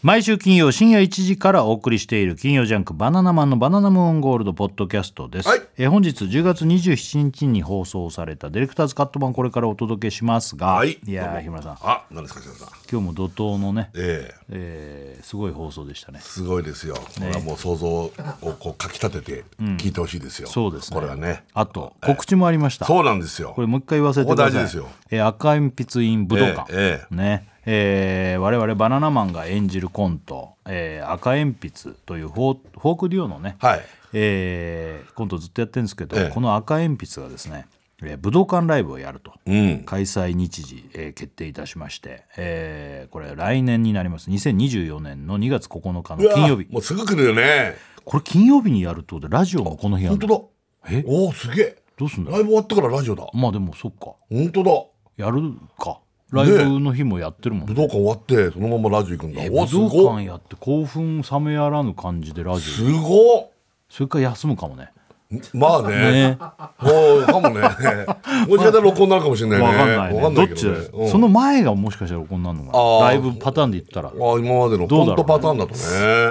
[0.00, 5.62] 毎週金曜深夜1時からお送りしている金曜ジャンク「バナナマンのバナナムーンゴールド」ポッドキャストです、はい。
[5.76, 11.00] えー本日10月27日に放送されたディレクターズカット版これからお届けしますが、はい。
[11.04, 11.38] やどうも。
[11.38, 11.78] ー日村さん。
[11.82, 12.68] あ何ですか白田さん。
[12.88, 14.34] 今日も怒涛のね、ええ。
[14.50, 16.20] えーすごい放送でしたね。
[16.22, 18.12] すごいですよ、これはもう想像を
[18.60, 20.94] こうかきたてて聞いてほしいですよ、そうですね。
[20.94, 21.42] これはね。
[21.54, 23.52] あと告知もありました、そうなんですよ。
[23.56, 24.52] これもう一回言わせてください。
[24.52, 24.88] ここ大事ですよ。
[25.10, 27.14] えー赤鉛筆 in 武道館、ええ。
[27.14, 33.80] ねえー我々バナナマンが演じるコント「えー赤鉛筆」というフォークデュオのね、はい。
[34.14, 36.30] えーコントずっとやってるんですけど、ええ。
[36.30, 37.66] この赤鉛筆がですね、
[38.02, 39.82] えー武道館ライブをやると、うん。
[39.84, 44.30] 開催日時、えー決定いたしまして、えーこれ来年になります。
[44.30, 46.66] 2024年の2月9日の金曜日。
[46.70, 47.74] もうすぐ来るよね。
[48.06, 50.36] これ金曜日にやるってことでラジオもこの日やる本の
[50.82, 50.96] 当だ。
[50.96, 51.04] え？
[51.06, 51.76] おおすげえ。
[51.98, 52.30] どうすんだ？
[52.32, 53.26] ライブ終わってからラジオだ。
[53.34, 54.12] まあでもそっか。
[54.30, 54.70] 本当だ。
[55.18, 55.98] やるか
[56.30, 57.74] ライブの日もやってるもんね。
[57.74, 59.42] 武道館終わってそのままラジオ行くんだ。
[59.42, 63.52] えおおす武道館やって興奮冷めやらぬ感じでラジすオご
[63.88, 64.90] それから休むかもね。
[65.30, 65.88] いまあね。
[66.12, 66.38] ね。
[66.80, 67.60] もうかもね。
[68.48, 69.66] もしかしたら録音になるかもしれないね。
[69.66, 70.16] わかんないね。
[70.16, 70.90] わかんないけどっち？
[71.02, 73.00] だその前がもしかしたらこんなのかあー。
[73.00, 75.74] なライブパターンで言ったら、あ今までのコントパターンだと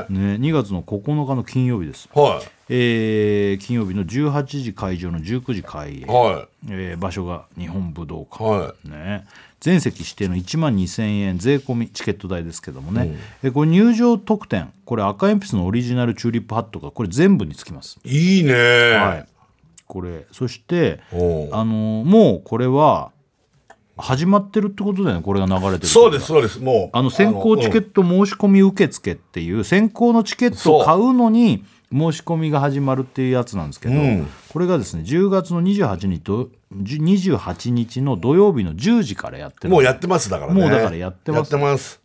[0.10, 0.20] ね。
[0.20, 2.48] ね、2月の9日の金曜日です、はい。
[2.70, 9.26] えー金曜日の18時会場の19時開演、はえー場所が日本武道館、はね、
[9.60, 14.72] 全席指定の1万2000円税込みチケット代ですけどもね、えこれ入場特典。
[14.86, 18.54] これ赤鉛筆のオリジナルチューリップハットがこれ全部につきます、いいいね。
[18.54, 19.28] はい、
[19.88, 23.12] これそしてあのーもうこれは
[23.98, 26.60] 始まってるってことだよねこれが流れてるそうですそうです。
[26.60, 34.28] もうあの先行チケッット申し込み受付っていう先行のチケットを買うのに申し込みが始まるっていうやつなんですけど、うん。
[34.50, 40.62] これがですね10月の28日と28日の土曜日の10時からやってるもうやってますだからね。
[40.62, 41.54] もうだからやってます。
[41.54, 42.02] やってます。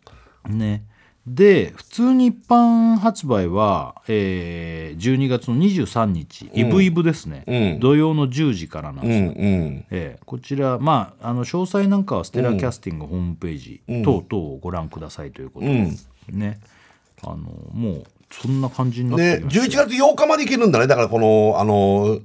[0.47, 0.85] ね。
[1.25, 7.79] で普通に一般発売は、えー12月の23日、イブイブですね、うん。
[7.79, 9.85] 土曜の10時からなんうですんうん。
[9.89, 15.89] えーこちら、まあ、あの詳細なんかはステラキャスティングホームページ等々をご覧くださいということで、
[16.29, 16.59] ね。
[17.25, 18.03] あのもう
[18.41, 20.87] そんな感じになってねきました11月8日まで行けるんだね。
[20.87, 22.19] だからこのあの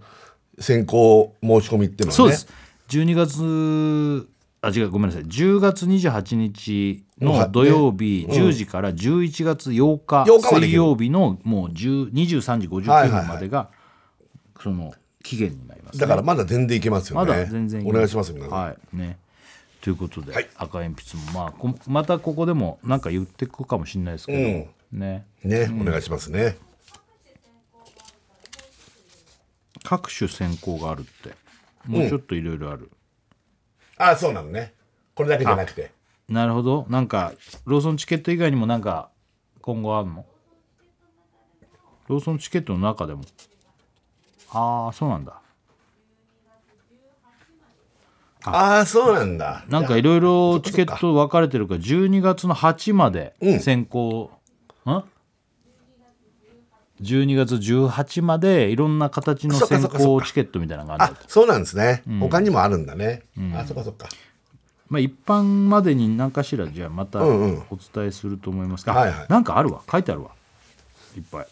[0.58, 2.12] 先行申し込みっていうのはね。
[2.12, 2.48] そうです。
[2.88, 4.28] 12月
[4.60, 5.24] あ違うごめんなさい。
[5.24, 13.70] 10月28日の土曜日10時から11月8日8日まで水曜日のもう10 23時59分までが
[14.60, 18.58] その期限になります、ね、だからまだ全然いけますよまねだ全然お願いします皆さん。
[18.58, 18.96] はい。
[18.96, 19.19] ね。
[19.80, 20.48] ということで、はい。
[20.56, 25.26] 赤鉛筆もまあこまたここでもなんか言ってくかもしれないですけど、ね。
[25.44, 26.56] ねお願いしますね。
[29.84, 31.37] 各種選考があるって。
[31.87, 32.91] もうちょっといろいろある、
[33.97, 34.75] あそうなのね。
[35.15, 35.91] これだけじゃなくて。
[36.28, 36.84] なるほど。
[36.91, 37.32] なんか
[37.65, 39.09] ローソンチケット以外にもなんか
[39.62, 40.26] 今後あるの？
[42.09, 43.22] ローソンチケットの中でも。
[44.50, 45.41] ああそうなんだ。
[48.44, 49.65] ああそうなんだ。
[49.69, 54.31] なんかいろいろチケット分かれてるから12月の8まで先行、
[54.93, 55.04] ん
[57.03, 62.03] ？12月18までいろんな形の先行チケットみたいなのがあるそうなんですね。
[62.21, 63.22] 他にもあるんだね。
[63.54, 64.09] あそっかそっか。
[64.88, 67.62] まあ、一般までに何かしらじゃあまたおんうん。
[67.94, 68.87] 伝えすると思います。
[68.87, 69.26] が、はいはい。
[69.28, 69.82] なんかあるわ。
[69.91, 70.31] 書いてあるわ。
[71.16, 71.47] いっぱい、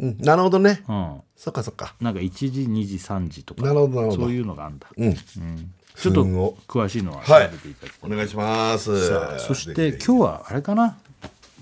[0.00, 0.18] うん。
[0.18, 0.82] なるほどね。
[0.88, 1.94] うん、そっかそっか。
[2.00, 5.14] なんか1時2時3時とかなるほどそういうのがあるんだ、うん。
[5.14, 6.24] ちょっと
[6.66, 7.48] 詳しいのは調はい。
[7.48, 9.08] べていただきお願いします。
[9.08, 10.96] さあそして今日はあれかな？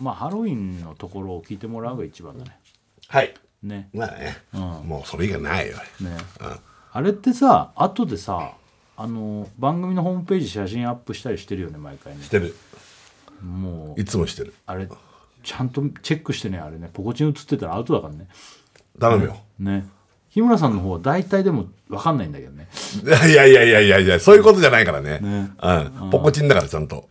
[0.00, 2.58] まあハロウィンのところを聞いてもらうのが一番だね。
[3.08, 3.34] はい。
[3.62, 3.88] ね。
[3.92, 4.36] まあね。
[4.52, 5.76] もうそれ以外ないよ。
[6.00, 6.16] ね、
[6.92, 8.52] あれってさ後でさ
[8.96, 12.22] あの番組のホームページ写真アップしたりしてるよね毎回ね。
[12.22, 12.54] してる。
[13.42, 14.54] もういつもしてる。
[14.66, 14.88] あれ
[15.42, 16.90] ちゃんとチェックしてねあれね。
[16.92, 18.28] ポコチン写ってたらアウトだからね。
[19.00, 19.36] 頼むよ。
[19.58, 19.86] ね。
[20.30, 22.68] 日村さんの方は大体でも分かんないんだけどね。
[23.02, 25.20] いやいやいやいやいやいやそういうことじゃないからね。
[25.20, 25.50] ね。
[25.62, 26.10] うん。
[26.10, 27.08] ポコチンだからちゃんと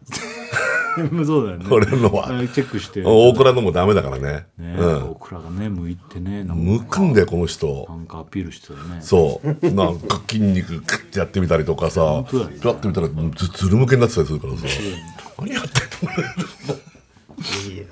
[1.26, 1.66] そうだよね。
[1.70, 2.28] 俺のは。
[2.28, 3.04] チェックして。
[3.06, 4.48] 大倉のもダメだからね。
[4.58, 5.12] ね、うん。
[5.12, 6.64] 大倉がね向いてねなんか。
[6.64, 7.86] むくんだよこの人。
[7.90, 9.02] なんかアピールしてたよね。
[9.02, 9.72] そう。
[9.72, 12.24] なんか筋肉クッてやってみたりとかさ。
[12.30, 12.60] 当だよね。
[12.64, 13.14] やってみたらず
[13.48, 14.66] ずるむけになってたりするからさ。
[15.40, 15.70] 何やって
[16.06, 16.76] んの
[17.74, 17.88] いいえ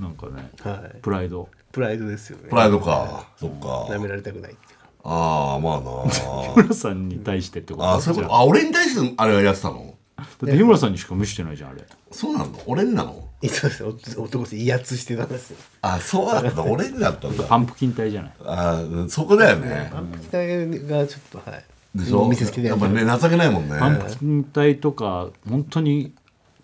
[0.00, 1.00] なんかねはい。
[1.00, 1.48] プライド。
[1.72, 2.48] プライドですよね。
[2.50, 3.26] プライドか。
[3.38, 3.86] そっか。
[3.92, 4.84] 舐められたくないっていうか。
[5.06, 7.86] ああまあな日 村さんに対してってこと？
[7.86, 8.36] ああそういうこじゃと。
[8.36, 9.94] あ俺に対してあれはやってたの？
[10.40, 11.84] だって日村さんにしか見せてないじゃんあれ。
[12.10, 12.58] そうなの？
[12.66, 13.28] 俺になの？
[13.42, 15.56] いそうですよ男って威圧してたんですよ。
[15.82, 17.44] あそうだった 俺にだったんだ。
[17.44, 18.32] パンプキン体じゃない？
[18.44, 19.90] あーそこだよね。
[20.30, 20.36] 期
[20.76, 21.64] 待がちょっとはい。
[21.94, 22.26] でしょ？
[22.26, 23.76] 見せつけてやっぱね情けないもんね。
[23.78, 26.12] パンプキン体とか本当に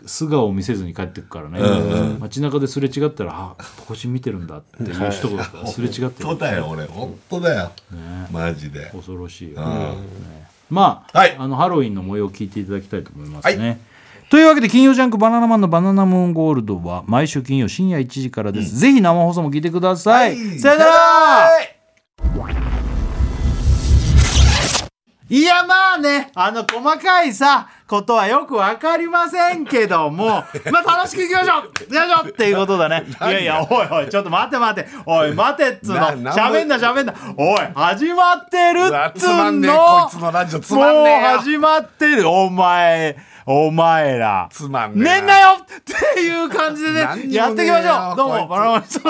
[0.07, 1.61] 素顔を見せずに帰ってくからね、
[2.21, 6.27] 街中ですれ違ったら「あ星見てるんだ」っていう人がすれ違ってる。
[6.27, 6.87] 本当だよ俺。
[6.87, 7.71] 本当だよ、
[8.33, 8.87] マジで。
[8.95, 9.95] 恐ろしいよ、ね
[10.71, 11.37] まあ,、はい。
[11.39, 13.81] あのハロウィンの模様を聞いていただきたいと思いますね、
[14.31, 21.81] というわけで金曜ジャンク「バナナマンのバナナムーンゴールド」は毎週金曜深夜1時からです、ぜひ生放送も聞いてください、さよなら。
[25.29, 31.73] いやまあねあの細かいさことはよくわかりませんけども まあ楽しくいきましょう。
[31.83, 32.29] いきましょう。
[32.29, 33.05] っていうことだね。
[33.21, 34.89] いやいやおいおいちょっと待って待って。
[35.07, 36.01] おい待てっつうの。
[36.33, 37.15] 喋んな喋んな。
[37.37, 39.73] おい始まってるっつうの。
[40.79, 42.29] もう始まってる。
[42.29, 43.17] お前
[43.47, 44.49] お前ら。
[44.51, 45.39] つまんねえな。
[45.41, 45.67] よっ
[46.15, 47.01] ていう感じでね
[47.33, 48.17] やっていきましょう。
[48.17, 49.03] どうもバナナマンさん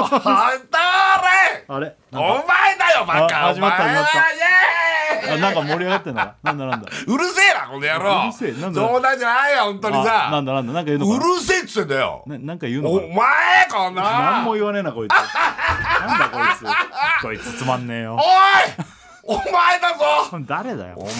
[1.68, 5.34] あれお前だよバカあ始まった始まった。
[5.34, 6.34] あなんか盛り上がってんのか？
[6.42, 6.88] なんだなんだ。
[7.06, 8.22] うるせえなこの野郎。
[8.24, 8.52] うるせえ。
[8.52, 8.80] なんだ？
[8.80, 10.72] 冗談じゃないよ本当にあさなんだなんだ。
[10.72, 12.24] なんか言うのうるせえっつってんだよ。
[12.26, 13.08] ななんか言うのお前
[13.68, 14.02] かな。
[14.02, 15.10] 何も言わねえなこいつ。
[15.12, 16.64] なんだこいつ。
[17.22, 18.14] こいつつまんねえよ。
[18.14, 18.22] おい
[19.30, 20.40] お前だぞ！
[20.44, 20.96] 誰だよ。
[20.96, 21.12] お前！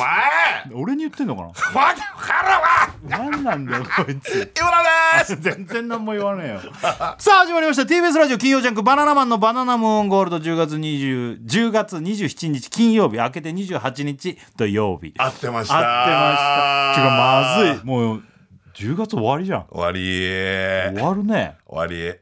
[0.74, 1.42] 俺に言ってんのか
[1.72, 2.92] 待てからは！
[3.08, 4.30] な何なんだよこいつ。
[4.34, 4.82] 井村
[5.20, 5.36] です！
[5.40, 6.60] 全然何も言わねえよ。
[6.82, 7.16] さあ
[7.46, 7.82] 始まりました。
[7.82, 13.18] TBS ラジオ金曜ジャンク「バナナマンのバナナムーンゴールド」10月20 10月27日金曜日。
[13.18, 16.94] 明けて28日土曜日合ってまし合たってました。
[16.96, 17.86] てかまずい。
[17.86, 18.22] もう
[18.74, 19.66] 10月終わりじゃん。
[19.70, 20.96] 終わり。
[20.98, 21.56] 終わるね。
[21.64, 22.18] 終わり。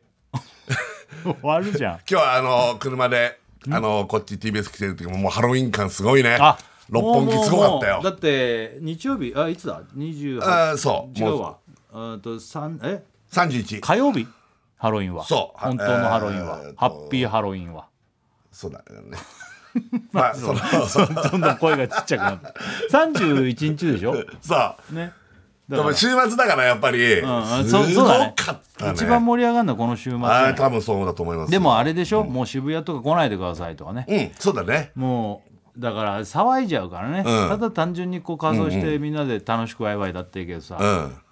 [1.24, 1.92] 終わるじゃん。
[1.94, 3.38] 今日はあの車で
[3.70, 6.36] あのこっち TBS 来てる時ももうハロウィン感すごいね。
[6.40, 6.58] あ
[6.88, 8.00] 六本木すごかったよ。
[8.02, 9.32] だって日曜日？
[9.36, 11.18] あいつだ？28あーそう。
[11.18, 11.58] 違うわ。
[11.92, 13.02] うんと三え
[13.32, 14.26] ？31火曜日？
[14.78, 15.24] ハロウィンは。
[15.24, 15.58] そう。
[15.60, 17.86] 本当のハロウィンは、ハッピーハロウィンは。
[18.52, 19.18] そうだよね。
[20.12, 20.58] まあその
[21.30, 22.46] どんどん声がちっちゃくなって
[22.90, 24.14] 31日でしょ？
[24.40, 25.12] さね
[25.68, 27.20] でも週末だからやっぱり。
[27.20, 28.32] うんすごそうそうだね。
[28.34, 28.92] かったね。
[28.94, 31.50] 一番盛り上がるのはこの週末ね多分そうだと思います。
[31.50, 34.92] でもあれでしょ、もう渋谷とか来ないでくださいとかね、うんそうだね。
[34.94, 35.42] も
[35.76, 37.24] うだから騒いじゃうからね、ん。
[37.24, 40.78] ただ単純にこう仮装してみんなで楽しくワイワイだっていいけどさ、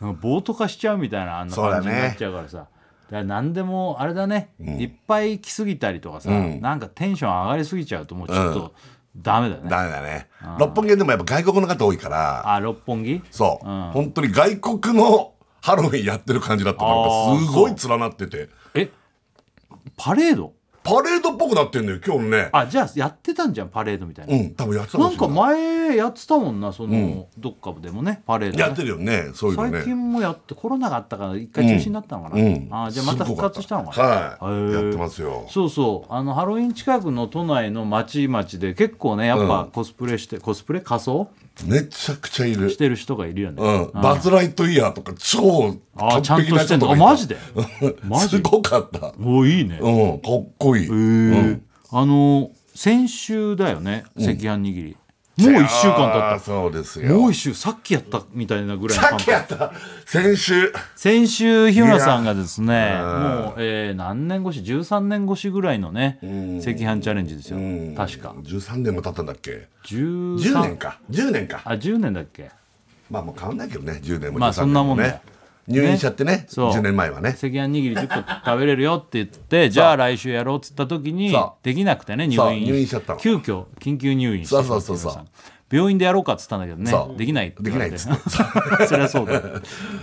[0.00, 0.21] うん。
[0.21, 2.67] 暴徒化しちゃうみたいなあんな感じになっちゃうからさ。
[3.11, 8.75] だ何でもあれだね、いっぱい来すぎたりとかさ、なんかテンション上がりすぎちゃうともうちょっと
[9.16, 10.28] ダメだよね、ダメだね。
[10.58, 12.54] 六本木でもやっぱ外国の方多いから。
[12.54, 13.22] あ六本木？
[13.30, 13.90] そう、うん。
[13.92, 15.32] 本当に外国の
[15.62, 18.48] ハロウィンやってる感じだったからあーすごい連なってて。
[18.74, 18.90] え
[19.96, 20.52] パレード？
[20.87, 22.49] パレードっぽくなってんだよ今日ね。
[22.53, 29.79] あじゃあやってたんじゃんパレードみたいな、うん多分やってたなんか前やってたもんなその、どっかでもねパレード、ね、やってるよねそういうのね。
[29.79, 32.69] 最近もやってコロナがあったから一回中止になったのかな、うん。
[32.71, 34.03] あじゃあまた復活したのか
[34.41, 34.47] な。
[34.47, 34.73] はい。
[34.73, 35.47] やってますよ。
[35.49, 36.12] そうそう。
[36.12, 40.81] あのハロウィン近くの都内の町々で結構ねやっぱコスプレして、コスプレ？
[40.81, 41.29] 仮装？
[41.64, 42.70] めちゃくちゃいる。
[42.70, 47.37] してる人がいるよね、うん、バズ・ライトイヤーとか超あ完ちゃんとしてん璧な人とかいたマジで？
[48.05, 49.14] マジすごかった。
[49.23, 51.61] おいいね、うんかっこいい、へー。
[51.91, 54.05] あの先週だよね。
[54.17, 54.97] 赤飯握り、
[55.38, 57.09] もう1週間経っあーそうですよ。
[57.09, 59.71] たもう1週さっきやったみたいなぐらいのさっきやった。
[60.06, 60.73] 先週。
[60.94, 66.59] 先週日村さんがですねもう、えー何年越し13年越しぐらいのねん。
[66.61, 67.59] 赤飯チャレンジですよ。
[67.59, 67.95] うん。
[67.95, 68.35] 確か。
[68.43, 70.99] 13年も経ったんだっけ？13 10年か。
[71.11, 71.61] 10年か。
[71.66, 72.50] あ10年だっけ？
[73.11, 74.00] まあもう変わんないけどね。
[74.02, 75.21] 10年も13年もね、まあそんなもんだよ
[75.68, 76.70] 入院しちゃってねそう。
[76.70, 77.30] 10年前はね。
[77.30, 82.64] 赤飯握り10個食べれるよって言ってじゃあ来週やろうっつった時にできなくてね入院。
[82.64, 83.18] 入院しちゃったの。
[83.18, 85.25] 急遽緊急入院してそうそうそうそう。
[85.70, 88.16] 病院でやろうかっつったんだけどねできないってできないっつっ
[88.78, 89.40] てそりゃそうだ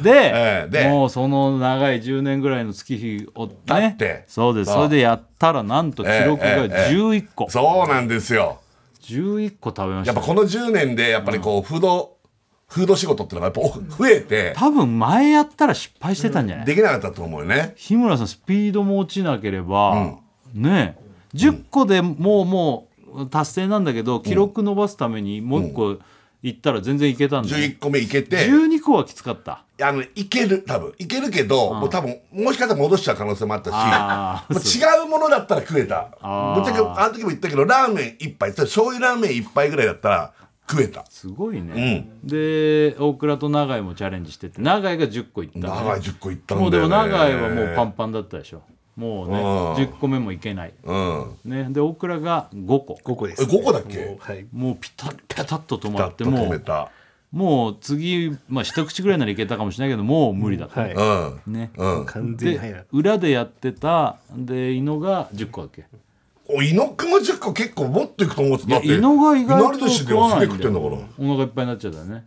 [0.03, 0.89] で, ええで。
[0.89, 4.25] もうその長い10年ぐらいの月日をね経って。
[4.27, 4.73] そうです。
[4.73, 8.59] それでやったらなんと記録がええええ11個、そうなんですよ。
[9.03, 10.13] 11個食べました。
[10.13, 12.12] やっぱこの10年でやっぱりこうフード
[12.73, 17.73] フード仕事ってのがやっぱ増えて多分前やったら失敗してたんじゃない、できなかったと思うよね。
[17.75, 20.17] 日村さんスピードも落ちなければ、
[20.55, 21.37] ねえ。
[21.37, 25.97] 10個でもうもう達成なんだけど記録伸ばすためにもう1個
[26.41, 28.47] いったら全然いけたんだよ、11個目いけて。
[28.49, 29.63] 12個はきつかった。
[29.81, 30.93] あのいける多分。
[30.97, 36.09] いけるけど、もう多分もしかしたら戻しちゃう可能性もあったし違うものだったら食えた。
[36.55, 38.51] ぶっちゃけあの時も言ったけどラーメン一杯。
[38.51, 40.33] 醤油ラーメン一杯ぐらいだったら
[40.69, 41.05] 食えた。
[41.09, 45.59] すごいね、で大倉と永井もチャレンジしてて永井が10個いった。
[45.59, 48.61] のね長い10個いったんだもうよねでも永井はもうパンパンだったでしょ。
[48.95, 49.73] もうねうん。
[49.73, 51.35] 10個目もいけない、うん。
[51.45, 52.99] ね、で大倉が5個。
[53.03, 54.05] 5個です、え5個だっけ？
[54.05, 54.47] もうはい。
[54.51, 56.91] もうピタッピタッと止まだってもう止めた。
[57.31, 61.53] もう次、まあ、一口ぐらいならいけたかもしれないけどもう無理だった、はい、うん。
[61.53, 62.05] ね、うん。
[62.05, 65.85] 完全にで裏でやってたで伊野が10個だっけ？
[66.47, 68.71] お猪野くんも10個結構もっといくと思ってた。
[68.71, 70.97] だって伊野が意外と食ってんだから。
[71.17, 72.25] お腹いっぱいになっちゃったよね。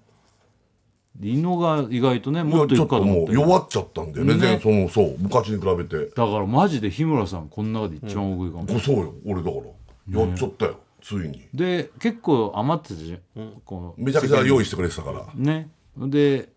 [1.21, 4.35] 伊野が意外とねいもっといやちょっとくかと思ったけどもう弱っちゃったんだよね。
[4.35, 6.07] ね全そのそう昔に比べて。
[6.07, 10.21] だからマジで日村さんこの中で一番大食いかも、こそうよ俺だから。
[10.21, 11.49] やっちゃったよついに。
[11.53, 15.27] で結構余ってたじゃん、こうめちゃくちゃ用意してくれてたから。
[15.35, 15.71] ね。
[15.97, 16.49] で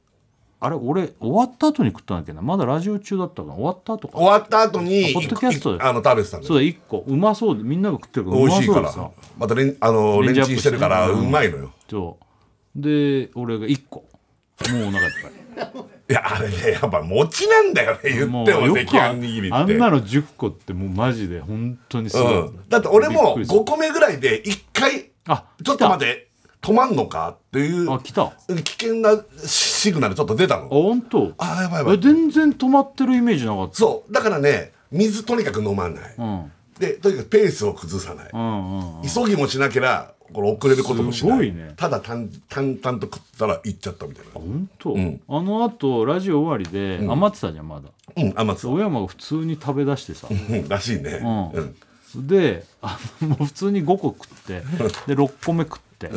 [0.62, 2.42] あれ俺終わった後に食ったんだっけな？
[2.42, 3.54] まだラジオ中だったかな？
[3.54, 4.18] 終わった後か。
[4.18, 5.82] 終わった後にポッドキャストで。
[5.82, 7.04] あの食べてたんだよそうだ1個。
[7.08, 9.12] うまそうでみんなが食ってるからう美ま味しいから。
[9.38, 11.72] またレンあのレンチンしてるからうまいのよ。
[11.90, 12.18] そ
[12.76, 12.82] う。
[12.82, 14.00] で俺が1個。
[14.00, 15.86] もうお腹いっぱい。
[16.10, 18.00] いやあれねやっぱ餅なんだよね。
[18.04, 19.54] 言もっても赤飯握りって。
[19.54, 23.60] あんなの10個ってもうマジで本当にすごい、うん、だって俺もびっくりする。
[23.62, 26.29] 5個目ぐらいで1回あちょっと待って
[26.62, 28.24] 止まんのかっていうあ来た。
[28.24, 30.68] あ危険なシグナルちょっと出たの。
[30.70, 31.34] 本当？
[31.38, 31.96] あーやばいやばい。
[31.96, 34.14] え全然止まってるイメージなかっそう。
[34.14, 36.52] だからね水とにかく飲まない、たうん。
[36.80, 39.08] でとにかくペースを崩さない、うんうんうん。
[39.08, 41.38] 急ぎもしなけりゃこれ遅れることもしない。
[41.38, 41.74] すごいね。
[41.78, 44.32] ただ淡淡々と食ったら行っちゃったみたいな。
[44.34, 45.22] 本当、ん。
[45.28, 47.90] あのあとラジオ終わりで余ってたじゃんまだ。
[48.18, 50.28] うん甘さ小山が普通に食べ出してさ。
[50.30, 51.22] うんらしいね。
[51.54, 52.28] うん。
[52.28, 54.62] であのもう普通に5個食って
[55.08, 56.10] で6個目食って、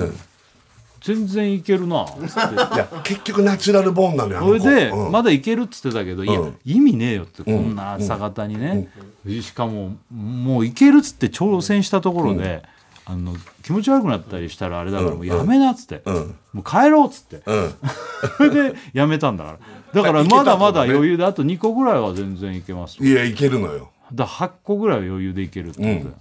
[1.02, 2.04] 全然いけるな。
[2.04, 4.60] っつっていや結局ナチュラルボーンなのよあの子。
[4.60, 5.12] それで、うん。
[5.12, 6.58] まだいけるっつってたけど、いやうん。
[6.64, 8.88] 意味ねえよってこんな朝方にね、
[9.26, 12.62] しかももういけるっつって挑戦したところで、
[13.04, 16.36] あの気持ち悪くなったりしたらあれだからもうやめなっつって、ん。
[16.52, 17.42] もう帰ろうっつって。
[17.46, 17.74] うん。
[18.38, 19.58] それでやめたんだから。
[19.92, 23.90] だからまだまだ余裕であと2個ぐらいは全然いけますいやいけるのよ。
[24.12, 26.16] だから8個ぐらいは余裕でいけるってことだよ、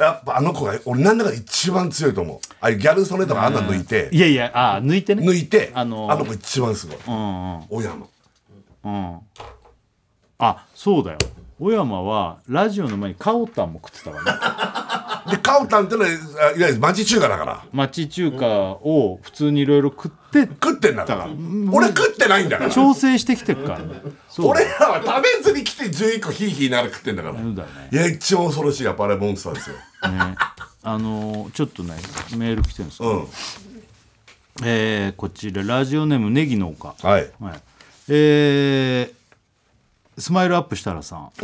[0.00, 2.38] やっぱあの子が俺なんだか一番強いと思う。
[2.60, 4.08] ああいうギャル曽根とかあんな抜いて。
[4.12, 5.22] いやいやあ抜いてね。
[5.22, 6.96] 抜いてああのーの子一番すごい。
[7.06, 7.62] うんうん。
[7.68, 8.06] 小山。
[8.84, 9.18] うん。
[10.38, 11.18] あそうだよ。
[11.60, 17.64] 小山はラジオの前にカオタンも食ってたからねでカオタンってのはいわゆる町中華だから。
[17.72, 21.28] 町中華を普通にいろいろ食って食ってんだから。
[21.70, 22.70] 俺食ってないんだから。
[22.70, 24.00] 調整してきてるからね。
[24.38, 27.34] 俺らは食べずに来て11個ヒーヒーながら食ってんだから。
[27.36, 27.88] そうだよね。
[27.92, 29.76] いや一番恐ろしいやっぱあれモンスターですよ。
[29.76, 29.82] ね。
[30.84, 31.94] あのーちょっとね
[32.36, 33.28] メール来てるんですけど、うん。
[34.64, 36.94] えーこちらラジオネームネギ農家。
[37.00, 37.30] はい。
[37.40, 37.60] はい。
[38.08, 39.21] えー
[40.18, 41.42] スマイルアップしたらさん、え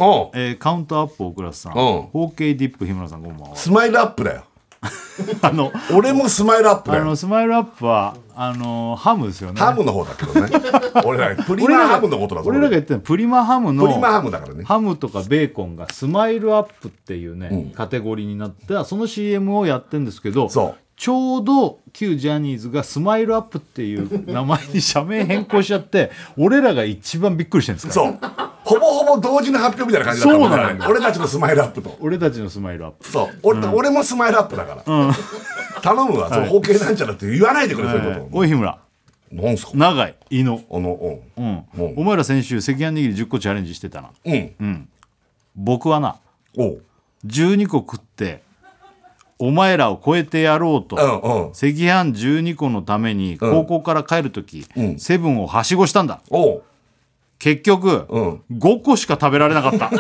[0.52, 1.76] ーカウントアップ大倉さん、う。
[1.76, 3.56] ん 4K ディップ日村さんこんばんは。
[3.56, 4.44] スマイルアップだよ。
[5.42, 7.02] あの俺もスマイルアップだよ。
[7.02, 9.60] あのスマイルアップはあのハムですよね。
[9.60, 10.48] ハムの方だけどね。
[11.04, 12.48] 俺らプリマハムのことだぞ。
[12.48, 14.64] 俺らが言ってるプリマハムのプリマハムだからね。
[14.64, 20.74] ハムとかベーコンがスマイルアップっていうね、カテゴリーになってその CM をやってるんですけどそう。
[20.96, 28.10] ちょうど旧ジャニーズがスマイルアップっていう名前に社名変更しちゃって俺らが一番びっくりしてるんですから。
[28.10, 31.96] そうほぼほぼ同時の発表みたいな感じだったそうなんだ俺たちのスマイルアップと。
[32.00, 33.08] 俺たちのスマイルアップ。
[33.08, 33.38] そう。
[33.42, 34.82] 俺,、俺もスマイルアップだから、
[35.82, 38.78] 頼むわ、その包茎なんちゃらって言わないでくれ、そういうこおい日村。
[39.30, 39.72] となんすか？
[39.74, 40.14] 長い。
[40.30, 41.64] 伊野あのうん。
[41.76, 41.94] うん。
[41.96, 44.10] お前ら先週赤飯握り10個チャレンジしてたな。
[44.24, 44.54] うん。
[44.60, 44.88] うん、
[45.56, 46.16] 僕はな
[46.56, 46.82] おう。
[47.26, 48.42] 12個食って
[49.38, 51.50] お前らを超えてやろうと、うんうん。
[51.50, 51.76] 赤飯
[52.12, 54.98] 12個のために高校から帰る時、ん。
[54.98, 56.20] セブンをはしごしたんだ。
[56.30, 56.62] おう
[57.38, 58.42] 結局、うん。
[58.58, 59.90] 5個しか食べられなかった。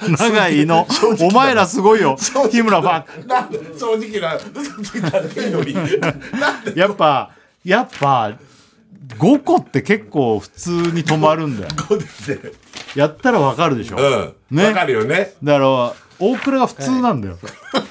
[0.08, 0.86] 長いの。
[1.20, 2.16] お前らすごいよ。
[2.50, 5.18] 日村ファッなんで正直な嘘ついた
[6.74, 7.30] やっぱ
[7.64, 8.32] やっぱ
[9.18, 11.70] 5個って結構普通に止まるんだよ。
[12.94, 14.56] やったらわかるでしょ、うん。
[14.56, 14.66] ね。
[14.66, 15.34] わかるよね。
[15.42, 17.86] だから大倉が普通なんだよ、本当に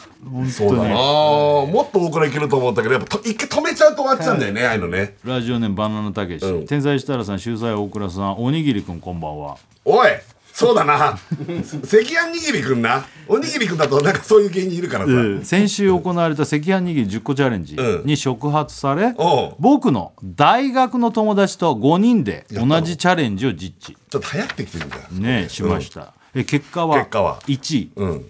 [0.51, 0.89] そうだな。
[0.89, 5.15] もっと大倉いけると思ったけどやっぱと一回止めちゃうと終わっちゃうんだよね、ああいうのね。
[5.23, 6.65] ラジオネームバナナたけし、うん。
[6.65, 9.57] 天才設楽さん秀才大倉さんおにぎりくんこんばんは。
[9.85, 10.09] おい
[10.51, 11.11] そうだな。
[11.11, 13.05] 赤飯握りくんな。
[13.29, 18.05] おにぎりくんだとなんかそういう芸人いるからさ、先週行われた赤飯握り10個チャレンジうん。
[18.05, 19.55] に触発され、おう。
[19.57, 23.95] 僕の大学の友達と5人で同じチャレンジを実地。
[24.09, 25.01] ちょっと流行ってきてるんだよ。
[25.11, 27.39] ねしました、え結果は結果は。
[27.47, 27.91] 1位。
[27.95, 28.25] うん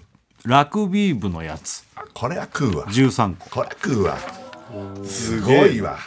[0.46, 1.84] ラグビー部のやつ。
[1.96, 2.86] あこれは食うわ。
[2.88, 3.50] 13個。
[3.50, 4.17] これは食うわ。
[5.05, 5.98] すごいわ。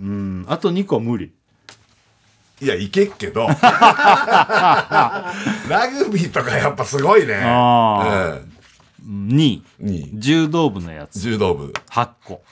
[0.00, 0.44] うん。
[0.48, 1.32] あと2個は無理。
[2.60, 3.46] いやいけっけど。
[5.68, 7.40] ラグビーとかやっぱすごいね。
[7.42, 8.38] あ
[9.06, 9.86] 2位うん。
[9.86, 11.20] に柔道部のやつ。
[11.20, 11.72] 柔道部。
[11.90, 12.42] 8個。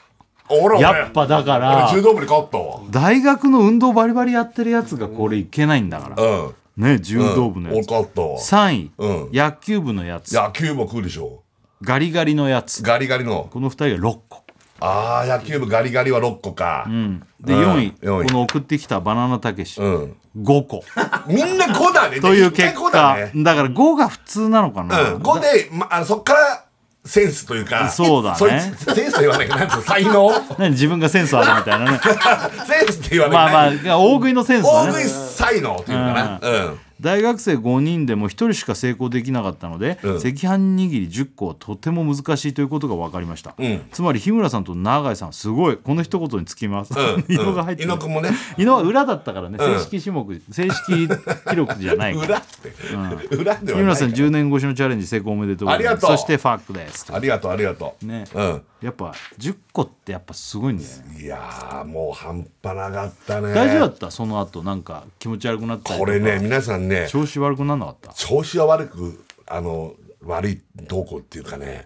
[0.81, 2.81] やっぱだか俺ら柔道部に勝ったわ。
[2.91, 6.23] 大学の運動バリバリやってるやつがこれいけないんだから。
[6.23, 8.39] うんね柔道部の俺やつ、勝ったわ。
[8.39, 9.31] 3位、うん。
[9.33, 10.33] 野球部のやつ。
[10.33, 11.43] 野球も食うでしょ。
[11.83, 12.83] ガリガリのやつ。
[12.83, 13.49] ガリガリの。
[13.51, 14.45] この2人が6個、
[14.81, 16.87] ああ野球部ガリガリは6個か。
[16.89, 17.61] うん、でうん。
[17.75, 17.95] 4位。
[18.01, 18.27] 四位。
[18.29, 20.17] この送ってきたバナナたけし、うん。
[20.37, 20.83] 5個。
[21.27, 22.21] みんな5だね。
[22.21, 23.43] という結5だ果、ね。
[23.43, 25.23] だから5が普通なのかな、うん。
[25.23, 26.65] 5で、ま、あのそっから
[27.09, 28.61] センスというかそうだね。
[28.77, 29.49] センスと言わない。
[29.49, 30.31] なんつうの才能？
[30.59, 32.01] 何自分がセンスあるみたいなね。
[32.69, 33.33] センスって言わない。
[33.33, 34.91] まあまあ大食いのセンスだね。
[34.93, 36.41] 大食い才能っていうのかな。
[36.43, 40.17] うん大学生5人でも1人しか成功できなかったので、うん。
[40.17, 43.55] 赤飯握り10個はとても難しいということが分かりました、ん。
[43.93, 47.25] つまり日村さんと永井さんすごいこの一言につきます、うん。
[47.33, 47.89] 伊野が入ってる。
[47.89, 48.31] 伊野もね。
[48.57, 49.75] 伊野は裏だったからね、うん。
[49.79, 51.09] 正式種目正式
[51.49, 55.89] 記録じゃない 裏って裏では日村さん10年越しのチャレンジ成功おめでとうございます。
[55.89, 56.17] ありがとう。
[56.17, 58.07] そしてファックですありがとうありがとう。
[58.07, 58.25] ね。
[58.35, 58.63] うん。
[58.81, 61.21] やっぱ10個ってやっぱすごいんだよね。
[61.21, 63.53] いやーもう半端なかったね。
[63.53, 64.11] 大丈夫だった？
[64.13, 67.07] その後なんか気持ち悪くなったこれね皆さんね。
[67.09, 68.13] 調子悪くならなかった？
[68.15, 71.85] 調子は悪くあの悪いどうこうっていうかね、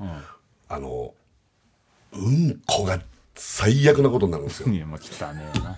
[0.68, 1.14] あの
[2.12, 2.98] うんこが
[3.34, 4.68] 最悪なことになるんですよ。
[4.72, 5.76] いやまあ汚ねえな。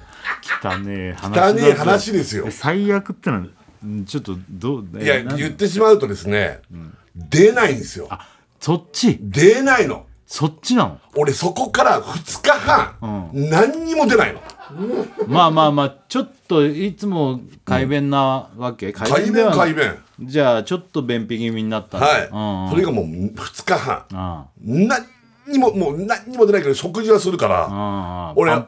[0.63, 2.45] 汚ねえ話だ汚ねえ話ですよ。
[2.47, 3.43] え最悪ってのは
[3.87, 6.61] んちょっとどういや言ってしまうとですね、
[7.15, 8.09] 出ないんですよ。
[8.61, 9.19] そっち？
[9.21, 10.07] 出ないの。
[10.27, 11.01] そっちなの？
[11.17, 14.41] 俺そこから2日半、何にも出ないの
[15.27, 19.75] まあまあまあちょっといつも快便なわけ、快快便ではない。
[19.75, 19.95] 快便。
[20.21, 22.65] じゃあちょっと便秘気味になったはい、うん。
[22.65, 24.05] うんそれがもう2日半。
[24.13, 25.05] あ何
[25.47, 28.61] にももう何にも出ないけど食事はするから、あ俺ええ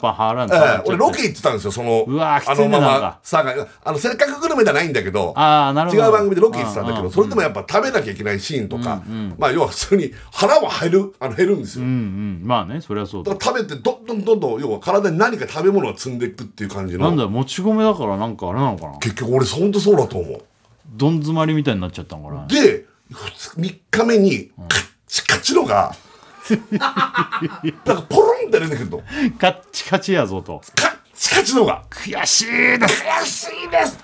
[0.84, 3.18] 俺ロケ行ってたんですよそのあのまま。
[3.22, 6.02] さがあのせっかくグルメじゃないんだけどああなるほど。
[6.02, 9.02] 違う番組でロケ行ってたんだけどそれでもやっぱ食べなきゃいけないシーンとか、
[9.38, 12.40] まあ要は普通に腹は減るあの減るんですよ、うんうん。
[12.44, 13.32] まあねそれはそうだ。
[13.32, 17.06] 食べてどんどんどんどん要は体に何か食べ物が積んでいくっていう感じの。
[17.06, 18.98] なんだよもち米だからなんかあれなのかな。
[18.98, 20.42] 結局俺本当そうだと思う。
[20.88, 22.46] どん詰まりみたいになっちゃったのかな。
[22.46, 25.94] で3日目にカッチカチのが
[26.70, 29.02] なんかポロンって出てくるの。
[29.38, 30.60] カッチカチやぞと。
[30.74, 31.84] カッチカチのが。
[31.90, 32.46] 悔しい
[32.78, 33.04] です。
[33.04, 33.98] 悔しいです。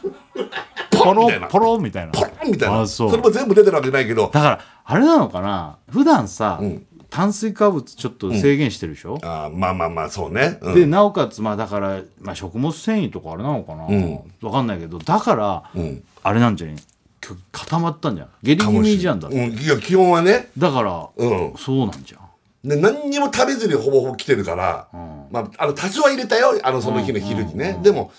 [0.91, 2.13] ポロポロンみたいな。
[2.13, 2.41] ポロみたいな。
[2.41, 2.81] ポロンみたいな。
[2.83, 3.13] あそう。
[3.13, 4.31] れも全部出てるわけないけど。
[4.33, 5.79] だからあれなのかな？
[5.91, 6.85] 普段さ、ん。
[7.11, 10.75] 炭水化物ちょっと制限してるでしょ、あーまあまあまあそうね、うん。
[10.75, 14.23] でなおかつまあだから、まあ、食物繊維とかあれなのかな、ん。
[14.41, 14.99] わかんないけど。
[14.99, 16.02] だから、ん。
[16.23, 16.76] あれなんじゃない？
[17.21, 19.37] きょ固まったんじゃん下痢気味じゃんだって。
[19.37, 20.49] うん、いや基本はね。
[20.57, 21.55] だから、うん。
[21.59, 22.22] そうなんじゃん
[22.65, 24.89] で何にも食べずにほぼほぼ来てるから、
[25.31, 28.13] まあ、あの多少は入れたよあのその日の昼にね、でも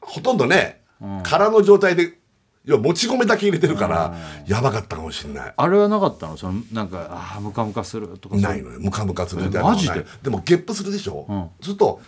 [0.00, 0.82] ほとんどね、
[1.22, 2.18] 空の状態で
[2.64, 4.14] 要はもち米だけ入れてるから、
[4.46, 5.54] やばかったかもしれない。
[5.56, 6.36] あれはなかったの？
[6.36, 8.80] そのなんかああムカムカするとかないのよ。
[8.80, 10.04] ムカムカするみたいなマジで？
[10.22, 11.50] でもゲップするでしょ、ん。
[11.60, 12.00] すると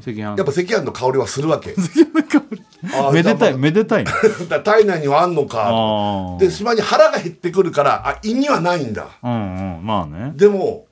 [0.00, 0.20] 赤飯。
[0.20, 1.74] やっぱ赤飯の香りはするわけ。
[3.12, 4.04] めでたいめでたい
[4.64, 5.68] 体内にはあんのか。
[5.68, 6.38] あー。
[6.38, 9.08] で島に腹が減ってくるからあ胃にはないんだ。
[9.22, 9.86] うんうん。
[9.86, 10.32] まあね。
[10.36, 10.86] でも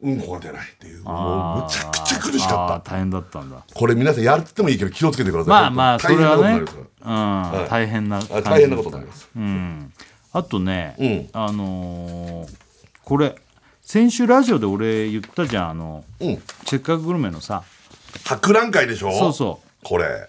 [0.00, 2.90] うんこが出ないっていうもうむちゃくちゃ苦しかった。
[2.92, 3.64] 大変だったんだ。
[3.74, 5.50] これ皆さんやるってもいいけど気をつけてください。
[5.50, 6.64] まあまあそ大れはね
[7.68, 9.28] 大変な大変なことになります。
[9.34, 9.92] うん。
[10.32, 11.28] あとね、うん。
[11.32, 12.56] あのー
[13.02, 13.34] これ
[13.82, 16.42] 先週ラジオで俺言ったじゃんあのうん。
[16.66, 17.64] せっかくグルメのさ。
[18.24, 19.10] 博覧会でしょ？
[19.12, 19.84] そうそう。
[19.84, 20.28] これ。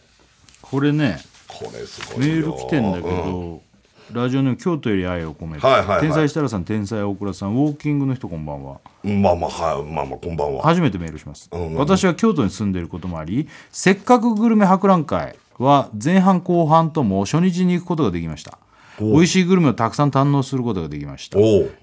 [0.62, 2.34] これねこれすごいよ。
[2.36, 3.62] メール来てんだけど、うん
[4.12, 6.02] ラジオネーム京都より愛を込めて、はいはいはい。
[6.02, 8.80] 天才設楽さん天才大倉さんウォーキングの人こんばんは。
[9.04, 18.58] まあまあはいまあまあこんばんは初めてメールします、うん私は京都に住んでいることもありせっかくグルメ博覧会は前半後半とも初日に行くことができました
[19.06, 21.38] 美味しいグルメをたくさん堪能することができました。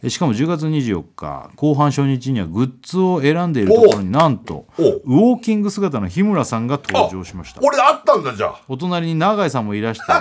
[0.09, 7.61] しかも10月24日後半初日にはグッズを選んでいるところになんとおウォーキング姿の日村さんが登場しました。
[7.63, 8.61] 俺あったんだじゃあ。
[8.69, 10.05] お隣に永井さんもいらして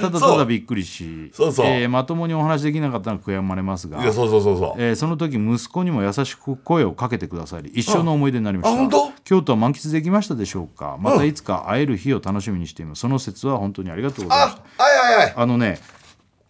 [0.00, 1.52] ただただびっくりしそう。
[1.52, 4.00] そうえーまともにお話できなかったのは悔やまれますが。
[4.12, 4.82] そうそうそうそう。
[4.82, 8.74] えーその時息子にも優しく声をかけてくださり一生の思い出になりました。
[8.74, 9.12] あ本当？
[9.24, 10.96] 京都は満喫できましたでしょうか？
[11.00, 13.00] またいつか会える日を楽しみにしています。
[13.02, 14.62] その説は本当にありがとうございました。
[14.78, 15.34] あはいはいはい。
[15.36, 15.78] あのね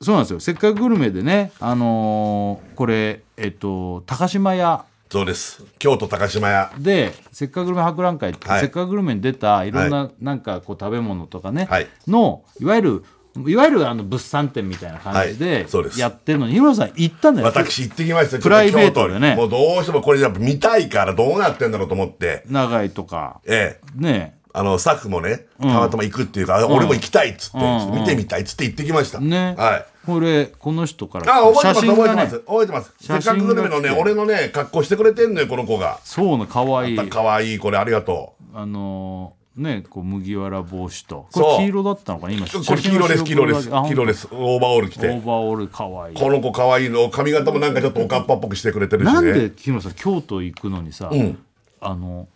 [0.02, 0.40] そうなんですよ。
[0.40, 4.84] せっかくグルメでねあのーこれえっと高島屋。
[5.10, 5.62] そうです。
[5.78, 6.72] 京都高島屋。
[6.78, 8.60] でせっかくグルメ博覧会って、はい。
[8.60, 11.86] せっかくグルメに出たいろんな、なんかこう食べ物とかね、はい。
[12.08, 13.04] のいわゆる
[13.46, 15.36] いわゆるあの物産展みたいな感じはい。
[15.36, 16.00] でそうです。
[16.00, 17.46] やってるのに日村さん行ったんだよ。
[17.46, 18.38] 私行ってきました。
[18.38, 19.36] プライベートでね。
[19.36, 22.44] 京都にもうどうしてもこれやっぱ見たいからどうなってんだろうと思って。
[22.48, 23.40] 長井とか。
[23.46, 24.00] ええ。
[24.00, 27.58] ねあのスタッフもねたまたま行くっていうか、あ俺も行きたいっつって、
[27.90, 29.86] 見てみたいっつって行ってきました、ね、はい。
[30.04, 31.34] これこの人から。
[31.34, 32.38] あ覚えてます覚えてます。
[32.40, 32.92] 覚えてます。
[33.00, 36.00] せっかくグルメのね俺のね格好してくれてんのよこの子が。
[36.04, 37.08] そうな可愛い。
[37.08, 41.26] かわいいこれありがとあのーねこう麦わら帽子と。
[41.32, 42.46] これ黄色だったのかな今。
[42.46, 43.70] うこれ黄色です黄色です。
[43.70, 44.20] 黄色です。
[44.20, 46.16] すオーバーオール着オてーバーオール可愛い。
[46.16, 49.12] この子可愛いの髪型もなんかちょっとおかっぱっぽくしてくれてるしね。
[49.12, 51.38] なんで日村さん京都行くのにさ、ん。
[51.80, 52.28] あの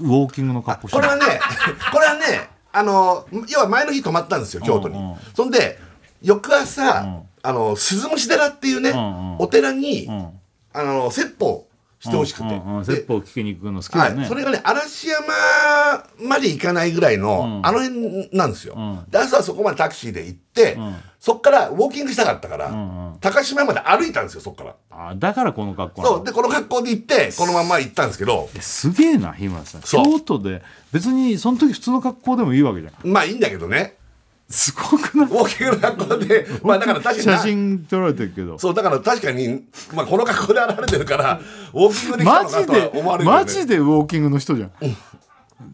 [0.00, 0.96] ウォーキングの格好して。
[0.98, 1.40] るこれはね
[1.92, 5.10] これはねあの要は前の日泊まったんですよ京都に、うん。
[5.10, 5.78] うんそんで
[6.22, 9.36] 翌朝、あの鈴虫寺っていうね、んうん。
[9.38, 10.30] お寺に、ん。
[10.72, 11.65] あの説法
[12.06, 15.26] してほしくて、うんうん説法聞きに行くの好きだね、はい、それがね嵐山
[16.20, 18.76] まで行かないぐらいの、あの辺なんですよ、
[19.08, 20.78] で朝そこまでタクシーで行って、
[21.18, 24.74] そっからウォーキングしたかったから、高島屋まで歩いたんですよそっから。
[24.90, 26.24] あだからこの格好そう。
[26.24, 28.48] でこの格好で行ってこのまま行ったんですけど。
[28.54, 29.82] えすげえな日村さん。
[29.82, 30.04] そう。
[30.04, 32.94] 京都で別にその時普通の格好でもいいわけじゃん。
[33.10, 33.96] まあいいんだけどね
[34.48, 35.26] すごくない？
[35.26, 38.58] ウォーキングの格好でまあだから確かに写な真撮られてるけど。
[38.58, 41.40] そうだから確かに、まあ、この格好で現れてるから
[41.72, 43.44] ウォーキングで来たマのかとジでは思われるよね。
[43.44, 44.70] マジでウォーキングの人じゃん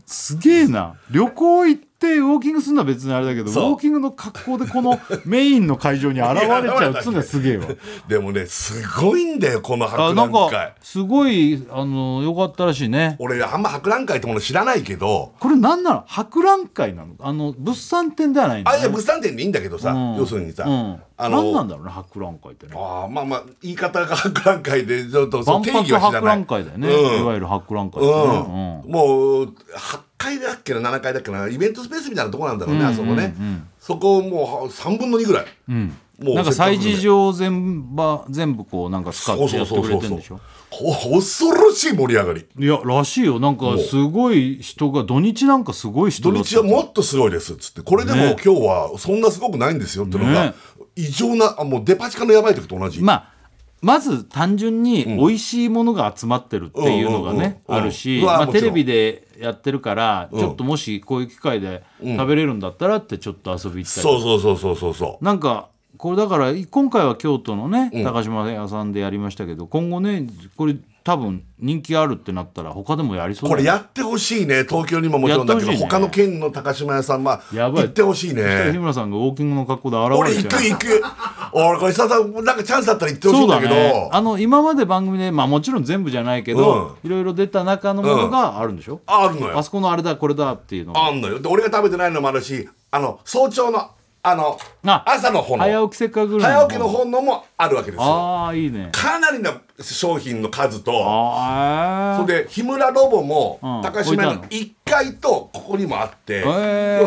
[0.07, 0.95] すげえな。
[1.11, 7.67] 旅行行ってウォーキングするのは別にあれだけどウォーキングの格好でこのメインの会場に現れちゃうっつうのがすげえわ。
[8.09, 13.17] でもねすごいんだよこのあ博なん覧会かすごいあの良かったらしいね。
[13.21, 15.33] 俺あんま博覧会ってもの知らないけど。
[15.39, 16.05] これなんなの？
[16.09, 17.15] 博覧会なの？
[17.21, 20.17] あの物産展ではないんだ、ね、あいや物産展でいいんだけどさ、うん。
[20.17, 22.73] 要するにさ、うん、あの何なんだろうね博覧会ってね。
[22.75, 27.25] あーまあまあ言い方が博覧会でちょっと定義博博は知らない覧会だよね、うんい。
[27.25, 29.55] わゆる博覧会だよね、うん、もう
[29.97, 33.35] 8階だっけな7階だっけなイベントスペースみたいなとこなんだろうね、あそこね、
[33.79, 35.97] そこもう3分の2ぐらい、うん。
[36.21, 40.41] もうなんか催事場場全部全部こうなんか使ってやってくれてるんでしょ？
[40.71, 42.47] 恐ろしい盛り上がり。
[42.59, 43.41] いやらしいよ。
[43.41, 47.83] なんかすごい人が土日なんかすごい人土日はもっとすごいですっつって。
[47.83, 48.37] これでもね。
[48.43, 50.55] 今日はそんなすごくないんですよっていうのが、ね。
[50.95, 53.33] 異常なあもうデパ地下のやばい時と同じ、まあ
[53.83, 65.25] まず単純に美味しいものが集まってるっていうのがねあるし、まあ、テレビでやってるからちょっともしこういう機会で食べれるんだったらってちょっと遊び行ったりそうそうそうそうそうそう。
[65.25, 65.69] なんか
[65.99, 73.63] これだから今回は京都のね高島屋さんでやりましたけど、今後ねこれ多分人気あるってなったら他でもやりそうだね。
[73.63, 74.65] これやってほしいね。
[74.69, 75.77] 東京にももちろんだけど、ね。
[75.77, 77.83] 他の県の高島屋さんまあやばい。
[77.85, 80.63] 行ってほしい日ね村さんがウォーキングの格好で俺現れちゃう。
[80.63, 81.05] 行く行く
[81.53, 83.75] 俺これ久々なんかチャンスだったら行ってほしいんだけど。
[83.75, 84.09] ね。
[84.13, 89.59] あの今まで番組でまあもちろん全部じゃないけど、いろいろ出た中のものがあるんでしょ、あるのよ。
[89.59, 90.93] あそこのあれだこれだっていうの。
[90.95, 91.41] があんのよ。
[91.41, 93.91] で俺が食べてないのもあるしあの早朝の
[94.25, 94.57] あの
[94.87, 98.05] あ朝の方の早起きせっかく早起きの方のもあるわけですよ。
[98.05, 98.91] ああいいね。
[98.93, 106.45] かなりな商品の数とああそれで日村ロボもうん高島屋の置い1階とここにもあって、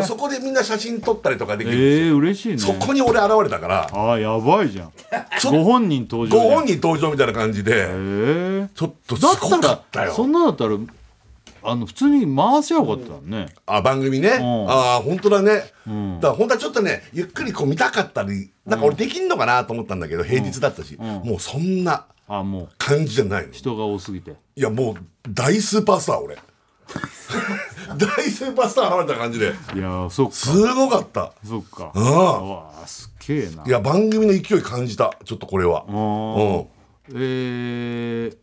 [0.02, 2.58] そこでみんな写真撮ったりとかできえるんですよ、え嬉しいね。
[2.58, 3.88] そこに俺現れたから。
[3.90, 4.92] ああやばいじゃん。
[5.50, 10.76] ご本人登場ご本人人登場みたいな感じで、ええちょっとすだごったかったよらそんなだったら
[11.66, 13.48] あの普通に回しゃよかったのね。
[13.66, 14.70] あ番組ね、ん。
[14.70, 15.72] ああ本当だね、だか
[16.28, 22.06] ら本当はちょっとねゆっくりこう見たかったりなんか俺できんのかなと思ったんだけど、平日だったし、もうそんな
[22.78, 23.52] 感じじゃないの。
[23.52, 24.32] 人が多すぎて。
[24.56, 24.96] いやもう
[25.28, 26.38] 大スーパースター俺。
[27.98, 29.46] 大スーパースター現れた感じで。
[29.46, 30.32] いやーそっか。
[30.32, 31.32] すごかった。
[31.44, 31.92] そっか。
[31.94, 32.02] うん。
[32.02, 33.64] うわーすっげえな。
[33.66, 35.16] いや番組の勢い感じた。
[35.24, 35.84] ちょっとこれは。
[35.86, 36.66] ー
[37.14, 38.36] えー、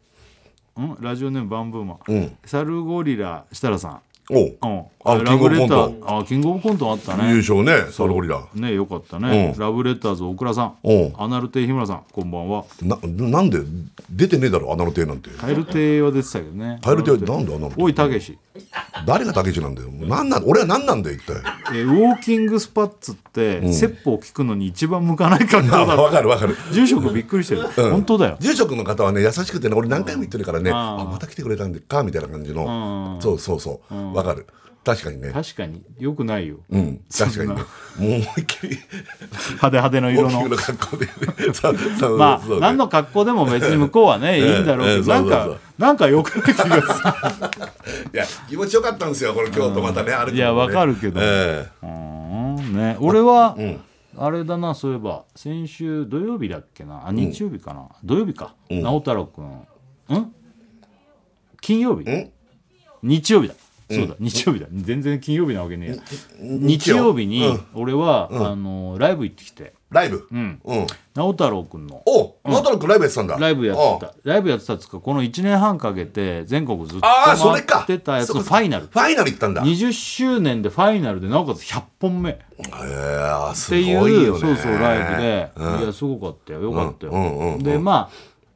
[0.82, 0.98] ん？
[1.00, 2.38] ラジオネームバンブーマン、うん。
[2.46, 4.38] サルゴリラ設楽さんうん。
[4.38, 4.58] おう。
[4.62, 6.20] うんあラブレタキングオブー。
[6.20, 8.46] あキングオブコントあった優ね勝ねサルゴリラ。
[8.54, 9.60] ねよかったね、うん。
[9.60, 10.76] ラブレターズ大倉さん。
[10.84, 11.14] うん。
[11.18, 12.66] アナルテイ日村さんこんばんは。
[12.82, 13.60] ななんで
[14.10, 15.30] 出てねえだろアナロテなんて。
[15.32, 16.80] カエル亭は出てたけどね。
[16.84, 18.38] カエル亭はなんでアナロテおいたけし。
[19.06, 19.90] 誰が竹内なんだよ。
[19.90, 21.36] なんなん俺は何なんだよ一体。
[21.74, 26.56] えーウォーキングスパッツって、説法を聞くのに一番向かない格好あだわかるわかる。
[26.72, 28.38] 住職びっくりしてる、本当だよ。
[28.40, 33.16] 住職の方はね優しくてね俺何回も言ってるからねあまた来てくれたんでかみたいな感じの。
[33.16, 33.22] うん。
[33.22, 34.16] そうそうそう。
[34.16, 34.46] わかる
[34.84, 35.32] 確かにね。
[35.32, 35.82] 確かに。
[35.98, 37.02] よくないよ、うん。
[37.18, 37.56] 確かにね。
[37.56, 37.64] もう
[38.04, 38.78] 思いっきり。
[38.78, 40.50] 派手派手の色の。
[40.58, 41.08] 格好で。
[42.18, 47.04] まあ何の格好でも別に向こうはねいいんだろうけどなんかなんかよくない気がす
[48.14, 50.38] いや気持ちよかったんですよこれ京都またね歩くのもね。
[50.38, 51.20] いやわかるけど。
[51.22, 52.98] うんね。
[53.00, 53.56] 俺は、
[54.18, 57.08] あれだなそういえば先週土曜日だっけな？
[57.08, 59.46] あ日曜日かな、土曜日か、直太朗君
[60.18, 60.34] ん。
[61.62, 62.10] 金曜日？
[62.10, 62.32] ん。
[63.02, 63.54] 日曜日だ
[63.96, 64.68] そうだ、日曜日だ。
[64.72, 65.96] 全然金曜日なわけねえや。
[66.40, 67.14] 日曜。
[67.14, 69.74] 日に俺は、あのライブ行ってきて。
[69.92, 70.28] ライブ？
[70.32, 70.60] ん。
[70.64, 70.88] うん。
[71.16, 72.02] 直太朗君の。
[72.08, 73.38] お直太朗君ライブやってたんだ。
[73.38, 74.14] ライブやってた。
[74.24, 78.88] ライブやってたっつうかこの1年半かけて全国ずっとああそれ回かってたやつのファイナル。
[78.88, 79.62] ファイナル行ったんだ。
[79.62, 82.32] へ20周年でファイナルでなおかつ100本目。
[82.32, 82.38] っ
[82.84, 84.40] えすていうごいよね。
[84.40, 86.62] そうそうライブで、いやすごかったよ。
[86.62, 88.10] よかったよ、でま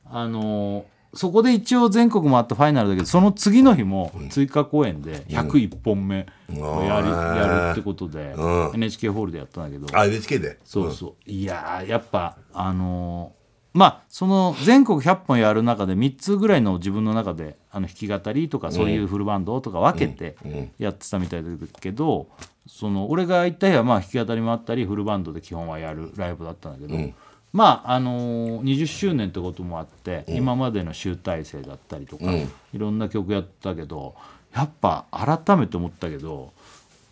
[0.10, 8.72] ああのーそこで一応全国回ったファイナルだけどその次の日も追加公演で101本目をやり、やるってことで、うん。
[8.76, 9.98] NHK ホールでやったんだけど。
[9.98, 10.60] あ NHK で？
[10.64, 13.38] そうそう、いやーやっぱあのー
[13.74, 20.36] まあその全国100本やる中で3つぐらいの自分の中であの弾き語りとかそういうフルバンドとか分けて
[20.80, 21.50] やってたみたいだ
[21.80, 22.28] けど、
[22.66, 27.14] その俺が行った日はまあ弾き語りもあったりフルバンドで基本はやるライブだったんだけど、
[27.54, 32.34] まああのー20周年ってこともあって、今までの集大成だったりとか、うん。
[32.36, 34.16] いろんな曲やったけど
[34.54, 36.52] やっぱ改めて思ったけど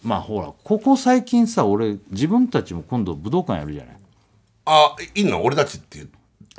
[0.03, 3.95] まあほらここ最近さ俺自分たちも今度武道館やるじゃない？
[4.65, 5.43] あいいの？
[5.43, 6.09] 俺たちって言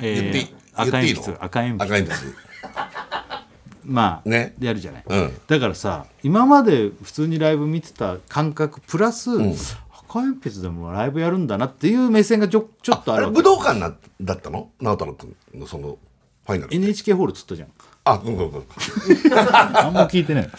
[0.01, 0.55] えー言っていい？
[0.75, 1.37] 赤鉛筆。
[1.39, 1.83] 赤鉛筆。
[1.83, 2.37] 赤鉛筆。
[3.85, 4.53] まあ、ね。
[4.59, 5.37] やるじゃない、うん。
[5.47, 9.29] だからさ今まで普通にライブ見てた感覚プラス、
[10.19, 13.37] 赤鉛筆でもライブやるんだなっていう目線がちょちょっとああれるわけ。
[13.37, 14.71] 武道館なだったの？
[14.79, 15.97] 直太朗君のその
[16.45, 16.75] ファイナル。
[16.75, 17.69] NHK ホールっつったじゃん。
[18.05, 18.63] あうんうんうん。
[19.33, 20.49] あんま聞いてない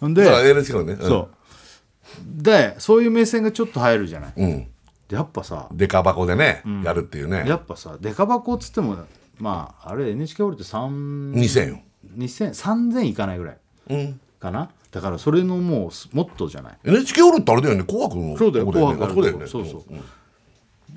[0.00, 0.92] ほんでそう NHK のね。
[0.94, 1.08] うん。
[1.08, 2.42] そう。
[2.42, 4.66] でそういう目線がちょっと入るじゃない、うん。
[5.08, 7.44] でやっぱさデカ箱でねやるっていうね。
[7.46, 8.96] やっぱさデカ箱っつっても
[9.38, 11.80] まああれ NHK ホールって3 2000よ。
[12.16, 13.58] 2000 3000いかないぐらい
[13.90, 14.20] うん。
[14.40, 14.70] かな？
[14.90, 18.36] だからそれのもうすもっとじゃない？NHK ホールってあれだよね紅白の。
[18.36, 19.46] そうだよ紅白だよね。
[19.46, 19.82] そうそう。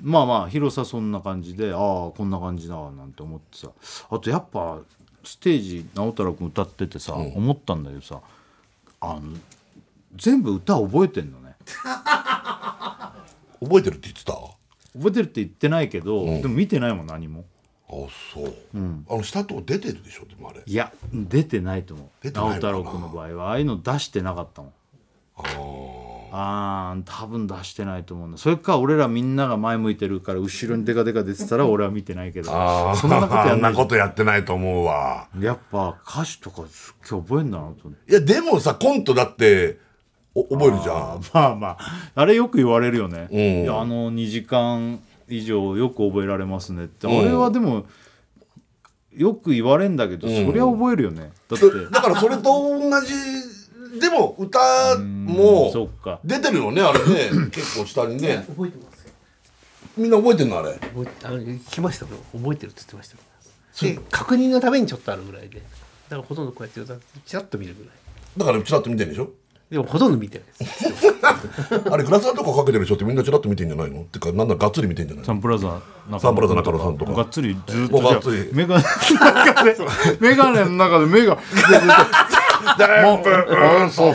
[0.02, 3.68] まあまあ広さそんな感じでああこんな感じだなんて思ってさ。
[4.10, 4.78] あとやっぱ
[5.24, 8.20] ステージ直太朗君歌っててさ、思ったんだけどさ
[9.00, 9.20] あの
[10.16, 11.54] 全部歌覚えてんのね。
[13.62, 14.32] 覚えてるって言ってた？
[14.32, 14.36] あ
[14.94, 17.44] 覚えてるって言ってないけど、でも見てないもん何も
[18.32, 18.54] そう。
[19.08, 20.62] あの下のとこ出てるでしょでもあれ。
[20.64, 22.28] いや出てないと思う。
[22.28, 24.72] 直太朗君の場合はああいうの出してなかったもん。
[26.32, 28.38] ああー多分出してないと思うんだ。
[28.38, 35.28] それか俺らみんなが前向いてるから後ろにデカデカ出てたら 俺は見てないけどあそんなことやあんんなことやってないと思うわ。
[35.40, 39.78] やっぱ歌詞とかすっげえ覚えんだなといやでもさコントだって
[40.34, 41.20] お覚えるじゃん。
[41.32, 41.78] まあまあ。
[42.14, 43.62] あれよく言われるよね、うん。
[43.64, 47.18] いやあの2時間以上よく覚えられますねって、うん。
[47.18, 47.86] 俺はでも
[49.16, 51.32] よく言われんだけど、そりゃ覚えるよね。
[51.48, 51.66] だって。
[51.90, 54.58] だからそれと同じでも歌
[54.96, 56.20] そもっか。
[56.24, 57.30] 出てるよねあれね。
[57.50, 58.44] 結構下にね。
[58.48, 59.12] 覚えてますよ。
[59.96, 60.72] みんな覚えてんのあれ？
[60.74, 63.20] 覚えてあの聞きましたけど覚えてるって言ってましたよ
[63.94, 65.56] で確認のためにちょっとあるぐらいで。
[66.08, 67.92] だからほとんどこうやって歌ってチラッと見るぐらい。
[68.36, 69.30] だからチラッと見てんでしょ？
[69.70, 70.84] でもほとんど見てないです
[71.92, 74.00] あれグラサンとかかけてる人ってみんなチラッと見てんじゃないの？
[74.00, 75.26] ってかなんだがっつり見てんじゃないの？
[75.26, 75.80] サンプラザ
[76.10, 77.12] 中サンプラザ中野さんとか。
[77.12, 79.76] がっつりずっもとうがっつりメガネの中で
[80.18, 81.38] メガネの中で目が
[83.04, 83.24] もうう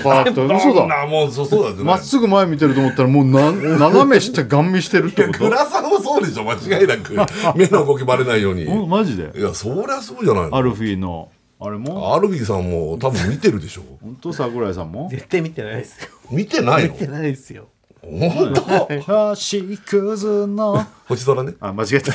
[0.04, 6.44] だって嘘そんだなもうそうそうだまっすぐ前見てると思ったらもうな斜め下ガン見してるってこグラサンもそうでしょ。
[6.44, 7.16] 間違いなく。
[7.56, 8.66] 目の動きバレないように。
[8.88, 9.32] マジで？
[9.36, 10.56] いやそりゃそうじゃないの。
[10.58, 12.14] アルフィーのあれも？
[12.16, 13.84] アルビーさんも多分見てるでしょ。
[14.02, 15.08] 本当桜井さんも？
[15.10, 16.10] 絶対見てないですよ。
[16.30, 16.94] 見てないの？
[16.94, 17.68] 見てないですよ。
[18.02, 19.02] 本当？
[19.36, 20.86] 星屑の？
[21.08, 21.54] 星空ね。
[21.60, 22.12] あ間違えた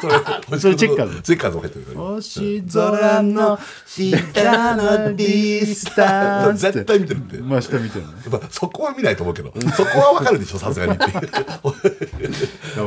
[0.00, 0.08] そ
[0.54, 1.22] れそれチェッカーズ。
[1.22, 7.38] チェッカーズも入ってる星空の下のディスタンス絶対見てるって。
[7.38, 8.04] まあ下見てる
[8.50, 9.52] そこは見ないと思うけど。
[9.76, 11.20] そこはわかるでしょさすがにだか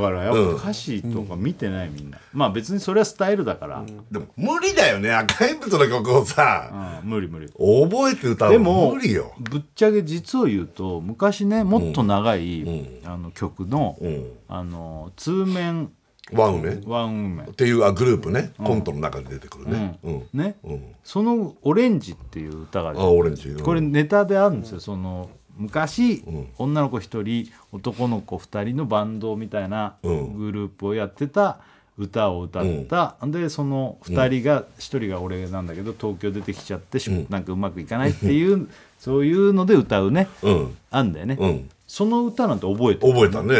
[0.09, 5.13] らやっぱ歌詞とか見てないみんな、まあ別にそれはスタイルだから、でも無理だよね。
[5.13, 6.99] 赤鉛筆の曲をさ。
[7.03, 7.09] うん。
[7.09, 7.47] 無理無理。
[7.47, 9.33] 覚えて歌うのでも無理よ。
[9.39, 12.65] ぶっちゃけ実を言うと昔ねもっと長い、
[13.05, 14.31] あの曲の、うん。
[14.47, 15.91] あの通面
[16.33, 18.53] ワンねワン運命っていうあグループね。
[18.57, 19.99] コントの中で出てくるね。
[20.03, 20.27] うん。
[20.33, 20.95] ね、うん。
[21.03, 23.49] その「オレンジ」っていう歌があオレンジ。
[23.49, 23.63] うん。
[23.63, 24.79] これネタであるんですよ。
[24.79, 26.23] その昔、
[26.57, 30.37] 女の子1人男の子2人のバンドみたいなうん。
[30.37, 31.59] グループをやってた
[31.97, 40.77] 歌を歌った、でその2人が、1人が俺なんだけど東京出てきちゃってし、なんかうまくいかないっていう そういうので歌うね、うん。
[40.89, 41.69] あんだよね、うん。
[41.87, 43.13] その歌なんて覚えてる？
[43.13, 43.55] 覚えたね。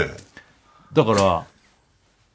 [0.94, 1.46] だから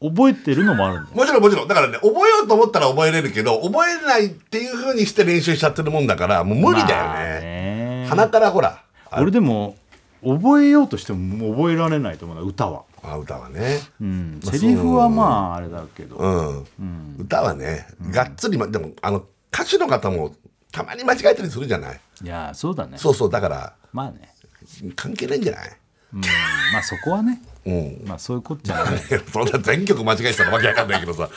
[0.00, 1.16] 覚えてるのもあるんだよ。
[1.16, 1.68] もちろんもちろん。
[1.68, 7.40] だからね覚えようと思ったら覚えれるけど覚えないっていうふうにして練習しちゃってるもんだからもう無理だよまあね。
[7.40, 9.76] ね鼻からほらあ俺でも
[10.24, 13.78] 覚えようとしても覚えられないと思うな歌は、あ歌はね。
[14.00, 16.26] うん、まあセリフはまああれだけど、う。
[16.84, 20.34] ん、歌はね、がっつり、ま、でもあの歌手の方も
[20.72, 22.00] たまに間違えたりするじゃない？
[22.24, 22.98] いやそうだね。
[22.98, 24.34] そうそうだからまあね、
[24.96, 25.70] 関係ないんじゃない？
[26.14, 26.20] うん、
[26.72, 28.02] まあそこはねうん。
[28.06, 28.98] まあそういうことじゃない
[29.32, 31.28] そんな全曲間違えてたらわけわかんないけどさ、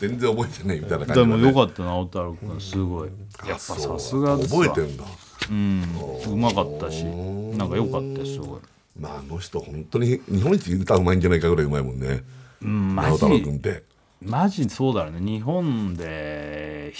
[0.00, 3.08] 全然覚えてないみたいな感じでもよっかったな太郎君すごい。
[3.46, 4.64] やっぱさすがですわ。
[4.66, 5.04] 覚えてんだ。
[5.50, 5.84] うん。
[6.32, 7.04] うまかったし。
[7.04, 8.60] なんかよかったよすごい。
[8.98, 12.24] まああの人本当に日本一歌うまいんじゃないかぐらいうまいもんね。
[12.62, 13.82] うんマ直太朗君ジって。
[14.22, 15.20] マジそうだろうね。
[15.20, 16.92] 日本で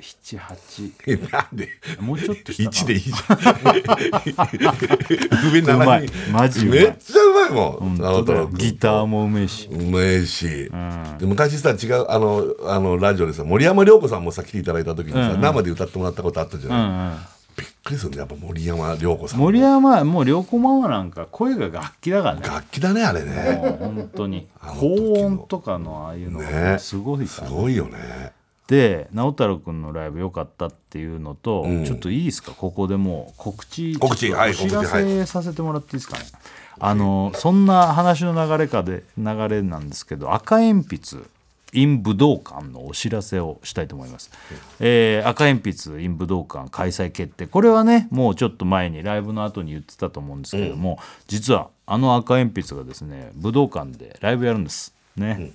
[0.00, 1.68] 78なんで？
[2.00, 3.38] もうちょっとしたか1でいいじゃん。
[5.52, 6.06] 上うまい。
[6.06, 7.96] 7人マジめっちゃうまいもん。
[7.96, 8.48] 本当だよ。
[8.48, 9.68] 君ギターもうめえし。
[9.70, 10.70] うめえし、
[11.18, 17.16] で昔さ違うあのあのラジオでさ森山良子さんもさ来ていただいた時にさ、生で歌ってもらったことあったじゃない、うんうん。
[17.56, 18.18] びっくりするね。
[18.18, 22.42] やっぱ森山良子さん森山もう良子ママなんか声が楽器だからね。
[22.42, 23.76] 楽器だねあれね。
[23.78, 24.48] 本当に。
[24.60, 26.40] 高音とかのああいうの
[26.78, 28.32] すごいすから、ごいよね
[28.70, 31.84] で直太朗君のライブ良かったっていうのと、ん。
[31.84, 32.52] ちょっといいですか？
[32.52, 34.30] ここでもう告知告知。
[34.30, 36.24] はいお知らせさせてもらっていいですかね、
[36.78, 41.24] あのそんな話の流れかで流れなんですけど赤鉛筆
[41.72, 44.30] in 武道館のお知らせをしたいと思います、
[44.78, 47.48] えー赤鉛筆 in 武道館開催決定。
[47.48, 54.94] これはねもうちょっと前にライブの後に言ってたと思うんですけども、実はあの赤鉛筆がですね武道館でライブやるんです。
[55.16, 55.50] ね、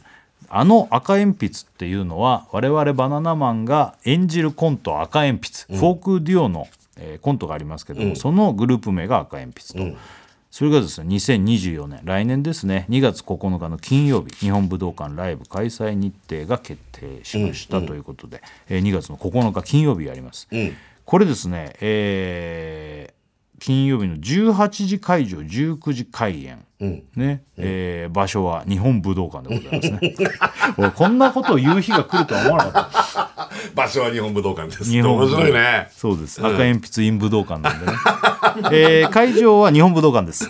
[0.49, 9.97] あの赤鉛筆っていうのは我々バナナマンが演じるコント赤鉛筆、フォークデュオの、えーコントがありますけども、そのグループ名が赤鉛筆と、
[10.51, 20.47] それがですね2024年来年ですね2月9日の金曜日日本武道館ライブ開催日程が決定しましたということで、えー2月の9日金曜日やります、
[21.03, 23.14] これですね、えー
[23.59, 26.65] 金曜日の18時会場19時開演、
[27.15, 27.43] ね。
[27.57, 30.15] えー場所は日本武道館でございますね。
[30.77, 33.49] 俺 こんなことを言う日が来るとは思わなかった。
[33.73, 34.83] 場所は日本武道館です。
[34.83, 35.87] 日本面白いね。
[35.91, 36.39] そうです。
[36.39, 37.93] 赤鉛筆 in 武道館なんでね、
[38.71, 40.49] えー会場は日本武道館です。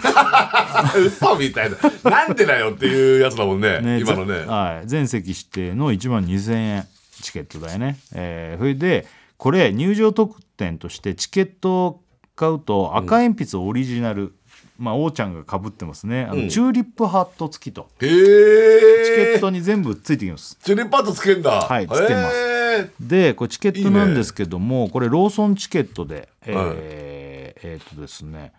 [0.98, 1.78] 嘘みたいな。
[2.10, 3.80] なんでだよっていうやつだもんね。
[3.82, 4.40] ね今のね。
[4.40, 6.88] ぜはい、全席指定の1万2000円。
[7.22, 12.02] チケットだよね、えーそれでこれ入場特典としてチケットを
[12.36, 14.34] 買うと赤鉛筆オリジナル、
[14.78, 16.28] まあ王ちゃんがかぶってますね。
[16.30, 17.90] あの、チューリップハット付きと。
[18.02, 20.58] へえチケットに全部ついてきます。
[20.62, 21.62] チュリッパートつけんだ。
[21.62, 22.36] はいつけます。
[22.36, 22.90] へー。
[23.00, 28.52] でこれチケットなんですけどもこれローソンチケットでえーえーとですね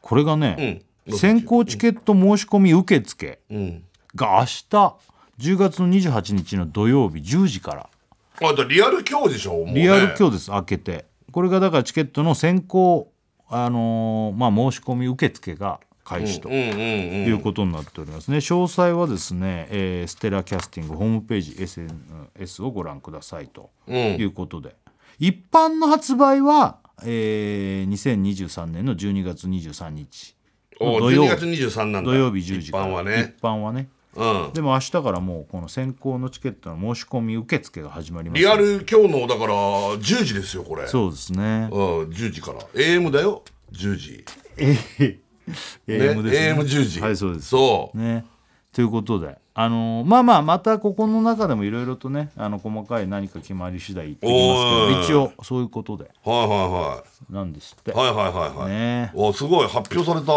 [0.00, 1.18] これがね、うん。
[1.18, 3.82] 先行チケット申し込み受付うん。
[4.14, 4.96] が明日
[5.40, 7.90] 10月の28日の土曜日10時から。
[8.42, 9.82] あだリアル今日でしょもうね。
[9.82, 11.06] リアル今日です開けて。
[11.32, 13.12] これがだからチケットの先行
[13.48, 16.76] あのーまあ申し込み受付が開始とうんうんうん
[17.26, 18.38] いうことになっておりますね。
[18.38, 24.76] 詳細はですね、えーステラキャスティングホームページ SNS をご覧くださいということで、
[25.18, 30.34] 一般の発売は、えー2023年の12月23日。
[30.78, 32.10] お土曜12月23なんだ。
[32.10, 32.84] 土曜日10時から。
[32.86, 33.34] 一般はね。
[33.38, 34.52] 一般はねうん。
[34.52, 38.40] でも明日からもうこの先行のチケットの申し込み受付が始まります。
[38.40, 40.86] リアル今日のだから10時ですよこれ。
[40.86, 41.68] そうですね。
[41.70, 42.60] うん10時から。
[42.74, 43.42] AM だよ。
[43.72, 44.24] 10時。
[44.56, 46.54] AM ですね。
[46.58, 47.00] AM10 時。
[47.00, 47.48] はいそうです。
[47.48, 47.98] そう。
[47.98, 48.24] ね。
[48.72, 56.10] ということであのーまあまあまたここの中でもいろいろとねあの細かい何か決まり次第言ってきますけど一応そういうことで。
[56.22, 58.50] はいはなんですって、いはいはいはいはい。
[58.50, 59.12] はいね。
[59.14, 59.66] おすごい。
[59.66, 60.32] 発表された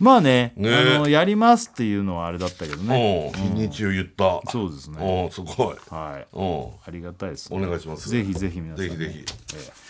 [0.00, 0.74] まあねね。
[0.74, 3.32] あのやりますっていうのはあれだったけどね。
[3.34, 3.42] うん。
[3.42, 4.40] 日にちを言った。
[4.50, 5.24] そうですね。
[5.26, 5.76] うんすごい。
[5.90, 6.26] はい。
[6.32, 6.42] う。
[6.42, 8.08] んありがたいです、お願いします。
[8.08, 9.26] ぜひぜひ皆さん、ね、ぜひぜひ。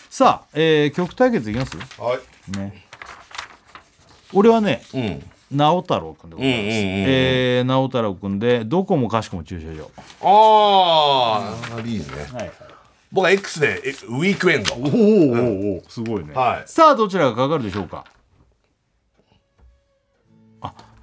[0.09, 1.77] さあ、えー曲対決いきます？
[1.99, 2.19] は
[2.53, 2.57] い。
[2.57, 2.83] ね。
[4.33, 5.23] 俺はねうん。
[5.57, 9.89] 直太朗君でございます、えー直太朗君でどこもかしこも駐車場
[10.21, 12.05] ああいいね。
[12.33, 12.51] はいはい。
[13.13, 14.73] 僕は X でえウィークエンド。
[14.75, 16.69] おーおおすごいね、はい。
[16.69, 18.05] さあどちらがかかるでしょうか？
[18.05, 18.20] あ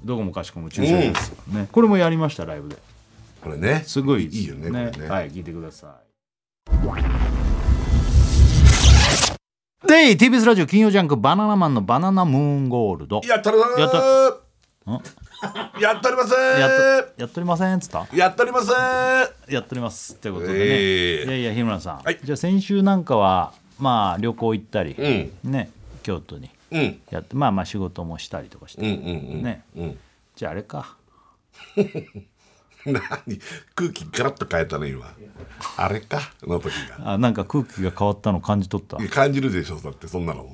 [0.05, 1.69] どこもかしこも駐車場です、ね。
[1.73, 2.77] これもやりましたライブで。
[3.43, 3.83] これね。
[3.87, 5.09] すごいいいよねこれね。
[5.09, 6.09] はい聞いてください。
[9.87, 13.97] で TBS ラジオ金曜ジャンク「バナナマンのバナナムーンゴールド」やったるやった。
[15.81, 16.35] やっております。
[16.35, 16.71] やっ
[17.17, 18.07] とやっておりませんっつった？
[18.13, 18.73] やっております。
[18.73, 22.19] やっておりますってことでね、ええいやいや日村さん、はい。
[22.23, 24.97] じゃあ先週なんかはまあ旅行行ったり、
[25.45, 25.53] うん。
[25.53, 25.71] ね
[26.03, 26.47] 京都に。
[26.47, 26.58] うん
[27.11, 29.43] やってまあまあ仕事もしたりとかして、うんうんうん。
[29.43, 29.65] ね。
[29.77, 29.99] うん。
[30.37, 30.97] じゃああれか。
[32.87, 33.01] 何？
[33.75, 35.13] 空気ガラッと変えたね今。
[35.77, 36.21] あれか？
[36.43, 37.13] の時が。
[37.15, 38.97] あなんか空気が変わったの感じ取った？
[39.09, 40.49] 感じるでしょだってそんなの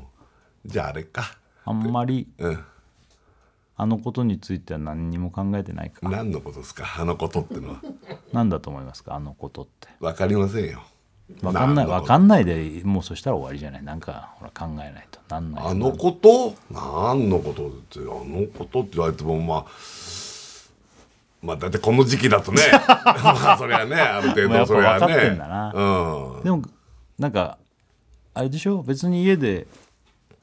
[0.64, 1.36] じゃああれか。
[1.64, 2.26] あんまり。
[2.38, 2.64] うん。
[3.76, 6.08] あのことについては何にも考えてないか。
[6.08, 6.84] 何のことですか？
[6.98, 7.80] あのことってのは。
[8.32, 9.14] 何だと思いますか？
[9.16, 9.88] あのことって。
[10.00, 10.82] 分かりませんよ
[11.40, 13.82] 分かんない分かんないでもうそしたら終わりじゃない？
[13.82, 15.20] なんかほら考えないと。
[15.30, 16.54] なんないあのこと？
[16.70, 19.64] 何のことってあのことって言われてもまあ
[21.42, 22.60] まあだってこの時期だとね。
[22.72, 25.38] まあそりゃねある程度そりゃ分かってね
[25.74, 26.42] うん。
[26.44, 26.62] でも
[27.18, 27.58] なんか
[28.34, 28.82] あれでしょ？
[28.82, 29.66] 別に家で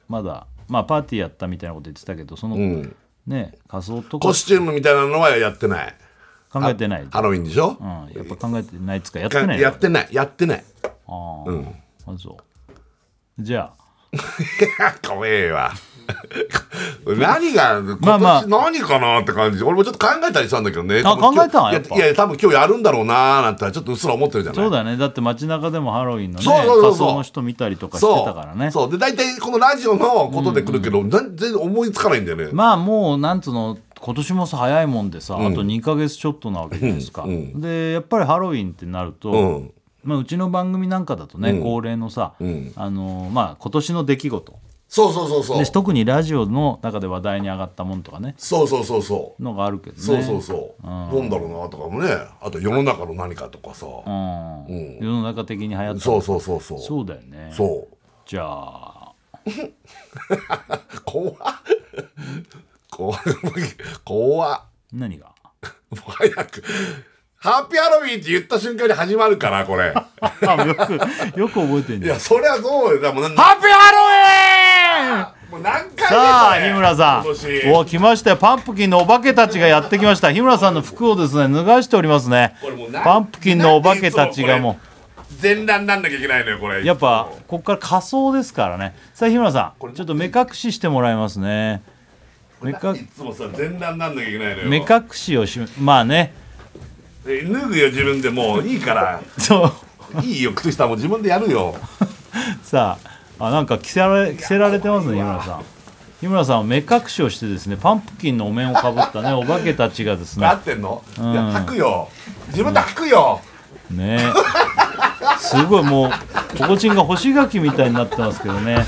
[0.08, 2.94] まだまあパーティーやったみたいなこと言ってたけどその、ん。
[3.26, 4.26] ね仮装とか。
[4.28, 5.94] コスチュームみたいなのはやってない
[6.52, 7.76] 考えてない、ハロウィンでしょ？
[7.80, 10.08] うん、やっぱ考えてないっつうかやってないやってない。
[10.12, 10.64] やってない。
[10.84, 11.66] あー
[12.06, 12.36] あそ
[13.38, 13.42] う。
[13.42, 13.82] じゃあ。
[15.08, 15.72] 怖えわ。
[17.06, 18.18] 何が今年まあ。
[18.18, 19.62] まあ何かなって感じ。
[19.62, 21.00] 俺もちょっと考えたりしたんだけどね。
[21.04, 21.94] あ考えたんやっぱ。
[21.94, 24.62] いやいや多分今日やるんだろうなーなんてちょっとうっすら思ってるじゃない？
[24.62, 24.96] そうだよね。
[24.98, 26.90] だって街中でもハロウィンのねそうそうそうそう。
[26.90, 28.70] 仮装の人見たりとかしてたからね。
[28.70, 28.90] そう。
[28.90, 35.46] で大体このラジオのことで来るけど、全然思いつかないんだよね、まあもうなんつうの今年もさ早いもんでさ、ん。
[35.46, 39.72] あと2か月ちょっとなわけじゃないですか、うんでやっぱりハロウィンってなると、うん。
[40.02, 42.72] まあ、うちの番組なんかだとね、恒例のさ、ん。
[42.74, 44.58] あのまあ、今年の出来事。
[44.88, 45.58] そうそうそうそう。
[45.64, 48.34] で特にラジオの中で話題に上がったもんとかね。
[48.36, 49.42] そうそうそうそう。
[49.42, 50.02] のがあるけどね。
[50.02, 51.30] そうそうそう、なん。
[51.30, 52.10] だろうなとかもね。
[52.42, 54.64] あと世の中の何かとかさ、うん。
[54.66, 54.98] うん。
[55.00, 56.00] 世の中的に流行った。
[56.00, 56.78] そうそうそうそう。
[56.80, 57.50] そうだよね。
[57.54, 57.96] そう。
[58.26, 59.12] じゃあ。
[61.06, 61.34] 怖っ
[62.92, 63.20] 怖っ
[64.04, 64.60] 怖っ。
[64.92, 65.26] 何が？
[65.90, 66.62] もう早く。
[67.38, 69.92] ハッピーハロウィンって言った瞬間に始まるからこれ。
[70.20, 72.04] あ よくよく覚えてんじゃん。
[72.04, 73.00] いやそりゃそうよ。
[73.00, 75.52] だもうなハッピーハロウィン！
[75.52, 77.68] もう何回目さあこれ日村さ今年。
[77.68, 78.36] んお来ましたよ。
[78.36, 80.30] パンプキンのお化けたちがやってきました。
[80.32, 82.54] 日村さんの服をですね脱がしておりますね。
[82.62, 84.78] これもうなパンプキンのお化けたちがも
[85.40, 86.80] 全裸になんなきゃいけないのよこれ。
[86.80, 88.94] うやっぱここから仮装ですからね。
[89.14, 89.94] さあ日村さん。
[89.94, 91.82] ちょっと目隠ししてもらいますね
[92.62, 94.68] 目いかつもさ全裸になんなきゃいけないのよ。
[94.68, 96.32] 目隠しをしまあね。
[97.26, 99.20] え脱ぐよ自分でもういいから。
[99.38, 100.22] そう。
[100.22, 101.74] いいよ靴下も自分でやるよ。
[102.62, 102.98] さ
[103.38, 105.64] ああなんか着せられ着せられてますね日村さん。
[106.20, 110.46] 日村さんは目隠しをしてですねパンプキンのお面をかぶったね お化けたちがですね。
[110.46, 111.32] なってんの、ん。
[111.32, 112.08] いや履くよ。
[112.48, 113.40] 自分で履くよ、
[113.90, 114.20] ね。
[115.38, 118.84] すごいもうポコチンが干し柿みたいになってますけどね。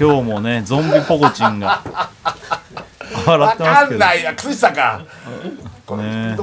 [0.00, 1.82] 今日もねゾンビポコチンが。
[1.84, 2.61] 笑
[3.26, 5.00] わかんないや靴下か。
[5.90, 6.36] ね。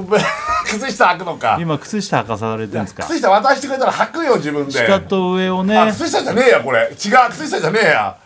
[0.65, 1.57] 靴下履くのか。
[1.59, 3.03] 今靴下履かされてるんですか？
[3.03, 4.71] 靴下渡してくれたら履くよ自分で。
[4.71, 6.81] 下と上をあね靴下じゃねえやこれ。
[6.81, 6.95] 違う
[7.31, 8.17] 靴下じゃねえや。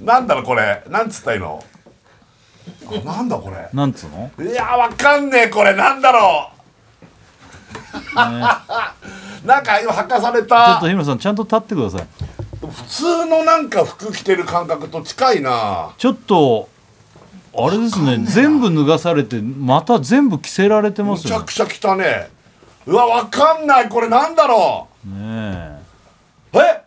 [0.00, 0.82] なんだろこれ。
[0.88, 1.62] なんつったの
[2.86, 3.68] あなんだこれ。
[3.72, 4.30] なんつうの？
[4.50, 5.76] いやわかんねえこれ。
[5.76, 6.50] なんだろ
[8.14, 12.06] う、 なんか今履かされちょったと日村さんちゃんと立ってください。
[12.60, 15.90] 普通のなんか服着てる感覚と近いな。
[15.98, 16.69] ちょっと
[17.52, 21.38] あれですね全部脱がされてまた全部着せられてまむすよ。
[21.38, 22.28] ちゃくちゃ着たね。
[22.86, 23.88] うわわかんない。
[23.88, 25.80] これなんだろね
[26.52, 26.84] うえ？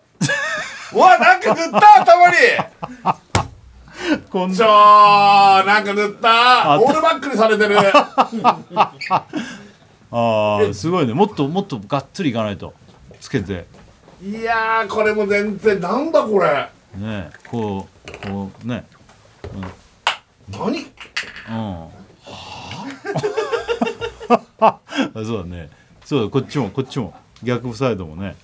[0.93, 2.01] うわなんか塗った？
[2.01, 2.35] 頭に。
[4.11, 6.73] えこんちょーなんか塗った？
[6.73, 7.77] あオールバックにされてる。
[10.15, 11.13] ああすごいね。
[11.13, 12.73] もっともっとがっつりいかないと。
[13.19, 13.65] つけて。
[14.21, 16.47] いやーこれも全然なんだこれ。
[16.95, 18.85] ねえこうこうね
[20.49, 20.79] 何？
[20.79, 21.87] うん。
[24.59, 24.79] あ
[25.15, 25.69] そうだね。
[26.05, 27.13] そうだこっちもこっちも。
[27.43, 28.35] 逆サイドもね。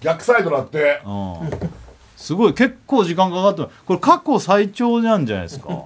[0.00, 1.00] 逆サイドだって。
[1.04, 1.70] うん。
[2.16, 5.82] すごい結構時間かかってこれ過去最長なんじゃないですか？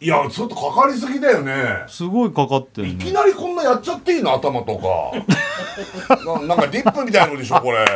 [0.00, 1.54] いやちょっとかかりすぎだよね。
[1.88, 4.34] すごいかかってるいきねなりこんなやっちゃっていいの？
[4.34, 4.84] 頭とか。
[6.26, 7.86] ななんかディップみたいのでしょ これ。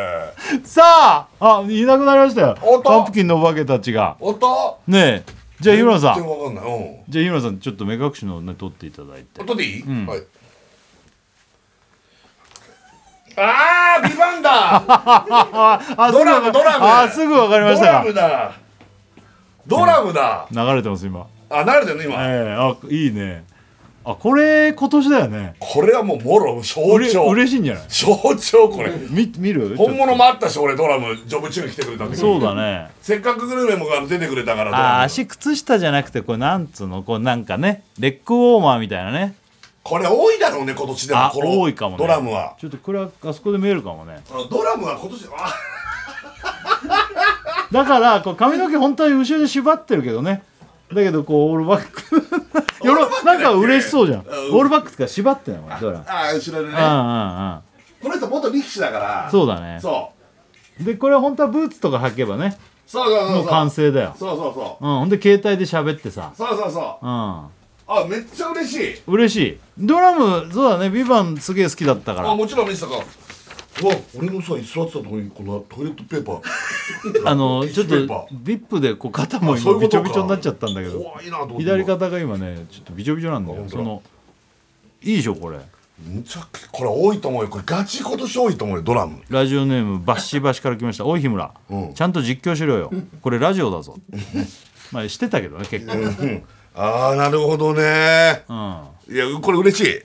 [0.64, 2.57] さああいなくなりましたよ。
[2.62, 2.89] おっと。
[2.89, 4.16] パンプキンのお化けたちが。
[4.20, 6.15] 音ねえじゃあ日村さん。
[6.17, 6.65] 全然わかんない。
[6.65, 6.97] うん。
[7.09, 9.41] じゃあ日村さんちょっと目隠しのね取っていただいて。
[9.41, 10.07] 音でいい、ん。
[10.07, 10.23] はい。
[13.37, 14.51] あービバンだ
[14.87, 16.85] あドラムドラム。
[16.87, 18.53] あすぐわかりましドラムだ。
[19.67, 21.27] ドラムだ、流れてます今。
[21.49, 23.45] あ慣れてるね今、ええあいいね
[24.05, 25.55] あこれ今年だよね。
[25.61, 27.85] これはもうもろ象うれ徴嬉しいんじゃない？
[27.89, 28.93] 象徴これ。
[29.11, 29.77] み見る？
[29.77, 32.91] 本物もあったし俺ドラムジョブチューン来てくれた時そうだね。
[33.01, 37.03] せっかくグルメも出てくれたからあー足靴下じゃなくてこれなんつうの？
[37.05, 39.35] こうなんかねレッグウォーマーみたいなね。
[39.85, 41.99] これ多いだろうね今年でもあこの多いかもね。
[41.99, 42.57] ドラムは。
[42.61, 44.21] ちょっとこれはあそこで見えるかもね。
[44.51, 45.55] ドラムは今年あ
[47.71, 50.43] だからこう髪の毛本当に後ろで縛ってるけどね
[50.95, 52.86] だけどこうオールバック。
[52.86, 54.20] よろなんか嬉しそうじゃん。
[54.20, 54.57] うん。
[54.57, 56.05] オールバックってか縛ってんのから。
[56.07, 56.74] あ後ろでね。
[56.74, 57.72] うん
[58.03, 59.28] この人元力士だから。
[59.30, 59.78] そうだね。
[59.80, 60.12] そ
[60.80, 60.84] う。
[60.84, 62.59] でこれは本当はブーツとか履けばね。
[62.86, 63.36] そうそうそうそう。
[63.36, 64.16] もう完成だよ。
[64.18, 64.84] そうそうそう。
[64.84, 66.32] うんほんで携帯で喋ってさ。
[66.36, 67.07] そうそうそう。
[67.07, 67.47] うん。
[67.88, 69.03] あめっちゃ嬉しい。
[69.07, 69.59] 嬉しい。
[69.78, 72.30] ドラムそうだね「ビバンすげえ好きだったから。
[72.30, 73.03] あもちろん見せたかう
[73.87, 76.43] わ俺のさ座ってたとこにこのトイレットペーパー。
[77.28, 81.14] あのちょっとビップでこう肩も今びちょびちょになっちゃったんだけど
[81.59, 84.03] 左肩が今ねちょっとびちょびちょなんだよその
[85.03, 85.59] いいでしょこれ。
[86.05, 87.49] むちゃくこれ多いと思うよ。
[87.49, 89.20] これガチ今年多いと思うよドラム。
[89.28, 91.05] ラジオネームバッシバシから来ました。
[91.05, 91.95] おい日村、うん。
[91.95, 92.91] ちゃんと実況しろよ。
[93.20, 93.97] これラジオだぞ。
[94.91, 95.99] まあしてたけどね結構。
[95.99, 96.43] うん。
[96.74, 98.45] ああなるほどね。
[99.09, 100.03] いやこれ嬉しい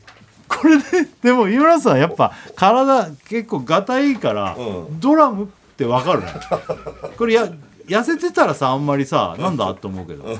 [0.50, 0.84] これで
[1.22, 6.22] でも日村さんやっぱ体結構ガタいいから、うドラムってわかる？
[6.22, 6.28] ね
[7.18, 7.48] これや
[7.88, 10.38] 痩せてたらさあんまりさなんだと思うけど。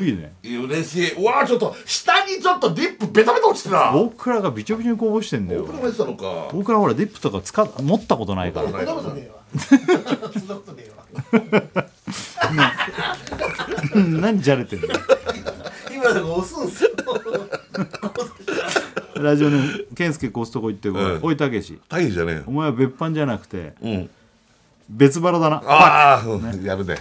[0.00, 0.32] いいね。
[0.42, 1.12] 嬉しい。
[1.22, 5.62] うわーちょっと下にちょっとディップベタベタ落ちてた大倉がびちょびちょにこぼしてんだよ。
[5.64, 6.24] 僕らもやってたのか。
[6.54, 8.70] 大倉ほらディップとか使っ持ったことないから。
[8.70, 9.36] そんなことねえわ。
[10.32, 10.90] そんなことねえ
[11.76, 11.84] わ。
[13.94, 14.94] 何じゃれてんだよ
[16.02, 16.90] 今だから押すんすよ。
[19.22, 21.22] ラジオネーム健介コストコ行ってこい、うん。
[21.22, 21.78] おいたけし。
[21.88, 22.42] 大変じゃねえよ。
[22.46, 24.10] お前は別班じゃなくてうん。
[24.90, 25.62] 別腹だな。
[25.64, 26.64] ああ、うん。
[26.64, 26.96] やるね。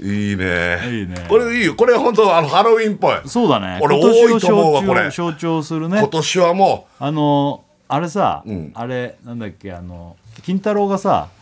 [0.00, 0.78] ういいね。
[0.84, 1.26] いいね。
[1.28, 1.74] これいいよ。
[1.74, 3.16] これ本当あのハロウィンっぽい。
[3.16, 3.80] んそうだね。
[3.82, 5.98] 俺今年を多いと思うわ象徴これ象徴するね。
[5.98, 8.70] 今年はもあのあれさ、うん。
[8.74, 11.37] あれなんだっけあの金太郎がさう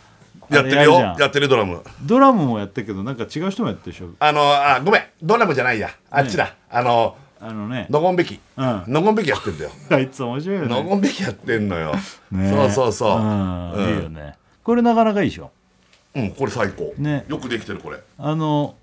[0.49, 1.81] やってるよやってるドラム。
[2.03, 4.09] ドラムもやったけどなんか違う人もやってるでしょ？
[4.19, 5.03] あのあごめん。
[5.21, 5.89] ドラムじゃないや。
[6.09, 6.55] あっちだ。
[6.69, 7.87] あのあのね。
[7.89, 8.39] のごんべき。
[8.57, 8.83] うん。
[8.87, 9.71] のごんべきやってんだよ。
[9.91, 10.67] あいつ面白いよね。
[10.69, 11.93] のごんべきやってんのよ。
[12.31, 13.19] ねそうそうそう。
[13.19, 13.71] うん。
[13.73, 13.89] うん。
[13.97, 14.35] いいよね。
[14.63, 15.51] これなかなかいいでしょ？
[16.15, 16.93] うんこれ最高。
[16.97, 17.25] ね。
[17.27, 17.99] よくできてるこれ。
[18.17, 18.75] あの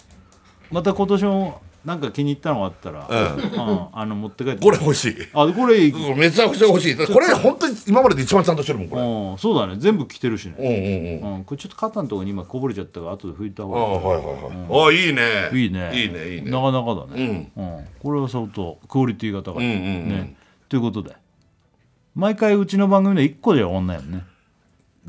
[0.71, 3.43] また今年もなんか気に入ったのがあったら、うん。
[3.43, 4.61] うんあの持って帰って。
[4.61, 5.17] これ欲しい。
[5.35, 6.97] あこれいい、うんめちゃくちゃ欲しい。
[6.97, 9.03] これ本当に今までで一番ちゃんとしてるもんこれ。
[9.03, 9.77] うん、そうだね。
[9.79, 15.51] 全部着てるしね、うんうんうんうん、これちょっと肩のところに今こぼれちゃったから後で拭いた方ああがはいはいはいあいいね。
[15.53, 15.91] いいね。
[15.95, 16.51] いいねいいね。
[16.51, 17.87] なかなかだね、うん。
[18.03, 20.09] これは相当クオリティが高い、うんうんうん。
[20.09, 20.37] ね。
[20.69, 21.15] ということで。
[22.15, 24.25] 毎回うちの番組で1個では終わんないよね。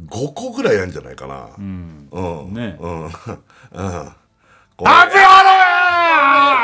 [0.07, 1.49] 5個ぐらいやんじゃないかな。
[1.57, 2.09] うん。
[2.11, 2.53] うん。
[2.53, 2.77] ね。
[2.79, 3.03] うん。
[3.05, 3.11] うん。
[4.77, 4.91] これ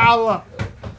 [0.01, 0.41] ハッピーハロウィーン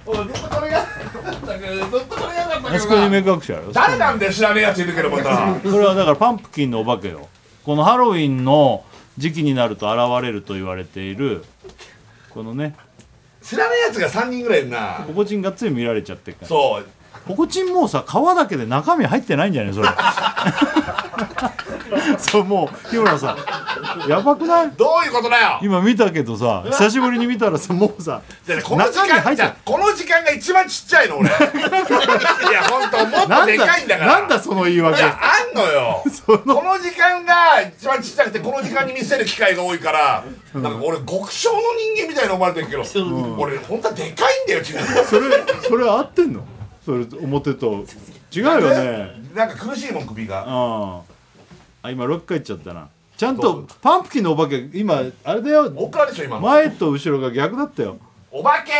[0.04, 5.54] おいずっとこれがずっとこれがだったあそこに目隠しあるよ誰なんだよ知らねえやついるけどまた。
[5.60, 7.28] これはだからパンプキンのお化けよ
[7.64, 8.84] このハロウィンの
[9.18, 11.44] 時期になると現れると言われている
[12.30, 12.74] このね。
[13.42, 15.04] 知らねえやつが3人ぐらいいるな。
[15.06, 16.48] ポコチンがっつり見られちゃってるから。
[16.48, 16.86] そう。
[17.26, 19.88] ポコチンもうさ皮だけで中身入ってないんじゃないそれ
[22.18, 23.36] そうもう日村さ
[24.06, 24.70] んやばくない？
[24.72, 25.58] どういうことだよ？
[25.62, 28.22] 今見たけどさ久しぶりに見たらさもうさ
[28.64, 31.28] この時中身入っちゃこの時間が一番ちっちゃいの俺。
[31.30, 31.32] い
[32.52, 34.20] や本当もっとでなんだかいんだから。
[34.20, 35.00] なんだその言い訳？
[35.00, 36.02] いやあんのよ。
[36.10, 41.58] そのこの時間が一番ちっちゃくてこの時間に見せる機会が多いから、なんか俺極小の
[41.96, 42.82] 人間みたいに思われてるけど、
[43.38, 46.44] 俺本当はでかいんだよ自分それそれ合ってんの？
[46.84, 47.84] それ表と
[48.34, 49.12] 違うよね。
[49.34, 50.44] なんか苦しいもん首が。
[50.46, 51.02] あ
[51.82, 52.88] あ今6回いっちゃったな。
[53.16, 55.72] ちゃんとパンプキンのお化け今あれだよ。
[55.76, 56.42] おっからでしょ今の。
[56.42, 57.98] 前と後ろが逆だったよ。
[58.30, 58.72] お化け！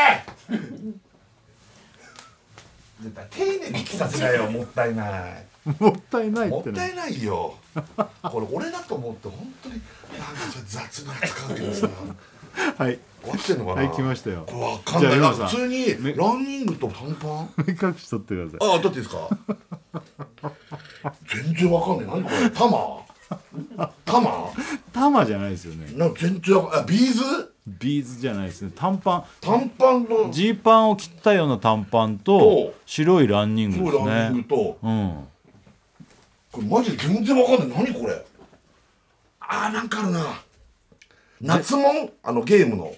[3.03, 5.47] 絶対丁寧に着させないよもったいない。
[5.79, 6.57] もったいないってね。
[6.57, 7.55] もったいないよ。
[8.23, 9.75] これ俺だと思って本当に
[10.19, 11.89] なんか雑に扱うけどさ。
[12.79, 13.83] はい終わってんのかな？
[13.83, 14.47] はい来ましたよ。
[14.53, 15.21] わかんない。
[15.21, 17.65] な普通にランニングと短パン？
[17.67, 18.77] 目隠し取ってください。
[18.77, 19.29] あ、取っていいですか？
[21.27, 22.07] 全然わかんない。
[22.07, 22.51] 何これ？
[22.51, 23.03] 玉
[24.05, 24.53] 玉
[24.93, 25.87] 玉じゃないですよね。
[25.97, 27.53] な全然わかんあビーズ？
[27.67, 28.73] ビーズじゃないですね。
[28.75, 29.25] 短パン。
[29.41, 30.31] 短パンの？
[30.31, 34.79] ジーパンを切ったような短パンとと白いランニングですそうランニンねグと。
[34.83, 35.29] うん。
[36.51, 37.85] これマジで全然わかんない。
[37.85, 38.25] 何これ？
[39.41, 40.43] あーなんかあるな。
[41.41, 42.11] 夏もん？
[42.23, 42.93] あのゲームの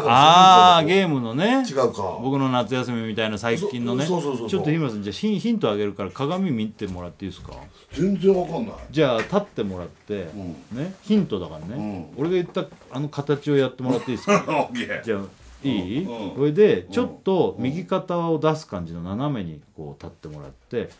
[0.00, 1.64] ああゲームのね。
[1.68, 2.18] 違うか。
[2.22, 4.06] 僕の夏休みみたいな最近のね。
[4.06, 7.52] ちょっと日村さんじゃあヒンヒントあげるから鏡見てもらっていいですか？
[7.92, 8.74] 全然わかんない。
[8.90, 10.28] じゃあ立ってもらって、
[10.72, 10.94] ね。
[11.02, 14.68] ヒントだからね、俺が言ったあの形をやってもらっていいですか？
[15.04, 15.20] じゃあ
[15.62, 16.34] いい、うん。
[16.36, 20.90] それでちょっと右肩を出す感じの斜めにこう立ってもらって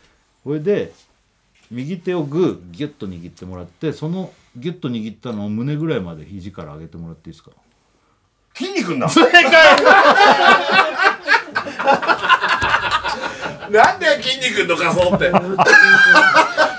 [0.43, 0.91] それで
[1.71, 7.51] 右手をグーギュッと握ってもらってそのギュッと握ったのを胸ぐらいまで肘から上げてもらっていいですか？
[8.57, 9.43] 筋肉だ正解
[13.71, 15.31] なんで筋肉の仮装って。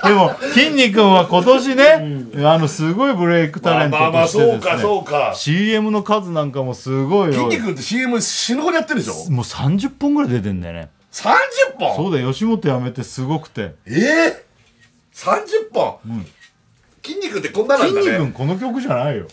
[0.07, 7.49] でも筋肉は今年ね、あのすごいブレイクタレントまあまあとしてそうかですねそうか CM の数なんかもすごいよ。
[7.49, 9.31] 筋肉って CM 死ぬほどやってるでしょ？
[9.31, 10.89] もう30本ぐらい出てんだよね。
[11.11, 11.25] 30
[11.77, 13.73] 本そうだよ吉本辞めてすごくて。
[13.85, 13.91] え
[14.27, 14.45] え
[15.13, 15.97] 30本、
[17.03, 18.01] 筋肉ってこんななんだね。
[18.03, 19.27] 筋肉この曲じゃないよ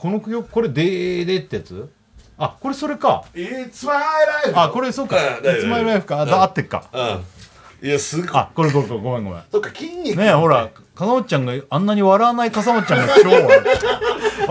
[0.00, 1.90] この曲これ「でーで」ってやつ？
[2.38, 3.22] あこれそれか。
[3.34, 3.98] It's my
[4.46, 4.58] life.
[4.58, 5.66] あこれそうか「うん大丈夫。
[5.66, 6.22] It's my life」か。
[6.22, 6.84] あだ合ってっか。
[6.90, 7.86] うん。
[7.86, 8.30] いやすごい。
[8.32, 9.42] あこれこれこれごめんごめん。
[9.52, 10.16] そっか筋肉。
[10.16, 13.68] ねえほら笠本ちゃんがあんなに笑わない笠本ちゃんが超笑って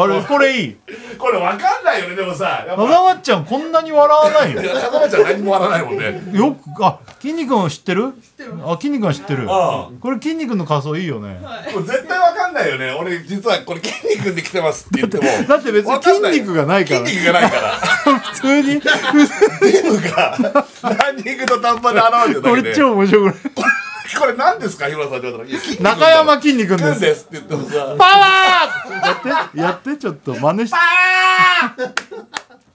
[0.02, 0.78] あれこれいい。
[1.18, 2.84] これわかんないよねでもさやっぱ。
[2.84, 4.62] 笠本ちゃんこんなに笑わないよ。
[4.62, 6.40] いや風間ちゃん何も笑わないもんね。
[6.40, 8.14] よくあ筋肉を知ってる？
[8.66, 9.48] あ筋肉は知ってる。
[9.50, 11.40] あこれ筋肉の仮装いいよね。
[11.74, 12.92] もう絶対わかんないよね。
[12.94, 15.24] 俺実はこれ筋肉で来てますって言っても。
[15.48, 17.06] だって別に筋肉がないから。
[17.06, 17.72] 筋肉がないから。
[18.20, 18.80] 普通に。
[18.80, 20.38] デブが
[20.84, 23.36] ランニングと短パンで現れてるだこけでれ超面白くない
[24.18, 24.88] これ何ですか？
[24.88, 25.96] 日村さんって言われたら。
[25.96, 27.00] 中山筋肉くんです。
[27.02, 27.96] ですって言ってもさ。
[27.98, 30.78] パワーやってやってちょっと真似して。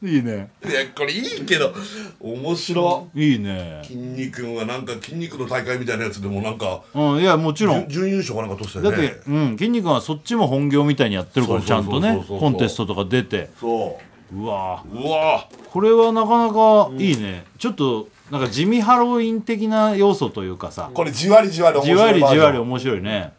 [0.06, 0.50] いいね。
[0.64, 1.72] いやこれいいけど
[2.20, 3.08] 面白。
[3.14, 3.80] いいね。
[3.84, 7.88] 筋肉はなんか筋肉の大会みたいなやつでもなんかうんいやもちろん。
[7.88, 13.50] 準準優勝かなんか取ってただってよね、うん、筋肉はそっちも本業みたいにやってるからちゃんとねコンテストとか出て。
[13.58, 13.98] そ
[14.32, 14.36] う。
[14.36, 20.90] うわうわこれはなかなかいいね、ちょっとなんか地味ハロウィン的な要素というかさ。
[20.94, 22.22] これじわりじわり面じ白いバージョン。
[22.24, 23.32] わりじわり面白いね。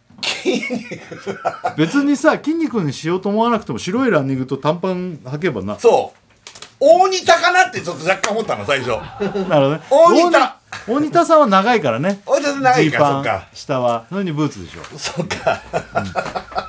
[1.78, 5.78] 別にさ筋肉にしようと思わなくても白いランニングと短パン履けばな。
[5.80, 6.20] そう。
[6.80, 8.90] 大仁田かなってちょっと若干思ったの最初。
[9.50, 9.82] なるほどね。
[9.90, 10.60] 大仁田。
[10.88, 12.22] 大仁田さんは長いからね。
[12.26, 13.30] 大仁田長いジーパンか。
[13.32, 14.06] そっか下は。
[14.10, 14.82] それにブーツでしょ。
[14.98, 15.62] そっか。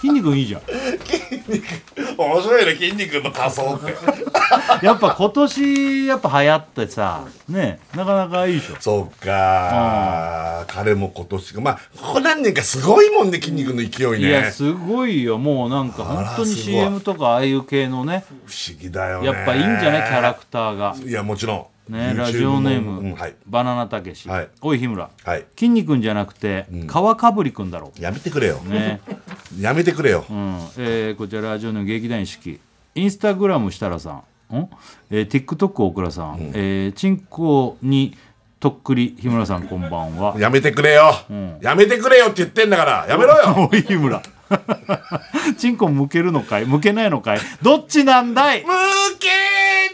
[0.00, 0.62] 筋肉いいじゃん。
[0.62, 0.72] 筋
[1.15, 1.15] 肉
[2.18, 3.94] 面白いね筋肉の仮装って。
[4.84, 8.76] やっぱ今年やっぱ流行ってさねなかなかいいでしょ。
[8.80, 14.28] そうか彼も今年まあここ何年かすごいもんね筋肉の勢いね。
[14.28, 15.38] いやすごいよ。
[15.38, 18.24] もうなんか本当に CM とかああいう系のね。
[18.46, 19.26] 不思議だよね。
[19.26, 20.08] やっぱいいんじゃない？
[20.08, 20.94] キャラクターが。
[21.04, 23.36] いやもちろんねラジオネーム、もうんはい。
[23.46, 24.48] バナナたけし、はい。
[24.60, 25.10] おい日村。
[25.24, 25.46] はい。
[25.56, 28.60] 筋肉じゃなくて、川かぶりくんだろやめてくれよ。
[28.64, 29.00] うね。
[29.60, 30.24] やめてくれよ。
[30.28, 30.58] うん。
[30.78, 32.60] えーこちらラジオネーム劇団四季。
[32.94, 34.56] インスタグラム設楽さん。
[34.56, 34.68] ん、
[35.10, 38.16] えー、TikTok 大倉さん、えーチンコに
[38.58, 40.34] とっくり日村さんこんばんは。
[40.38, 41.14] やめてくれよ。
[41.60, 43.68] やめてくれよって言ってんだからやめろよ。
[43.70, 44.22] おい日村
[45.58, 46.64] チンコ向けるのかい？
[46.66, 47.40] 向けないのかい？
[47.62, 48.62] どっちなんだい？
[48.64, 48.68] 向
[49.18, 49.28] け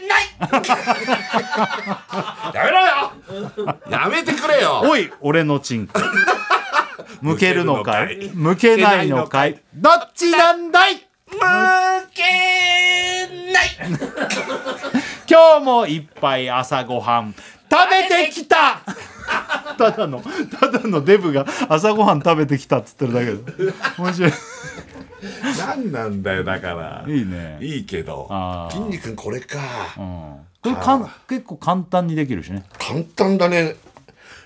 [0.07, 0.23] ない！
[2.53, 3.11] やめろよ！
[3.89, 4.81] やめてくれよ！
[4.85, 5.99] おい俺のチンコ。
[7.21, 8.29] 向けるのかい？
[8.33, 9.59] 向けないのかい？
[9.75, 11.05] どっちなんだい？
[11.31, 11.39] 向
[12.13, 12.23] け
[13.51, 13.69] ない
[15.29, 18.81] 今日もいっぱい朝ごはん食べてきた。
[19.77, 20.21] ただの
[20.59, 23.73] ただのデブが朝ごはん食べてきたっつってるだけで。
[23.97, 24.31] 面白い。
[25.57, 27.03] 何なんだよだから。
[27.07, 27.57] いいね。
[27.61, 28.27] いいけど。
[28.29, 28.75] あー。
[28.75, 29.59] 筋肉これか。
[29.97, 30.35] うん。
[30.61, 32.63] これかん結構簡単にできるしね。
[32.77, 33.75] 簡単だね。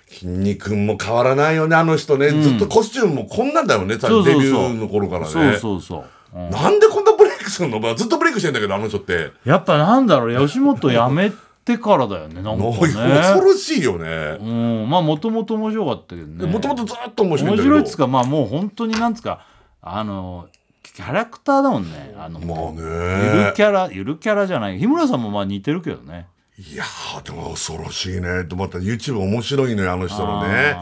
[0.09, 4.33] 筋肉も変わらないよねあの人ね、ずっとコスチュームもこんなんだよねそうそうそう。
[4.35, 5.27] デビューの頃からね。
[5.27, 5.97] そうそうそ
[6.33, 6.49] う、うん。
[6.49, 9.31] なんでこんなブレイクするの、まあ、ずっとブレイクしてんだけどあの人って。
[9.43, 11.31] やっぱなんだろう吉本辞め
[11.65, 14.37] てからだよねなんか恐ねろしいよね。
[14.39, 16.45] うんまあもともと面白かったけどね。
[16.45, 17.75] もともとずっと面白いん面だけど。
[17.75, 19.45] 白いっつうかまあもう本当になんつうか
[19.81, 20.47] あの
[20.83, 22.15] キャラクターだもんね。
[22.17, 24.79] あのまあゆるねキャラゆるキャラじゃない。
[24.79, 26.27] 日村さんもまあ似てるけどね。
[26.57, 28.45] いやーでも恐ろしいね。
[28.45, 30.75] とまた YouTube 面白いのよあの人のね。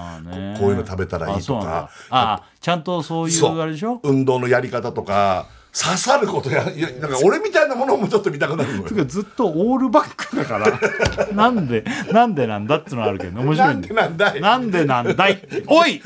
[0.56, 1.90] ここういうの食べたらいいとか。
[2.10, 3.60] あちゃんとそういう。
[3.60, 4.00] あれでしょ？
[4.04, 5.48] 運動のやり方とか
[5.78, 9.06] 刺さることやいやなんか俺みたいなものもちょっと見たくなるのよ。
[9.06, 10.80] ずっとオールバックだから
[11.36, 13.96] なんでなんでなんだっつうのあるけど面白ないんんだよ。
[13.96, 14.42] でなんだい？
[14.42, 15.42] なんでなんだい？
[15.68, 16.02] おい！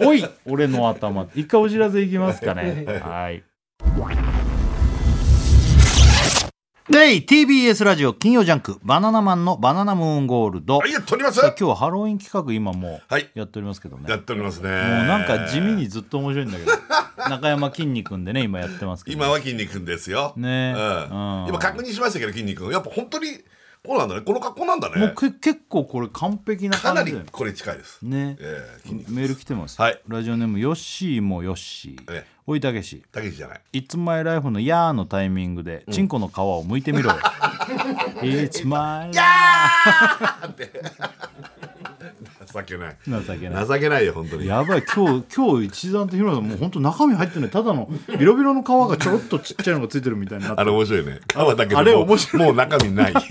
[0.00, 0.28] おい！
[0.44, 1.26] 俺の頭。
[1.36, 2.84] 一回お知らせいきますかね。
[3.02, 3.42] はい
[6.88, 11.40] で TBS ラジオ金曜ジャンク「バナナマンのバナナムーンゴールド」はいやっております。
[11.40, 13.28] 今日はハロウィン企画今もうはい。
[13.34, 14.68] やっておりますけどね、やっておりますね。
[14.68, 16.72] もうなんか地味にずっと面白いんだけど
[17.28, 19.16] 中山きんに君でね今やってますけど。
[19.16, 20.32] 今は筋肉ですよ。
[20.36, 20.74] ね。
[20.76, 21.42] うん。
[21.42, 21.48] うん。
[21.48, 23.30] 今確認しましたけど筋肉やっぱ本当に
[23.86, 24.22] こうなんだね。
[24.22, 25.00] この格好なんだね。
[25.00, 27.98] もうけ結構これ完璧なかな感じだよりこれ近いです。
[28.02, 28.36] ね。
[28.40, 30.00] ええ筋肉メール来てます、はい。
[30.08, 32.12] ラジオネームヨッシーもヨッシー。
[32.12, 32.36] ええ。
[32.48, 33.02] おいたけし。
[33.10, 37.16] たけしじゃない「It's my life」の「やー」のタイミングで、チンコの皮を剥いてみろよ
[38.22, 39.16] 「It's my life
[42.62, 43.66] 情けない」情けない。
[43.66, 44.46] 情けないよ本当に。
[44.46, 44.82] やばい。
[44.82, 47.50] 今日今日一段と日村さんもう本当中身入ってない。
[47.50, 47.88] ただの
[48.18, 50.60] ビロビロの皮がちょろっとちっちゃいのがついてるみたいになって。
[50.60, 51.20] あれ面白いね。
[51.28, 53.14] 皮だけどあれ面白もう中身ない。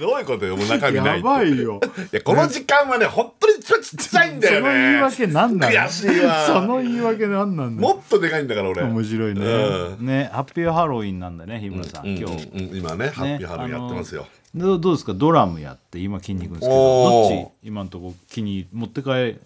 [0.00, 1.80] どういうことよもう中身ないやばいよ。
[2.12, 6.46] いやこの時間はね本当にちょっとちっちゃいんだよその言いね訳なんなの悔しいわ。
[6.46, 7.82] その言い訳なんなんだ。
[7.82, 8.82] よもっとでかいんだから俺。
[8.82, 12.48] 面白いね、うねハッピーハロウィンなんだね日村さん、うん今日、
[12.78, 15.14] 今ねハッピーハロウィンやってますよどうですか？
[15.14, 17.48] ドラムやって今筋肉ですけどどっち？
[17.64, 19.38] 今のところ気に持って帰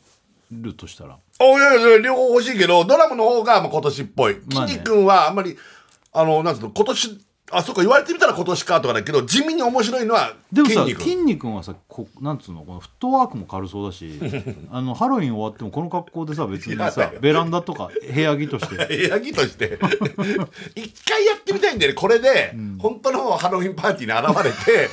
[0.53, 1.19] るとしたら？
[1.41, 4.37] おいやいや両方欲しいけどドラムの方がまあ今年っぽい。
[4.53, 4.73] まあね。
[4.73, 5.57] 筋肉はあんまり
[6.13, 11.03] あのなんつうの今年あそっか言われてみたら今年かとかだけど地味に面白いのはでもさ筋肉。
[11.03, 14.19] 筋肉はさこなんつうのこのフットワークも軽そうだし
[14.71, 18.87] あのハロウィン終わってもこの格好でさ別にさベランダとか部屋着として。
[18.87, 19.79] 部屋着として。
[20.75, 24.89] 一回やってみたいんだよねこれで、本当のハロウィンパーティーに現れて。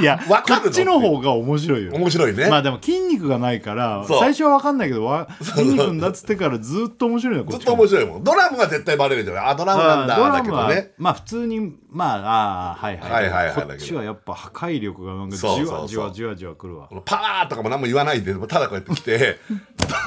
[0.00, 0.62] いやわかるの？
[0.62, 1.92] こっちの方が面白いよ。
[1.94, 8.24] 面白いね、まあでも筋肉がないから最初は分かんないけどわ筋肉だっつってからずっと面白いのこずっと面白いもん。
[8.24, 9.44] ドラムが絶対バレるじゃない。
[9.46, 13.54] あドラムなんだだドラムはけどねまあ普通にまああーはいはい,、はいはいはい。
[13.66, 15.56] こっちはやっぱ破壊力がなんかじわ
[15.88, 16.88] じわじわじわくるわ。
[17.04, 19.38] パワーとかも何も言わないでただこうやって来て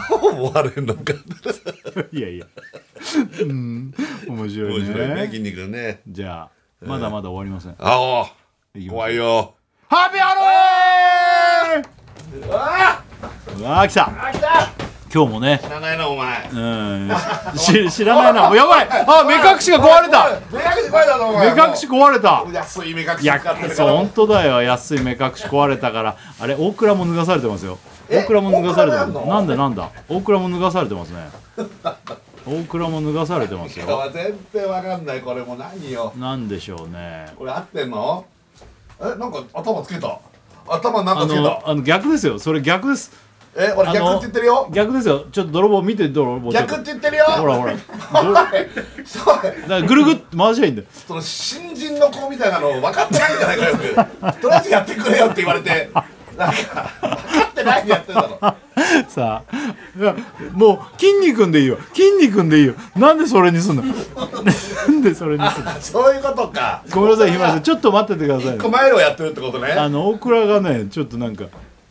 [0.10, 1.02] どう思われるのか。
[2.14, 2.46] いやいや。
[3.42, 3.94] うん。
[4.26, 4.86] 面白いね。
[4.86, 6.02] 面白いね筋肉ね。
[6.08, 8.32] じゃあまだまだ終わりません、あ
[8.74, 8.94] いきます。
[8.94, 9.54] あ怖いよ。
[9.90, 12.48] ハッピーハロー！
[12.48, 13.04] ンあ
[13.60, 13.90] うわー！
[13.90, 14.28] 来た。
[14.28, 15.62] あ来た今日もね。
[15.64, 16.50] 知らないなお前。
[16.52, 17.10] うん。
[17.56, 18.50] し知らないな。
[18.50, 18.88] もうやばい。
[18.90, 20.42] あ目隠しが壊れた。
[20.52, 22.44] 目隠し壊れたぞお目前隠し壊れた。
[22.52, 23.76] 安い目隠しいや使ってるから。
[23.76, 24.62] そう本当だよ。
[24.62, 26.18] 安い目隠し壊れたから。
[26.38, 27.80] あれ大倉も脱がされてますよ。
[28.10, 28.24] え？
[28.24, 29.30] 大倉も脱がされてます。
[29.30, 29.90] なんだなんだ？
[30.10, 31.30] 大倉も脱がされてますね。
[32.46, 34.12] 大倉も脱がされてますよ。
[34.14, 36.12] 全然わかんないこれもう何よ。
[36.18, 37.32] なんでしょうね。
[37.38, 38.26] これ合ってんの？
[39.00, 40.20] えなんか頭つけた。
[40.68, 41.42] 頭なんあかつけた。
[41.42, 42.38] のあの逆ですよ。
[42.38, 43.24] それ逆です
[43.58, 44.70] え俺逆って言ってるよ。
[44.74, 45.26] 逆ですよ。
[45.32, 46.52] ちょっと泥棒見て泥棒。
[46.52, 47.26] 逆って言ってるよ。
[47.26, 47.74] ほらほら。
[49.06, 50.88] そかれらぐるぐっと回しゃいいんだよ。
[50.92, 54.42] その新人の子みたいなの分かってないんじゃないかよく。
[54.42, 55.90] とりあえずやってくれよって言われて。
[56.38, 58.40] なんか分かってないでやってんだろ。
[59.08, 59.54] さあ。
[60.52, 61.78] もう筋肉んでいいよ。
[61.94, 62.74] 筋肉んでいいよ。
[62.98, 63.84] なんでそれにすんの？
[63.84, 63.90] な
[64.90, 65.72] んでそれにすんの？
[65.80, 66.84] そういうことか。
[66.92, 67.64] ごめんなさい日村さん。
[67.64, 69.72] ちょっと待っててください一個前をやってるってことね。
[69.72, 71.46] あの大倉がねちょっとなんか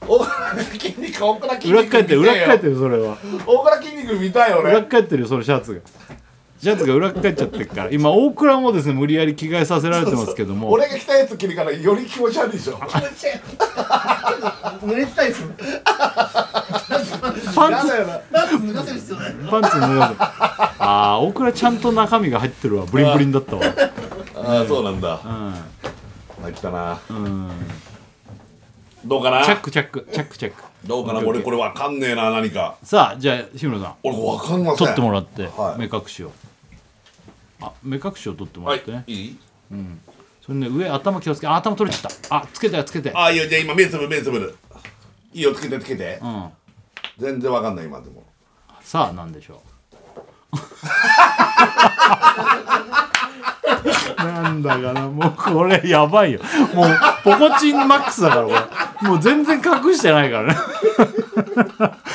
[0.08, 3.16] 大倉筋肉大倉筋肉裏っ返ってる裏っ返ってるるそれは。
[3.46, 5.80] 大倉筋肉見たいよ裏っ俺返ってるよそのシャツが。
[6.60, 7.90] シャツが裏っ返っちゃってるから。
[7.90, 10.70] 今大倉もですね無理やり着替えさせられてますけども。
[10.70, 12.74] 俺が着たやつ着るからより気持ち悪いでしょ。
[12.74, 15.42] 濡れてたりす。
[15.42, 15.48] る
[17.54, 17.86] パンツ。
[17.88, 20.14] やだよななんか脱がせる必要ないパンツ脱がせ
[20.78, 22.86] あー大倉ちゃんと中身が入ってるわ。
[22.86, 23.62] ブリンブリンだったわ。
[24.36, 25.14] ああそうなんだ。
[25.14, 25.18] う
[26.42, 26.94] 入ったな。
[26.94, 27.50] んうん
[29.04, 29.44] どうかな？
[29.44, 30.62] チャックチャックチャックチャック。
[30.86, 31.20] どうかな？
[31.20, 32.76] 俺これわかんねえな何か。
[32.82, 33.94] さあじゃあ日村さん。
[34.02, 34.78] 俺わかんません。
[34.78, 35.80] 取ってもらってはい。
[35.80, 36.32] 目隠しを。
[37.60, 38.92] あ目隠しを取ってもはらって。
[38.92, 39.36] ねいいい？
[40.44, 42.36] それね上頭気をつけあ頭取れちゃった。
[42.36, 43.12] あつけたよつけて。
[43.14, 44.56] あいいよじゃあ今目つぶる目つぶる。
[45.32, 46.18] いいよつけてつけて。
[46.22, 46.48] うん。
[47.18, 48.22] 全然わかんない今でも。
[48.80, 49.58] さあなんでしょう
[54.16, 55.08] なんだかな。
[55.08, 56.40] もうこれやばいよ。
[56.74, 56.86] もう
[57.22, 58.52] ポコチンマックスだからこ
[59.02, 59.08] れ。
[59.08, 60.60] もう全然隠してないからね。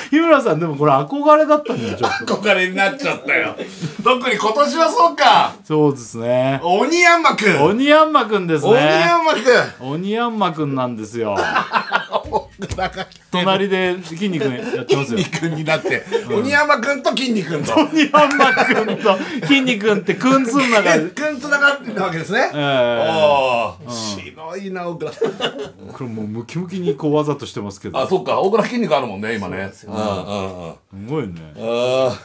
[0.10, 2.36] 日村さんでもこれ憧れだったんだよちょっと。
[2.36, 3.56] 憧れになっちゃったよ。
[4.04, 5.54] 特に今年はそうか。
[5.64, 6.60] そうですね。
[6.64, 7.64] 鬼ヤンマくん。
[7.64, 8.82] 鬼ヤンマくんです鬼ね。
[8.82, 9.92] ヤンマくん。
[9.92, 11.36] 鬼ヤンマくんなんですよ
[13.32, 15.20] 隣で筋肉やってますよ。
[15.24, 16.04] 筋肉になって。
[16.32, 17.76] 鬼ヤンマくんと筋肉と。
[17.76, 22.52] 鬼ヤンマくんと筋肉ってくんつん中で くんつながってたわけですね。
[22.54, 23.10] ええ。
[23.10, 25.12] おお白いな大倉
[25.94, 27.98] これもうムキムキにこうわざとしてますけど。
[28.00, 28.40] あそっか。
[28.40, 29.72] 大倉筋肉あるもんね今ね。
[29.74, 30.74] そううんうんうん。
[31.08, 31.54] すごいね。
[31.58, 32.20] あ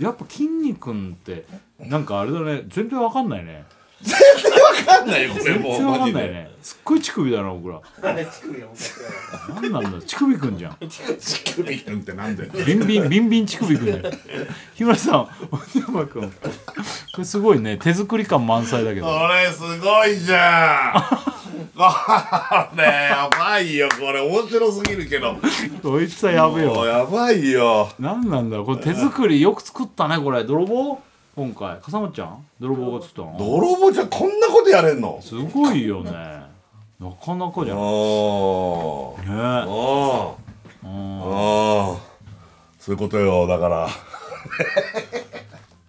[0.00, 1.44] やっぱ筋肉って
[1.78, 2.62] なんかあれだね。
[2.68, 3.64] 全然わかんないね。
[3.70, 5.72] ー全然わかんないよこれもう。
[5.72, 6.50] 全然わかんないね。
[6.62, 7.80] すっごい乳首だな僕ら。
[8.02, 8.74] あれ乳首がも
[9.54, 10.76] なんなんだ乳首くんじゃん。
[10.88, 14.02] 乳首くんってなんでビンビンビンビン乳首くんじゃん
[14.74, 16.30] 日村さん鬼山くん。
[16.30, 16.36] こ
[17.18, 17.78] れすごいね。
[17.78, 19.06] 手作り感満載だけど。
[19.06, 21.26] これすごいじゃん。
[21.76, 21.82] こ
[22.76, 24.20] れやばいよこれ。
[24.20, 25.36] 面白すぎるけど。
[25.82, 26.74] こいつはやべえわ。
[26.74, 27.88] もうやばいよ。
[27.98, 30.44] なんなんだろうこれ手作りよく作ったねこれ。
[30.44, 31.00] 泥棒？
[31.36, 31.78] 今回。
[31.82, 32.44] 笠松ちゃん？
[32.60, 33.36] 泥棒が作ったの？
[33.38, 35.20] 泥棒じゃこんなことやれんの？
[35.22, 36.10] すごいよね。
[36.98, 39.22] なかなかじゃああー。
[39.22, 39.30] うん
[40.88, 41.96] あー。
[42.78, 43.86] そういうことよだから。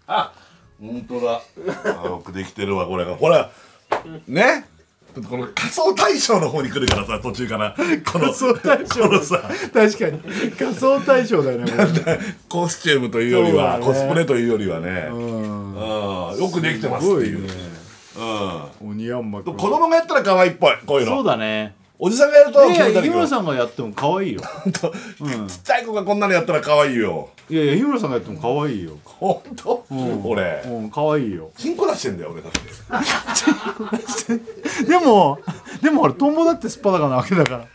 [0.07, 0.31] あ
[0.81, 1.41] 本当だ。
[2.03, 3.15] あよくできてるわこれが。
[3.15, 3.49] ほら
[4.27, 4.65] ね？
[5.23, 7.75] この仮装大賞の方に来るからさ途中から。
[8.11, 9.01] この仮装大賞。
[9.03, 9.49] このさ。
[9.73, 10.19] 確かに。
[10.51, 11.71] 仮装大賞だよね
[12.49, 13.85] コスチュームというよりは、ね。
[13.85, 15.75] コスプレというよりはね、うん。
[15.75, 17.53] うん、よくできてますっていう、ね。
[18.81, 18.89] うん。
[18.91, 21.75] 鬼ヤンマくん子供がやったら可愛いっぽいこういうそうのだね。
[21.99, 24.41] おじさんがやるといやいや日村さんがやっても可愛いよ。
[24.71, 28.97] ちっちゃい子がこんなのやったら可愛いよいやいや日村さんがやっても可愛いよ。
[29.05, 30.21] ほんと、ん。
[30.25, 30.63] 俺。
[30.65, 31.51] うん可愛いよ。
[31.57, 32.59] チンコ出してんだよ俺だって
[34.85, 35.39] でも
[35.81, 37.65] でもあれトンボだってすっぱだかなわけだから。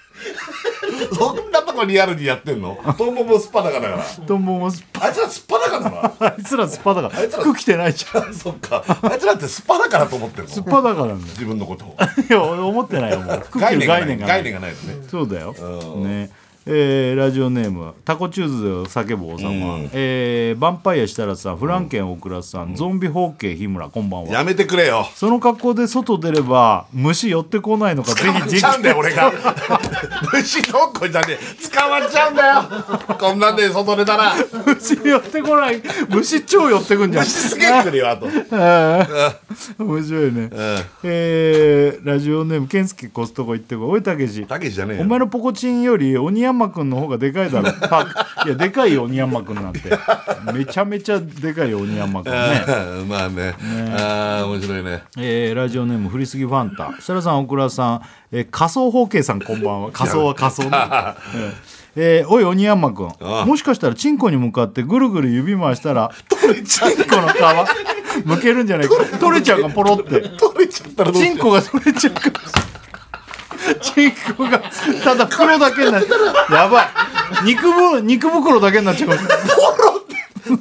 [1.17, 2.79] そんなとこリアルにやってんの？
[2.99, 4.27] トンボもスパだからだから。
[4.27, 6.15] トンボもすっぱあいつらスパだからな。
[6.21, 7.19] あいつらすっぱだから。
[7.19, 7.43] あいつら。
[7.43, 8.35] 服着てないじゃん。
[8.35, 8.85] そっか。
[9.03, 10.49] あいつらってスパだからと思ってるの？
[10.51, 11.97] すっぱだからなんだよ自分のことを。
[12.29, 13.39] いや俺思ってないよもう。
[13.41, 14.43] 服着概る念がない。
[14.43, 14.75] 概念がない。
[14.75, 15.09] 概念がないのね。
[15.11, 15.55] そうだよ。
[15.59, 16.05] うん。
[16.05, 16.31] ね
[16.65, 19.91] えーラジオネームタコチューズで叫ぶ王様、うん。
[19.93, 24.29] えーヴァンパイア設楽さんフランケン大倉さん、ゾンビホーケー日村こんばんは。
[24.33, 25.07] やめてくれよ。
[25.15, 29.33] その格好で外出れば虫寄ってこないのかぜひちゃうんだよ俺が。
[30.33, 31.27] 虫どっこいじゃね。
[31.31, 32.63] え捕まっちゃうんだよ。
[33.19, 34.35] こんなんで外出たら。
[34.67, 35.83] 虫寄ってこない。
[36.09, 37.25] 虫超寄ってくんじゃん。
[37.25, 38.27] 虫すげえ来るよあと。
[39.79, 40.51] 面白いね、
[41.03, 43.91] えーラジオネーム健介コストコ行ってこい。
[43.93, 44.45] おいたけし。
[44.45, 45.03] たけしじゃねえよ。
[45.03, 47.69] お前のポコチンより鬼山くんの方がでかいだろ。
[48.47, 49.81] いやでかいよ鬼山くんなんて。
[50.53, 52.39] めちゃめちゃでかいよ鬼山くんね。
[53.01, 53.55] う んまあね。
[53.97, 55.03] ああ面白いね。
[55.19, 56.93] えーラジオネーム振りすぎファンタ。
[56.99, 58.01] 設楽さん大倉さん、
[58.33, 59.91] えー仮想包茎さんこんばんは。
[59.93, 61.53] 仮想は仮想ね、 えー。
[61.95, 63.45] えーおい鬼山くんああ。
[63.47, 66.11] もしかしたらチンコに向かってぐるぐる指回したら
[66.65, 67.37] チンコの皮
[68.27, 68.95] むけるんじゃないか。
[69.19, 69.63] 取れちゃう。
[69.63, 70.21] かポロって。
[70.21, 72.31] 取れちゃったらチンコが取れちゃうか
[73.81, 74.63] チンコが
[75.05, 76.87] ただ袋だけになっちゃうやばい。
[77.45, 79.11] 肉ぶ肉袋だけになっちゃう。
[79.11, 80.17] かもしれないポロって。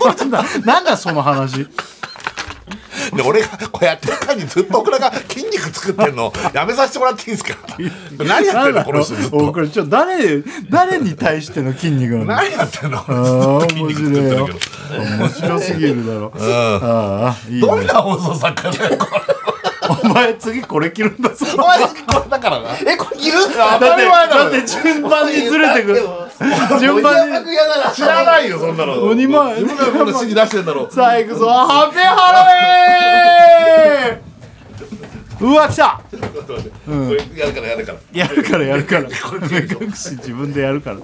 [0.06, 1.68] なんだなんだその話。
[3.16, 7.58] で俺がこうやってる間にずっとオクラが筋肉作ってんのやめさせてもらっていいですか？
[8.20, 9.38] 何やってんのこの人ずっと。
[9.38, 12.26] おこれちょっと誰誰に対しての筋肉なの？
[12.26, 12.99] 何やってんの？
[12.99, 13.04] あ
[13.58, 14.60] あ筋面肉作ってる白いよけど。
[15.18, 16.32] 面白すぎるだろ。
[16.38, 17.62] ああいいね。
[17.62, 19.08] どんな放送作家だよこ
[20.04, 21.45] お前次これ着るんだぞ。
[21.45, 21.88] れお前こ
[22.24, 22.70] れだからな。
[22.80, 26.02] えこれいるんすだかってだって順番にずれてくる。
[26.80, 27.47] 順番に。
[27.93, 28.93] 知らないよそんなの。
[29.04, 30.89] 鬼前自分がこんな指示出してんだろ。
[30.91, 31.47] さあ行くぞ。
[31.47, 32.39] ハッピーハロ
[34.10, 34.32] ウィーン。
[35.41, 36.02] うわ来た。
[36.12, 36.18] こ
[36.91, 37.99] れやるからやるから。
[38.14, 39.02] やるからやるから。
[39.49, 40.97] 目隠し 自分でやるから。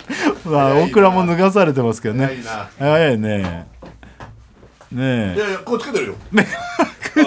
[0.45, 2.37] まあ大倉も脱がされてますけどね。
[2.77, 3.67] 早いね
[4.91, 6.15] ねいやいやこうつけてるよ。
[6.31, 6.45] 目あ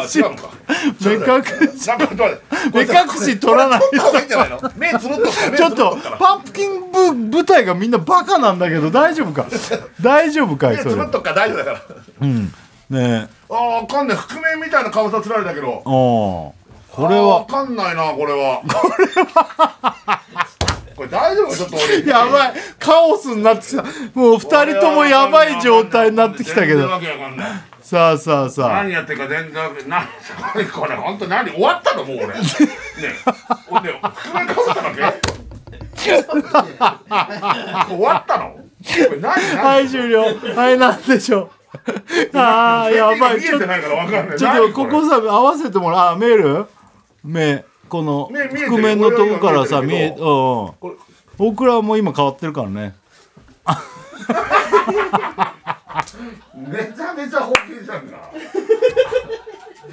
[0.03, 0.19] 隠し。
[0.19, 0.49] 違うのか。
[0.69, 1.87] 目隠し。
[1.89, 2.41] なんか待って。
[2.73, 2.89] 目隠
[3.35, 4.73] し取らない取った方がいいんじゃないの。
[4.77, 9.47] 目つぶっとくから目ちょっとつぶっとくからパンプキン部部隊がみんなバカなんだけど大丈夫か？
[10.01, 10.73] 大丈夫か？
[10.73, 11.81] いそれ目つぶっとくから大丈夫だから。
[12.23, 12.45] うん。
[12.47, 12.53] ね
[12.91, 13.29] え。
[13.51, 14.17] あーわかんない。
[14.17, 15.69] 覆面みたいな顔させられたけど。
[15.85, 16.55] お
[16.91, 18.63] これあーわはかんないなこれは。
[18.67, 20.21] これは
[21.01, 21.57] これ大丈夫？
[21.57, 22.53] ちょっと俺やばい。
[22.79, 23.83] カオスになってきた。
[24.13, 26.91] もう二人ともやばい状態になってきたけど。
[27.81, 28.83] さあさあさあ。
[28.83, 30.03] 何やってるか全然な
[30.53, 31.51] これ本当何？
[31.53, 32.27] 終わったのもう俺。
[32.37, 32.45] ねえ。
[33.71, 34.13] 俺ね覆っ
[34.75, 36.23] たわけ？
[37.89, 38.51] 終わったの？
[38.51, 38.61] こ
[39.15, 39.33] れ何？
[39.57, 39.65] 何？
[39.65, 40.23] はい終了。
[40.55, 41.51] はいなんでしょ
[42.35, 42.37] う。
[42.37, 43.37] ああやばい。
[43.37, 43.67] 見ちょっと
[44.75, 46.17] ここさ合わせてもらう。
[46.17, 46.67] あ見える
[47.25, 50.17] 目この覆面のとこからさ見えうん。
[51.39, 52.95] 大倉はもう今変わってるからね。
[56.55, 58.31] めちゃめちゃ本気じゃんか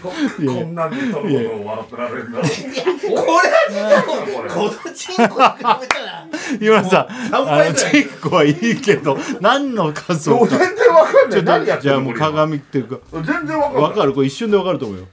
[0.03, 2.47] ここんなんでそのことを笑ってられるんだろう。
[2.47, 2.55] こ
[3.41, 3.49] れ
[4.03, 6.27] これこのチンコに比べたら。
[6.61, 11.43] 今さあのチンコはいいけど何の数を全然わかんない。
[11.43, 12.99] 何やってるじゃあもう鏡っていうか。
[13.23, 13.83] 全然わかんない。
[13.83, 14.13] わかる。
[14.13, 15.07] これ一瞬でわかると思うよ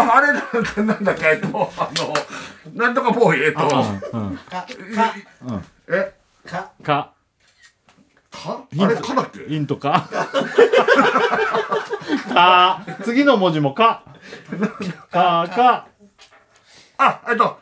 [0.00, 0.42] ー、あれなん
[0.86, 2.14] だなんだっけえっとあの
[2.74, 3.60] なんとかボーイえっと
[4.12, 4.66] うんか
[5.88, 6.14] え？
[6.48, 6.70] か。
[6.82, 7.12] か。
[8.30, 8.64] か？
[8.78, 9.44] あれかだっけ？
[9.54, 10.08] インとか。
[12.32, 12.82] か。
[13.02, 14.02] 次の文字もか。
[15.10, 15.86] かか。
[16.98, 17.58] あえっと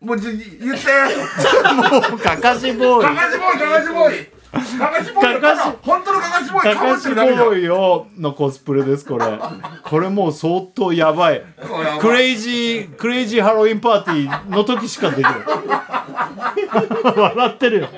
[0.00, 0.86] もうじ言って。
[1.74, 1.82] も
[2.16, 3.16] うかかしボーイ。
[3.16, 4.35] かかしボーイかかしボーイ
[4.78, 9.24] かかしボーイかかし本当のかかしボーイかぶしてボるだけじゃんーイをのコスプレですこれ。
[9.84, 11.42] これもう相当やばい。
[11.68, 12.00] これやばい。
[12.00, 15.34] クレイジークレイジーハロウィンパーティーの時しかできない。
[17.16, 17.88] 笑ってるよ。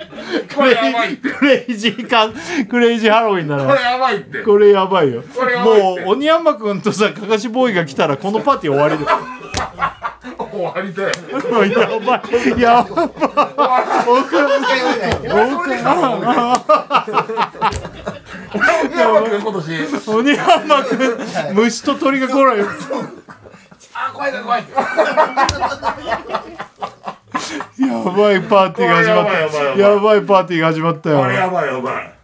[0.55, 1.31] これやばいって。
[1.31, 2.29] クレイジーか
[2.69, 4.43] クレイジーハロウィンだこれなやばいって。
[4.43, 5.23] これやばいよ。
[5.35, 6.01] これやばいって。
[6.05, 9.19] もう鬼山くんとさかかしボーイが来たらこのパーティー終わりだよ
[10.59, 11.09] 終わりでや
[11.41, 11.71] ばい。
[11.71, 13.11] やばい。
[14.07, 14.49] 僕は。
[18.55, 19.63] 鬼山君今年
[20.09, 22.59] 鬼山くん虫と鳥が来ない。
[22.59, 22.67] よ
[23.95, 24.33] あ怖い。
[24.33, 24.65] 怖い。
[27.79, 28.43] やばい。
[28.43, 29.33] パーティーが始まった
[29.79, 30.23] やばい。
[30.27, 31.67] パーティーが始まったよやばい。
[31.69, 32.18] やばい。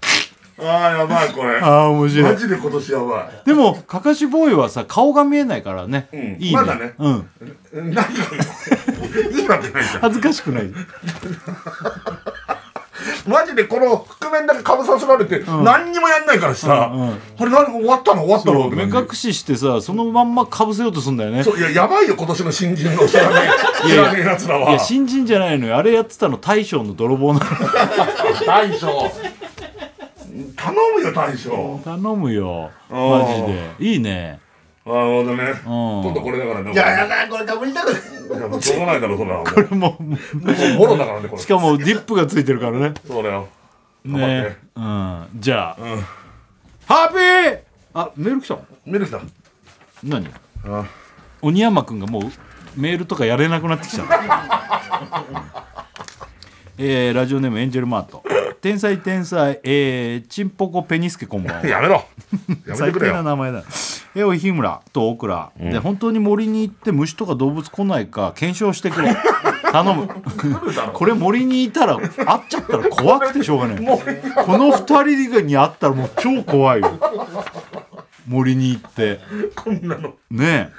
[0.59, 1.59] あーやばいこれ。
[1.59, 2.33] ああ面白い。
[2.33, 3.47] マジで今年やばい。
[3.47, 6.17] でもかかしボーイはさ顔が見えないからね、ん。
[6.43, 6.57] いいね。
[6.57, 6.95] まだね。
[6.99, 7.29] うん。
[7.93, 8.11] なんか
[9.33, 10.01] いいわけないじゃん。
[10.01, 10.71] 恥ずかしくない。
[13.27, 17.09] マジでこの覆面だけかぶさせられて何にもやんないからさ、うんうん。
[17.11, 18.23] あれ何終わったの？
[18.23, 18.67] 終わったの？
[18.67, 21.43] って目隠ししてさそのまんまかぶせようとすんだよね。
[21.43, 23.51] そういややばいよ今年の新人の知らね
[23.85, 23.89] え。
[23.89, 25.77] 知らねえやつらいやは新人じゃないのよ。
[25.77, 27.47] あれやってたの大将の泥棒なの。
[28.47, 29.11] 大将
[30.57, 31.81] 頼むよ大将。
[31.85, 32.71] 頼むよ。
[32.91, 33.75] マジで。
[33.79, 34.41] いいね。
[34.85, 35.45] なるほどね。
[35.45, 36.03] うん。
[36.03, 38.03] 今度これだからねいややだこれかぶりたくない
[38.39, 38.63] いやもう。
[38.63, 39.39] しょうがないだろそれは。
[39.39, 40.19] もうこれもうもう
[40.79, 41.43] ボロだからねこれ。
[41.43, 42.95] しかもディップがついてるからね。
[43.07, 43.49] そうだよ。
[44.05, 44.57] ね。
[44.75, 45.29] うん。
[45.37, 45.77] じゃあ、
[46.87, 47.61] ハッピー!
[47.95, 49.21] あメール来たメール来た。
[50.03, 50.29] 何？
[50.67, 50.85] あ。
[51.41, 52.23] 鬼山くんがもう
[52.77, 54.19] メールとかやれなくなってきちゃった、
[56.77, 58.23] えーラジオネームエンジェルマート。
[58.61, 61.67] 天才天才えー、チンポコペニスケこんばんは。
[61.69, 61.95] やめろ。
[61.95, 62.05] や
[62.49, 63.63] めて最低なくれよ名前だ。
[64.17, 69.15] えお日村と大倉、で本当に森に行って虫とか動物来ないか検証してくれ。
[69.71, 70.09] 頼む。
[70.93, 72.09] これ森にいたら会っ
[72.49, 73.77] ちゃったら怖くてしょうがない。
[74.45, 76.99] この二人以外に会ったらもう超怖いよ。
[78.27, 79.21] 森に行って。
[79.55, 80.15] こんなの。
[80.31, 80.71] ね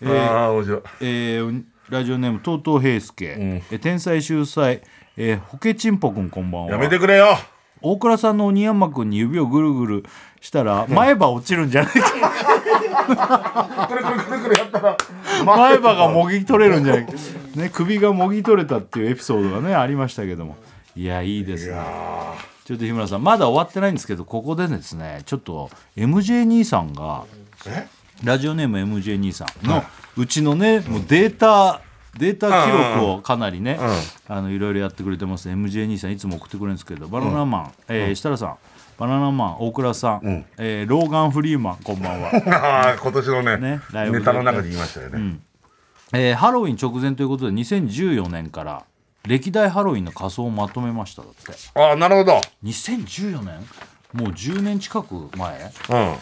[0.00, 0.02] え。
[0.02, 4.80] えーえーラジオネームとうとう平介、え天才秀才、
[5.16, 6.72] えー、ホケチンポくんこんばんは。
[6.72, 7.38] やめてくれよ。
[7.80, 10.04] 大倉さんの鬼山くんに指をぐるぐる
[10.40, 13.86] したら前歯落ちるんじゃないか。
[13.88, 14.96] くるくるくるくるやったら
[15.44, 17.12] 前歯がもぎ取れるんじゃないか、
[17.54, 20.56] ね、首がもぎ取れたっていうエピソードがねありましたけども。
[20.96, 21.76] いやいいですね。
[22.64, 27.24] ちょっと日村さんまだ終わってないんですけどここでですねちょっと MJ 兄さんが
[27.66, 27.86] え？
[28.24, 29.84] ラジオネーム MJ 兄さんの
[30.16, 31.82] うちのねもうデータ
[32.18, 33.78] データ記録をかなりね、
[34.28, 35.48] あのいろいろやってくれてます。
[35.48, 38.56] MJ 兄さんいつも送ってくれるんですけどバナナマン、えー設楽さん。
[38.96, 44.18] バナナマン大倉さん、えーローガン・フリーマンこんばんは、 今年のねねライブで。
[44.20, 45.38] ネタの中で言いましたよね、
[46.12, 48.84] えーハロウィン直前ということで2014年から
[49.26, 51.52] 歴代ハロウィンの仮装をまとめましただって。
[51.74, 52.40] ああなるほど。
[52.62, 53.66] 2014年
[54.12, 55.72] もう10年近く前？
[55.90, 56.14] うん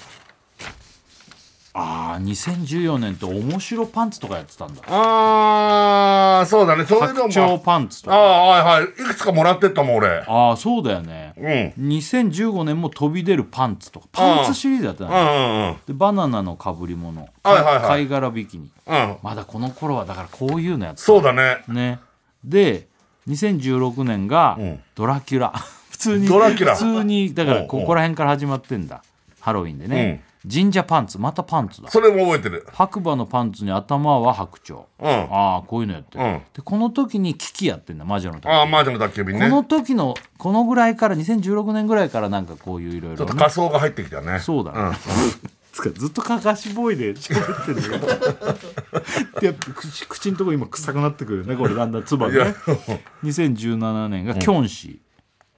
[1.75, 4.83] ああ2014年って面白パンツとかやってたんだ。
[4.87, 6.85] ああそうだね。
[6.85, 8.19] そういうの白鳥もパンツとあか。
[8.21, 8.85] あはいはい。
[8.85, 10.23] いくつかもらってったもん俺。
[10.29, 11.33] ああそうだよね。
[11.79, 11.89] うん。
[11.89, 14.07] 2015年も飛び出るパンツとか。
[14.13, 15.77] パンツシリーズやってたうねんうん。
[15.87, 17.23] でバナナのかぶり物。
[17.23, 17.27] は
[17.59, 17.83] いはいはい。
[17.85, 18.71] 貝殻ビキニ。
[18.87, 18.95] うん。
[18.95, 21.07] うんまだこの頃はだからこういうのやってた。
[21.07, 21.65] そうだね。
[21.69, 22.01] ね。
[22.45, 22.87] で
[23.29, 24.79] 2016年がん。
[24.95, 25.53] ドラキュラ。
[25.91, 26.75] 普通にドラキュラ。
[26.75, 29.03] 普通にだからうんここら辺から始まってんだ。
[29.41, 31.91] ハロウィンでね、神社パンツまたパンツだ。
[31.91, 32.67] それも覚えてる。
[32.73, 34.81] 白馬のパンツに頭は白鳥。
[35.01, 35.09] うん。
[35.09, 36.43] ああこういうのやってる、うん。
[36.53, 39.49] でこの時にキキやってんだ魔女の時ああ魔女の宅急便ね。
[39.49, 44.41] この時のこのぐらいから2016年ぐらいからなんかこういういろいろちょっと仮装が入ってきたね。
[44.41, 44.91] そうだね。
[44.91, 44.93] ん。
[45.73, 48.09] つかずっとかかしボーイで喋ってるんだ
[49.41, 49.53] けど。
[49.55, 51.75] で口口のとこ今臭くなってくるよねこれ。
[51.75, 52.47] だんだん唾いや。
[52.47, 52.55] ね
[53.23, 55.01] 2017年がキョンシ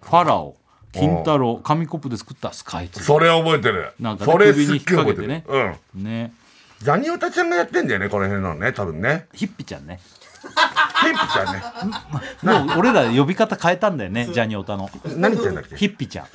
[0.02, 0.56] ー、ファラオ
[0.98, 3.06] 金太郎紙コップで作ったスカイツリー。
[3.06, 3.92] それ覚えてる。
[4.00, 5.44] なんかねそれ首に引っ掛けてね。
[5.48, 5.58] う
[5.98, 6.04] ん。
[6.04, 6.32] ね。
[6.80, 9.26] ジャニオタちゃんがやってんだよねこの辺のね多分ね。
[9.32, 10.00] ヒッピちゃんね。
[10.42, 10.48] ヒ
[11.08, 11.62] ッピちゃんね。
[12.68, 14.90] もう俺ら呼び方変えたんだよねジャニオタの。
[15.16, 15.76] 何言ってんだっけ？
[15.76, 16.26] ヒッピちゃん。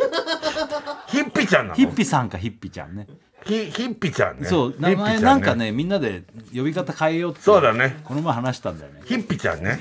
[1.08, 1.76] ヒッピちゃんなの？
[1.76, 3.08] ヒッピさんかヒッピちゃんね。
[3.46, 4.48] ヒヒッピちゃんね。
[4.48, 8.00] そう名前なんかねみんなで呼び方変えようってそうだね。
[8.04, 9.02] この前話したんだよね。
[9.06, 9.80] ヒッピちゃんね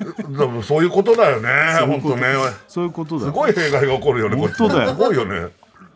[0.00, 1.48] でもそういうことだよね
[1.86, 2.24] 本当ね。
[2.68, 3.32] そういうことだよ。
[3.32, 4.88] すごい弊害が起こるよね本当だよ。
[4.90, 5.48] すごいよね。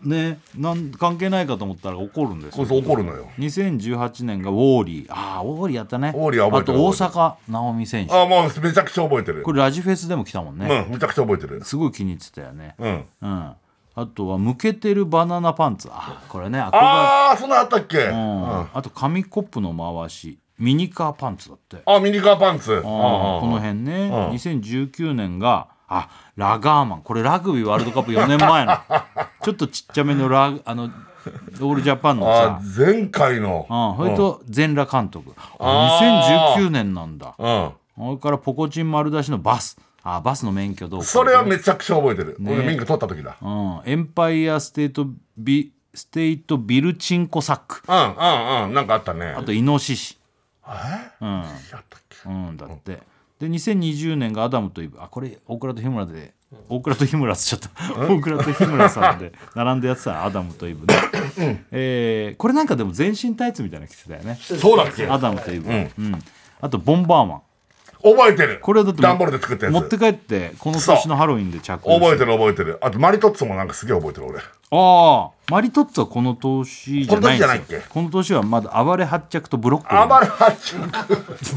[0.05, 2.67] ねなん関係ないかと思ったら怒るんですよ。
[2.67, 3.31] 怒るのよ。
[3.39, 5.07] 2018年がウォーリー。
[5.09, 6.13] ああウォーリーやったね。
[6.15, 6.79] ウォーリーは覚えてる。
[6.79, 9.43] あと大坂なおみ選手あもうめちゃくちゃ覚えてる。
[9.43, 11.65] これラジフェスでも来たもんね、うんめちゃくちゃ覚えてる。
[11.65, 12.75] すごい気に入ってたよね。
[12.79, 13.05] うん。
[13.23, 13.53] うん。
[13.97, 15.89] あとはむけてるバナナパンツ。
[15.91, 17.99] あこれねああそんなあったっけ？
[17.99, 18.47] うん。
[18.47, 21.83] ああと紙コップの回しミニカーパンツだって。
[22.01, 22.81] ミニカーパンツ。
[22.83, 24.09] この辺ね。
[24.09, 24.11] うん。
[24.31, 27.03] 2019年があラガーマン。
[27.03, 28.77] これラグビーワールドカップ4年前の。
[29.43, 32.61] ちょっとちっちゃめのラグあのオールジャパンのさ。
[32.61, 33.67] あ前回の。
[33.69, 35.33] うん、それと全裸監督。
[35.59, 37.35] あー2019年なんだ。
[37.39, 37.73] うん。
[37.97, 39.79] それからポコチン丸出しのバス。
[40.03, 42.37] あバスの免許どうかそれはめちゃくちゃ覚えてる。
[42.39, 42.53] ね。
[42.55, 43.37] 俺免許取った時だ。
[43.41, 47.83] うん、エンパイアステートビステイトビルチンコサック。
[47.89, 48.75] うんうんうん。
[48.75, 49.27] なんかあったね。
[49.37, 50.19] あとイノシシ。
[50.19, 50.24] え
[51.21, 52.17] うん、やったっけ？
[52.29, 53.01] うん、だって。
[53.41, 56.35] で2020年がアダムとイブあこれ大倉と日村で
[56.69, 57.71] 大倉と日村ちゃった
[58.07, 60.95] 大倉と日村さんで並んでやってたアダムとイブね、
[61.73, 64.39] えーこれなんかでも全身タイツみたいなの着てたよね。
[64.41, 65.07] そうだっけ？
[65.09, 65.93] アダムとイブ、うん。
[65.99, 66.23] うん、
[66.61, 67.43] あとボンバーマン。
[68.05, 68.61] 覚えてる。
[68.61, 69.75] これはだって段ボールで作ったやつ。
[69.75, 72.79] 持って帰ってこの年のハロウィンで着用覚えてる覚えてる。
[72.83, 74.39] あとマリトッツォもなんかすげえ覚えてる俺
[74.77, 77.45] ああマリトッツォはこの年じゃないんですよ。
[77.45, 77.81] この年じゃないっけ？
[77.89, 80.09] この年はまだ暴れ発着とブロッコリー。
[80.09, 80.75] 暴れ八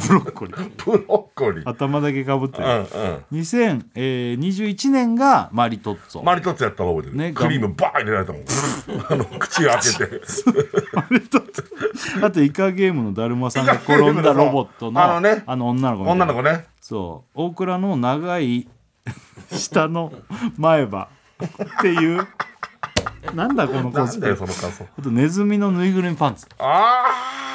[0.08, 0.72] ブロッコリー。
[0.86, 1.70] ブロッコリー。
[1.70, 3.40] 頭だけかぶってる、うんうん。
[3.40, 6.24] 2021年がマリトッツォ。
[6.24, 8.42] マリトッツォやったら覚えてる、ねクリームバー入れられたもん
[9.10, 10.22] あの口開けて。
[12.22, 15.44] あとイカゲームのだるまさんが転んだロボットのあのね。
[15.48, 16.66] あの女の子女の子ね。
[16.82, 17.42] そう。
[17.42, 18.68] 大倉の長い
[19.52, 20.12] 下の
[20.58, 21.08] 前歯
[21.80, 22.28] っていう
[23.34, 24.36] なんだこのコスプレ。
[24.36, 26.48] その仮装あとネズミのぬいぐるみパンツ。
[26.60, 27.06] あ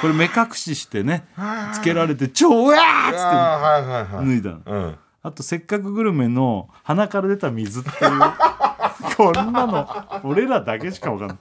[0.00, 1.24] これ目隠ししてね
[1.72, 4.24] つけられて超うわーっつっーあーはいはいはい。
[4.24, 4.60] て脱いだの。
[4.66, 4.96] うん。
[5.22, 7.94] あとせっかくグルメの鼻から出た水っていう
[9.16, 11.38] こんなの俺らだけしかわかんない。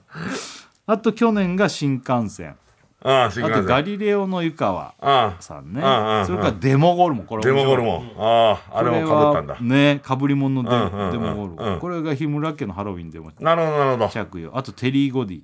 [0.86, 2.56] あと去年が新幹線
[3.04, 5.80] あとガリレオの湯川あさんね。
[6.26, 9.56] それからデモゴルモこれあデモゴルモあああれもかぶったんだ。
[9.60, 11.12] ねかぶり物のデ,、うんうんうん。
[11.12, 11.54] デモゴル。
[11.54, 11.80] モ、うん。
[11.80, 14.08] これが日村家のハロウィンでもなるほどなるほど。
[14.08, 14.56] 着用。
[14.56, 15.42] あとテリー・ゴディ。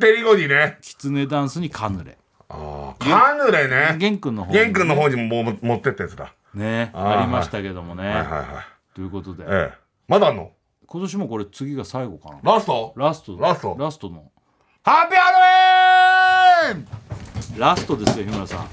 [0.00, 0.78] テリゴディね。
[0.82, 2.18] キツネダンスにカヌレ。
[2.48, 3.96] ああカヌレね。
[3.98, 6.32] ゲン君の方ゲン君の方にももう持ってったやつだ。
[6.54, 8.14] ねありましたけどもね、はい。
[8.14, 8.46] はいはい
[8.94, 9.78] ということで、ええ。
[10.08, 10.50] まだあんの？
[10.86, 12.54] 今年もこれ次が最後かな。
[12.54, 12.94] ラスト？
[12.96, 13.76] ラストラスト。
[13.78, 14.30] ラストの。
[14.82, 15.67] ハッピーハロウィーン
[17.56, 18.66] ラストですよ日村さ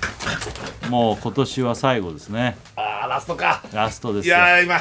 [0.88, 0.90] ん。
[0.90, 2.58] もう今年は最後ですね。
[2.76, 3.64] ああラストか。
[3.74, 4.80] ラストですいよやー今。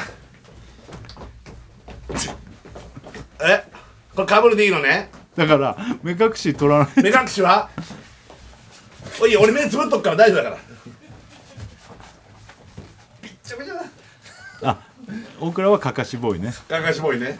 [3.41, 3.63] え？
[4.15, 5.09] これかぶるでいいのね？
[5.35, 6.87] だから目隠し取らない。
[7.03, 7.69] 目隠しは？
[9.21, 10.57] おい俺目つぶっとくから大丈夫だから。
[13.21, 13.81] びっちゃびちゃだ。
[14.63, 14.77] あ
[15.39, 16.53] 大倉はかかしボーイね。
[16.67, 17.37] かかしボーイね。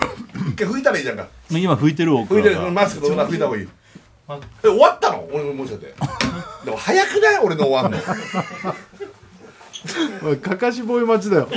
[0.49, 1.27] 一回拭いたらいいじゃんか。
[1.49, 2.71] 今拭いてる大拭いてる。
[2.71, 3.67] マスクと裏拭いた方がいい
[4.27, 5.27] え終わったの？
[5.31, 5.93] 俺もしかして
[6.65, 7.39] でも早くない？
[7.43, 7.97] 俺の終わんの。
[10.23, 11.45] おいかかしボーイ待ちだよ。
[11.45, 11.51] か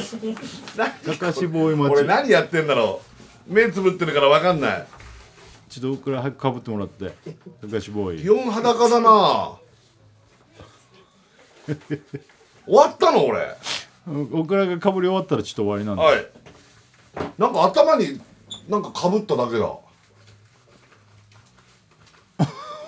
[1.17, 1.99] かしボーイ待ち。
[1.99, 3.01] 俺何やってんだろ
[3.49, 3.53] う？
[3.55, 4.87] 目つぶってるから分かんない。
[5.71, 7.13] ちょっと大倉早くかぶってもらってか
[7.71, 9.53] かしボーイ基本裸だな。
[12.67, 13.25] 終わったの？
[13.25, 13.57] 俺。
[14.07, 16.27] 大倉がかぶり終わったらちょっと終わりなんではい。
[17.39, 18.21] なんか頭に
[18.69, 19.71] なんかかぶっただけだ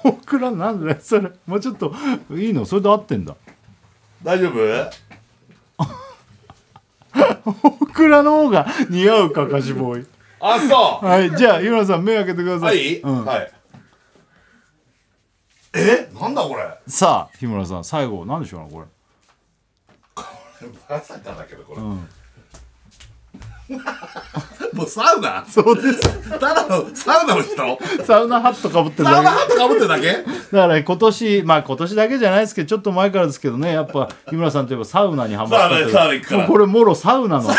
[0.05, 1.93] 大倉なんだよそれもうちょっと
[2.31, 3.37] いいのそれで合ってんだ
[4.23, 4.57] 大丈夫。
[7.13, 10.07] 大倉の方が似合うかかしボーイ
[10.41, 13.53] あそうはいじゃあ日村さん目開けてくださ、はいい、うんはい
[15.75, 18.87] えなんだこれさあ日村さん最後なんでしょうねこれ
[20.89, 21.81] まさかだけどこれ、
[24.73, 25.45] もうサウナ？
[25.49, 26.31] そうです。
[26.31, 27.79] ただのサウナの人？
[28.05, 30.03] サウナハットかぶってるサウナだハットかぶってるだけ？
[30.03, 30.13] け
[30.57, 35.91] だから今年まあ今年だけじゃないですけどちょっと前からですけどねやっぱ日村さんといえばサウナにハマったという。
[35.91, 36.41] サウナサウナ行くから。
[36.41, 37.51] もうこれもろサウナの。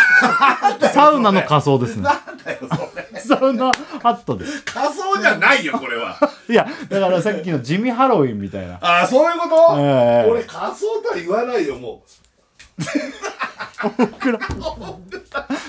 [0.94, 2.04] サウナの仮装ですね。
[2.04, 3.20] なんだよそれ。
[3.20, 4.64] サウナハットです。
[4.64, 6.18] 仮装じゃないよこれは。
[6.50, 8.76] いやだからさっきの地味ハロウィンみたいな。
[8.82, 10.30] ああそういうこと、ええ。
[10.30, 12.04] 俺仮装とは言わないよも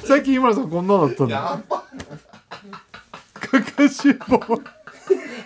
[0.06, 1.84] さっき日村さんこんなだったうんだやっぱ
[3.40, 4.64] かかしボーイ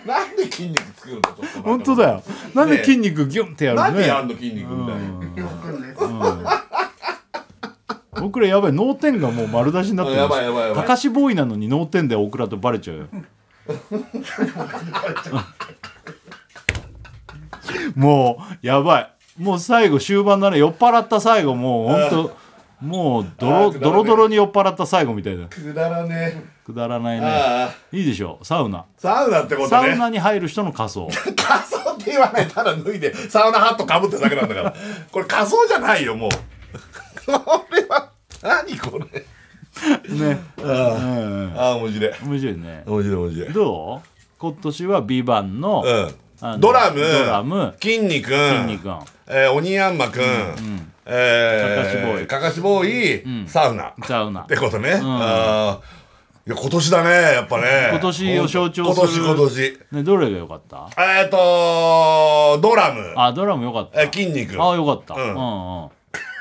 [0.07, 0.25] な。
[0.25, 2.23] んで筋肉作るのちょっと待って本当だよ。
[2.53, 3.89] なんで筋肉ギュンってやるのね？
[3.91, 5.07] なんでやんの筋肉みたいな
[8.21, 10.83] 僕らやばい脳天がもう丸出しになってるやばいやばいやばい。
[10.83, 13.07] かかしボーイなのに脳天で大倉とバレちゃうよ。
[17.95, 20.57] もうやばいもう最後終盤だね。
[20.57, 22.37] 酔っ払った最後もうほんと
[22.81, 28.39] もうドロドロドロに酔っ払った最後みたいだくだらねくだらないえねいいでしょ？
[28.43, 28.85] サウナ。
[28.97, 31.07] サウナってことサねウナに入る人の仮装。
[31.35, 34.73] 仮装って言わないただ脱いでサウナハットかぶってるだけなんだから。
[35.11, 36.29] これ仮装じゃないよもう。
[37.25, 38.09] これは
[38.41, 39.25] 何これ？
[40.09, 40.39] ね。
[40.59, 42.11] あうんあ面白い。
[42.23, 42.83] 面白いね。
[42.85, 43.53] 面白い面白い。
[43.53, 44.07] どう？
[44.39, 46.15] 今年は「ビバンのあのうん
[46.59, 47.75] ドラムドラム。
[47.81, 48.79] 筋肉筋
[49.29, 50.21] えー、鬼ヤンマくん、
[51.05, 52.27] えー、かかしボーイ。
[52.27, 53.87] かかしボーイ、サウナ。
[53.89, 54.41] っサウナ。
[54.41, 56.53] てことね、あー。
[56.53, 57.89] いや今年だねやっぱね。
[57.91, 59.79] 今年を象徴する今年今年。
[59.91, 60.87] ねどれが良かった？
[60.97, 63.13] えっ、ー、とドラム。
[63.17, 64.01] あドラム良かった。
[64.01, 65.35] えー筋肉あよかった、ううんん、うん。
[65.35, 65.91] 以上でしょ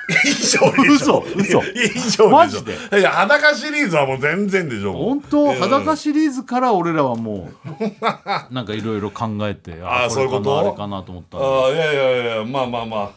[0.09, 1.25] 嘘嘘。
[1.37, 2.31] 以上でしょ。
[2.31, 2.73] マジで？
[2.99, 7.75] いや裸シリーズはもう全然でしょ本当、うん裸シリーズから俺らはもう
[8.55, 10.59] なんかいろいろ考えてああーそういうこと？
[10.61, 13.11] あれかなと思ったああいやいやいやまあまあまあ、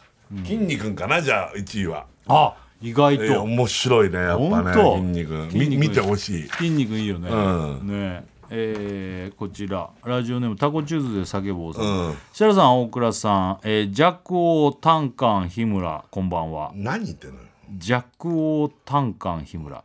[0.43, 2.05] 筋肉かなじゃあ1位は。
[2.27, 3.41] あ意外と。
[3.43, 5.45] 面白いねやっぱね筋肉。
[5.51, 6.49] 筋肉み見てほしい。
[6.49, 7.35] 筋肉いいよね、う
[7.83, 7.87] ん。
[7.87, 9.89] ねえーこちら。
[10.03, 12.13] ラジオネームタコチューズで叫ぼうさん、うん。
[12.31, 16.71] 設楽さん大倉さん、えージャックオータンカン日村こんばんは。
[16.73, 17.35] 何言ってんの？
[17.37, 17.41] よ
[17.77, 19.83] ジャックオータンカン日村。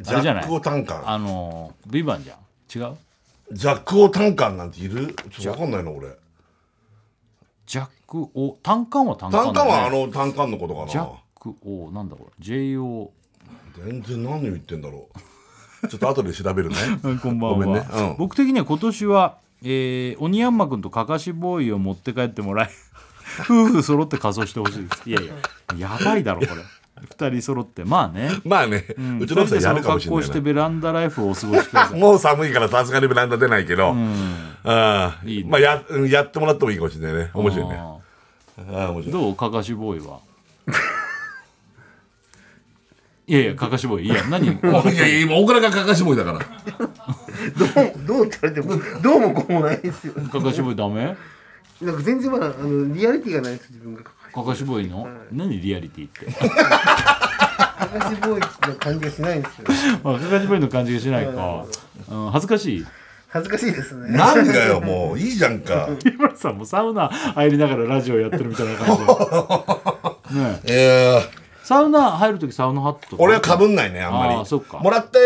[0.00, 0.42] ジあれじゃない？
[0.42, 2.38] ャックオタンカンあのービバンじゃん。
[2.38, 2.96] 違う？
[3.52, 5.14] ジャックオタンカンなんている？
[5.30, 6.08] ちょっとわかんないの俺。
[7.66, 11.10] ジャックオータンカンはタンカンタンカンはあのタンカンのことかジャッな
[11.40, 13.10] クオーなんだこれ？JO
[13.76, 15.18] 全然何を言ってんだろう
[15.88, 16.76] ちょっと後で調べるね。
[17.22, 17.86] こんばんは、ごめんね。
[17.92, 18.16] うん。
[18.18, 22.70] 僕的には今年は、えー、鬼ヤンマくんとかかしボーイを持って帰ってもらい
[23.44, 25.02] 夫婦揃って仮装してほしいです。
[25.08, 25.26] いやい
[25.78, 25.88] や。
[25.90, 26.62] やばいだろこれ。
[27.28, 27.84] 二人揃って。
[27.84, 28.30] まあね。
[28.44, 28.84] まあね、
[29.20, 31.98] うちの奥さんやるかもしれないなしてベランダライフをお過ごしください。
[32.00, 33.94] もう寒いからさすがにベランダ出ないけど、
[34.64, 35.50] ああいいね。
[35.50, 37.30] まあやうんやってもらってもいいかもしれないね。
[37.34, 37.74] 面白いね。
[37.74, 37.96] あ
[38.72, 39.06] ああ面白い。
[39.06, 39.34] ーどう？
[39.34, 40.18] かかしボーイは
[43.26, 44.46] いやいやかかしボーイいや 何？
[44.46, 44.48] い
[44.96, 46.38] やいや今大倉がかかしボーイだから。
[48.06, 50.12] どうって言われてもどうもこうもないですよ。
[50.30, 51.16] かかしボーイダメ？
[51.80, 54.02] なんか全然まだあのリアリティがないです自分が。
[54.02, 54.10] か
[54.44, 56.26] かしボーイの何リアリティって？
[56.26, 56.32] か
[57.86, 58.40] かしボーイ
[58.70, 59.64] の感じがしないんですよ。
[60.04, 61.64] まあかかしボーイの感じがしないか、
[62.10, 62.86] うん、恥ずかしい。
[63.28, 64.16] 恥ずかしいですね。
[64.16, 65.18] なんだよもう。
[65.18, 65.88] いいじゃんか。
[66.04, 70.66] 日村さんもサウナ入りながらラジオやってるみたいな感じでねえ。
[70.66, 73.22] えーサウナ入る時サウナハットとか。
[73.22, 74.46] 俺はかぶんないねあんまり。
[74.46, 74.78] そっか。
[74.78, 75.18] もらって、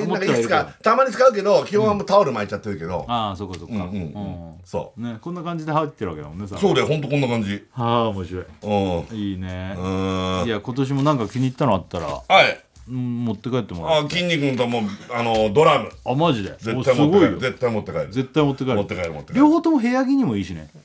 [0.00, 0.08] うん。
[0.08, 4.54] なんかいつかたまに使うけど基本はもうタオル巻いちゃってるけど、ああそっかそっか、うんうんうん。
[4.64, 5.00] そう。
[5.00, 7.64] ねこんな感じで入ってるわけだもんねそうだよほんとこんな感じ。
[7.72, 8.44] はあ面白い。
[8.62, 9.16] うん。
[9.16, 10.44] いいね、うん。
[10.46, 12.58] いや今年もなんか気に入ったのあったら、はい。
[12.88, 14.06] うん、持って帰ってもらう。
[14.06, 14.82] あ筋肉ともう
[15.14, 15.90] あのドラム。
[16.04, 16.50] あマジで？
[16.58, 17.38] 絶お対持って帰る。
[17.38, 18.08] 絶対持って帰る。
[18.10, 18.76] 絶対持って帰る。
[18.76, 19.38] 持って帰る持って帰る。
[19.38, 20.68] 両方とも部屋着にもいいしね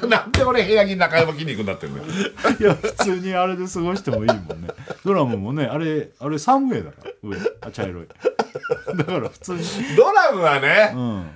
[0.08, 2.04] なんで俺部屋着中山筋肉になってんのよ。
[2.60, 4.68] いや普通にあれで過ごしてもいいもんね。
[5.04, 7.36] ドラムもねあれあれサムウェイだから上。
[7.60, 8.08] あ茶色い。
[8.96, 9.60] だから普通に。
[9.96, 11.30] ドラムはね、うん。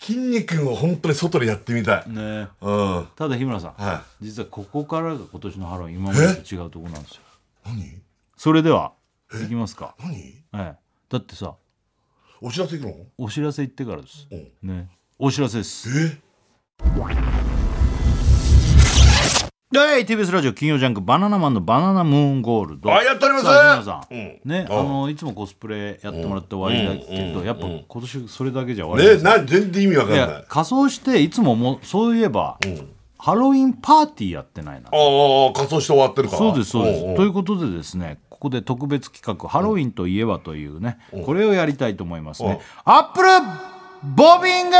[0.00, 2.48] 筋肉を本当に外でやってみたい、ね。
[2.60, 3.08] うん。
[3.16, 7.22] ただ日村さん、は実はここからが今年のハロウィン今までと違うところなんですよ。
[7.64, 8.00] 何？
[8.36, 8.92] それでは
[9.34, 9.94] いきますか。
[9.98, 10.16] 何？
[10.16, 10.74] ええ。
[11.08, 11.54] だってさ
[12.40, 13.06] お知らせ行くの？
[13.18, 14.28] お知らせ行ってからです。
[14.30, 14.36] う。
[14.36, 14.88] んね。
[15.18, 15.88] お知らせです。
[15.98, 16.18] え？
[19.76, 24.40] はい TBS ラジオ金曜ジャンク「バナナマンのバナナムーンゴールド」あやっておりますさあ日村さん、うん。
[24.44, 27.46] ね、ああのいつもコスプレやってもらって終わりだけど、うん。
[27.46, 30.28] やっぱ今年それだけじゃ終わりねな全然意味わかんいない。
[30.28, 32.88] や仮装していつももそういえば、ん。
[33.18, 36.38] ハロウィンパーティーやってないなああ仮装して終わってるから。
[36.38, 37.16] そうですそうです。
[37.16, 43.28] ということでですねここで特別企画「ハロウィンといえば」というね、これをやりたいと思いますね、アップル
[44.14, 44.76] ボビング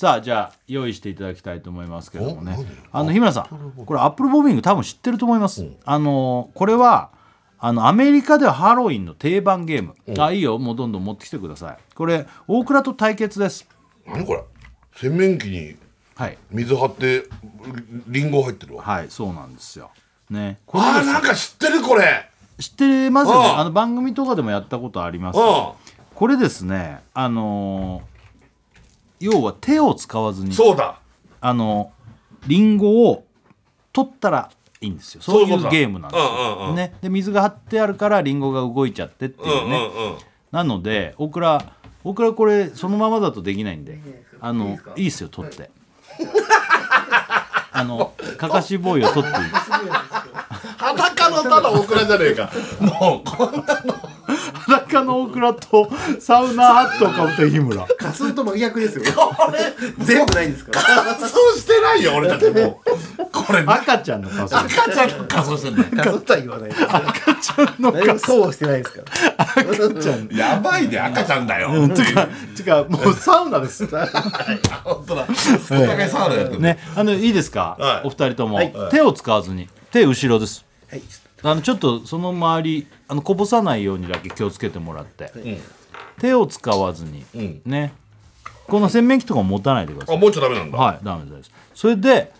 [0.00, 2.56] さあじゃあ用意していただきたいと思いますけどもね。
[2.90, 7.10] あの日村さんこれアップルボビング多分知ってると思います、あのこれは
[7.58, 11.78] あのアメリカではハロウィンの定番ゲーム、あいいよもうどんどん持ってきてください。
[11.94, 13.68] これ大倉と対決です。
[14.06, 14.42] 何これ？
[14.96, 15.76] 洗面器に
[16.14, 16.38] はい。
[16.50, 17.24] 水張って
[18.06, 18.82] リンゴ入ってるわ。
[18.82, 19.90] はいそうなんですよ。
[20.30, 20.60] ね。
[20.64, 22.26] これあなんか知ってるこれ。
[22.58, 23.50] 知ってますよね。
[23.50, 25.38] うんあの番組とかでもやったことあります。
[25.38, 25.68] うん
[26.14, 28.09] これですねあのー
[29.20, 30.98] 要は手を使わずにそうだ。
[31.40, 31.92] あの
[32.46, 33.24] リンゴを
[33.92, 35.22] 取ったらいいんですよ。
[35.22, 36.74] そういうゲームなんですよ、うんうんうん。
[36.74, 40.18] ね、で水が張ってあるからリンゴが動いちゃってっていうね、うんうんうん。
[40.50, 41.62] なので大倉
[42.02, 44.00] 大倉これそのままだとできないんで
[44.40, 44.92] あのいいですか？
[44.96, 45.70] いいっすよ取って。
[47.72, 49.44] あのかかしボーイを取っていい
[50.76, 52.50] 裸のただオクラじゃねえか。
[52.80, 53.60] もうこんな
[54.54, 57.86] 裸の大倉とサウナハットをかぶった日村。
[57.98, 59.04] 仮装と真逆ですよ。
[59.98, 61.14] 全部ないんですから。
[61.14, 62.82] 仮装してないよ俺たちも。
[63.18, 66.70] うこれ赤ちゃんの仮装赤ちゃんの仮装してんだよ仮装とは言わない。
[66.70, 69.02] です赤ちゃんの何もそうはしてないですか
[69.36, 69.42] ら。
[69.42, 69.64] 赤
[70.00, 70.28] ちゃん。
[70.28, 71.70] やばいね赤ちゃんだよ。
[71.72, 73.86] うんてかてかもうサウナです。
[73.86, 75.26] 本当だ。
[75.28, 75.34] お
[75.68, 76.60] 互いサウナやってる。
[76.60, 78.06] ねあのいいですか、はい。
[78.06, 78.72] お二人とも、はい。
[78.90, 79.68] 手を使わずに。
[79.90, 80.64] 手後ろです。
[80.88, 81.02] はい
[81.42, 85.58] あのちょっとその周りあのこぼさないようにだけ気をつけてもらって、ん
[86.18, 87.62] 手を使わずに、ん。
[87.64, 87.92] ね。
[88.66, 90.16] この洗面器とか持たないでください。
[90.16, 90.78] あもうちょいダメなんだ。
[90.78, 92.32] はいダメですそれで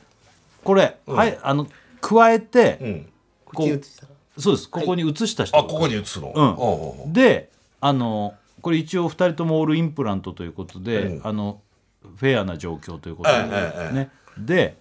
[0.63, 1.67] これ、はいあの
[2.01, 3.09] 加えて、うん。
[3.47, 4.71] こうこっちに移したらそうです。
[4.71, 5.59] ここに移した人。
[5.59, 6.33] あここに移すの？
[6.35, 6.45] うん。
[6.45, 6.57] おう
[7.03, 7.51] おうで
[7.81, 11.27] あのこれ一応2人ともオールインプラントということで、うん。
[11.27, 11.61] あの
[12.17, 13.95] フェアな状況ということで、ええええ。
[13.95, 14.77] ね、で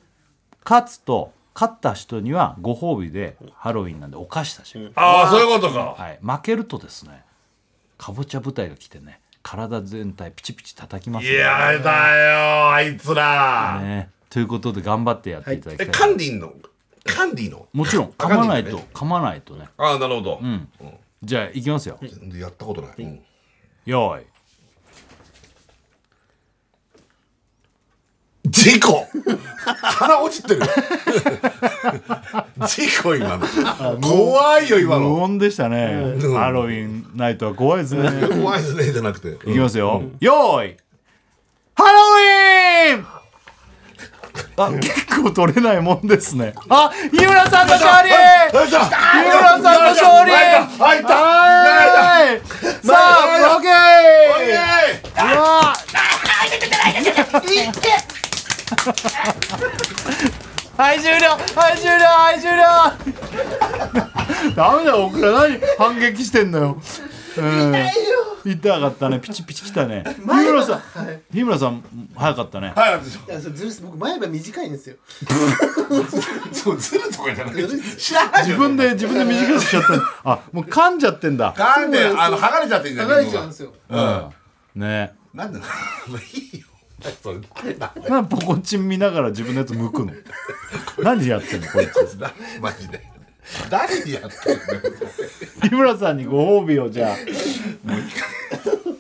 [0.63, 5.95] 勝つと勝った人にはご褒美でハロウィンなんでお菓子差し上げる、ああそういうことか。
[5.97, 7.23] はい、負けるとですね
[7.97, 13.81] かぼちゃ部隊が来てね体全体ピチピチ叩きますいやだよあいつら。
[13.81, 16.53] ね、ということで頑張ってやっていただきえたい、カンディンの？
[17.05, 17.67] カンディの？
[17.73, 19.67] もちろんあ噛まないと、噛まないとね。
[19.75, 20.39] ああなるほど。
[20.41, 20.69] うん。
[21.21, 22.91] じゃあいきますよ、全然やったことない。
[22.99, 23.21] うん。
[23.85, 24.25] よーい
[28.49, 29.07] 事故。
[29.81, 30.61] 腹落ちてる。
[32.65, 33.47] 事故今の。
[34.01, 36.35] 怖いよ今無の音でしたね、うん。
[36.35, 38.09] ハロウィンナイトは怖いですね。
[38.27, 39.37] 怖いですねじゃなくて。
[39.49, 40.77] いきますよ、よーい。
[41.75, 43.05] ハロウィン！
[44.57, 46.53] あ結構取れないもんですね。
[46.69, 48.13] あ日村さんの勝利！
[48.57, 48.79] よいしょ。
[48.79, 50.31] 日村さんの勝利！
[50.31, 52.41] 入ったはい。
[52.85, 53.71] さあブロッケー！
[55.35, 55.73] うわ
[60.77, 61.29] はい終了。
[61.55, 62.05] はい終了。
[62.05, 62.61] はい終了。
[64.55, 65.05] ダメだよ。
[65.05, 66.77] オクラ何反撃してんのよ。
[67.37, 67.73] うん
[68.45, 69.19] 痛かったね。
[69.19, 70.03] ピチピチきたね。
[70.05, 70.81] 日村さん。
[71.33, 71.83] 日村さん
[72.15, 72.71] 早かったね。
[72.75, 73.09] はいなんで
[73.71, 74.95] す僕前歯短いんですよ。
[76.53, 77.55] そうずるとかじゃない。
[77.97, 80.03] 知らない自分で自分で短くしちゃったの。
[80.23, 81.53] あもう噛んじゃってんだ。
[81.53, 83.73] 噛んであの剥がれちゃってんじゃん剥がれちゃうんですよ。
[83.89, 84.29] うん。
[84.75, 85.13] ね。
[85.33, 86.68] なんで まあいいよ
[87.23, 87.39] それ
[88.09, 90.13] なんでポコチン見ながら自分のやつ剥くの？
[91.03, 91.67] 何やってんの？
[91.67, 92.15] こいつ。
[92.15, 92.31] な
[92.61, 93.03] マジで。
[93.69, 95.69] 誰にやってんの？
[95.69, 97.15] 日村さんにご褒美をじゃあ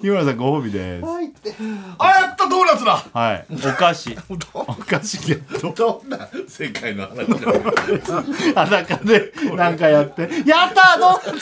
[0.01, 1.05] 日村さんご褒美です。
[1.05, 1.53] はいって。
[1.97, 3.03] あやったドーナツだ。
[3.13, 3.45] はい。
[3.51, 4.17] お菓子。
[4.29, 5.73] お菓子ゲット。
[5.73, 8.23] どんな世界の話だ
[8.55, 11.33] 裸でなんかやって「やったードー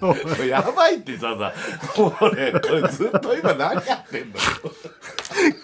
[0.00, 1.52] ナツ!」やばいってささ。
[1.94, 4.36] これこれずっと今何やってんの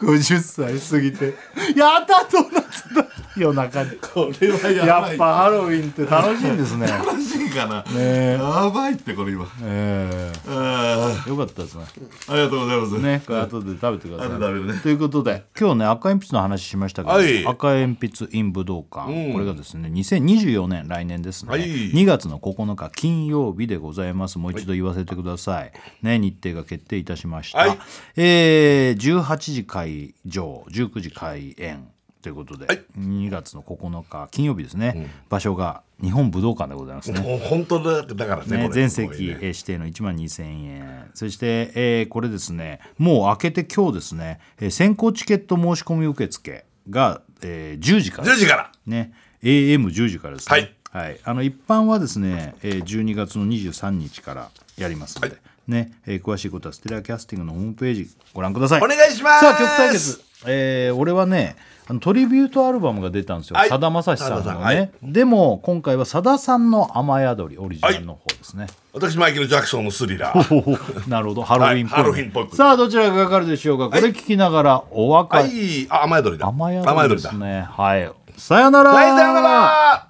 [0.02, 1.34] 50歳過ぎて
[1.74, 3.06] 「やったドーナツだ!」
[3.36, 3.90] 夜中に。
[3.96, 5.10] これはやばい。
[5.10, 6.86] やっぱハロウィンって楽しいんですね。
[6.86, 8.38] 楽しいかな、え。
[8.40, 9.48] やばいってこれ今。
[9.62, 10.32] え。
[10.46, 11.84] あー、よかったですね。
[11.93, 11.93] ー
[12.28, 12.98] ありがとうございます。
[12.98, 14.28] ねこれ後で食べてください。
[14.28, 17.46] 後で食べるねということで今日ね赤鉛筆の話しましたけど、はい。
[17.46, 19.32] 赤鉛筆 in 武道館、うん。
[19.32, 21.62] これがですね2024年来年ですね、はい。
[21.62, 24.38] 2月の9日金曜日でございます。
[24.38, 25.72] もう一度言わせてください、
[26.02, 27.78] ね日程が決定いたしました、はい。
[28.16, 31.88] えー、18時会場19時開演
[32.22, 32.82] ということで、はい。
[32.98, 37.20] 2月の9日金曜日ですね、場所が日本武道館でございますね。
[37.20, 39.16] もう本当だだからねね、全席、ね。
[39.16, 41.10] えー指定の1万2000円。
[41.14, 48.28] そして、えーこれですねもう明けて今日ですね、えー先行チケット申し込み受付が、えー10時から。
[48.28, 48.72] 10時から。
[48.86, 49.12] ね
[49.42, 50.74] AM10 時からですね。
[50.90, 55.38] はい、はい、あの一般はですね、えー12月の23日からやりますので、はい。
[55.66, 58.82] ねえー詳しいことはステラキャスティングのホームページご覧ください。
[58.82, 59.40] お願いします。
[59.40, 61.56] さあ曲対決、えー俺はね
[61.86, 63.56] あのトリビュートアルバムが出たんですよ。
[63.58, 63.68] はい。
[63.68, 64.90] さだまさしさんのね、はい。
[65.02, 71.04] でも今回はさださんの雨宿りオリジナルの方ですね、私マイケル・ジャクソンのスリラー。
[71.10, 71.42] なるほど。
[71.42, 73.90] ハロウィンっぽい、はいハロウィンっぽくさあどちらがかかるでしょうか？
[73.90, 75.86] これ聞きながらお別れ、はい。
[75.90, 76.46] あ雨宿りだ。
[76.48, 77.66] 雨宿りですね。
[77.70, 78.10] はい。
[78.38, 78.90] さよなら。
[78.90, 80.08] はいさよなら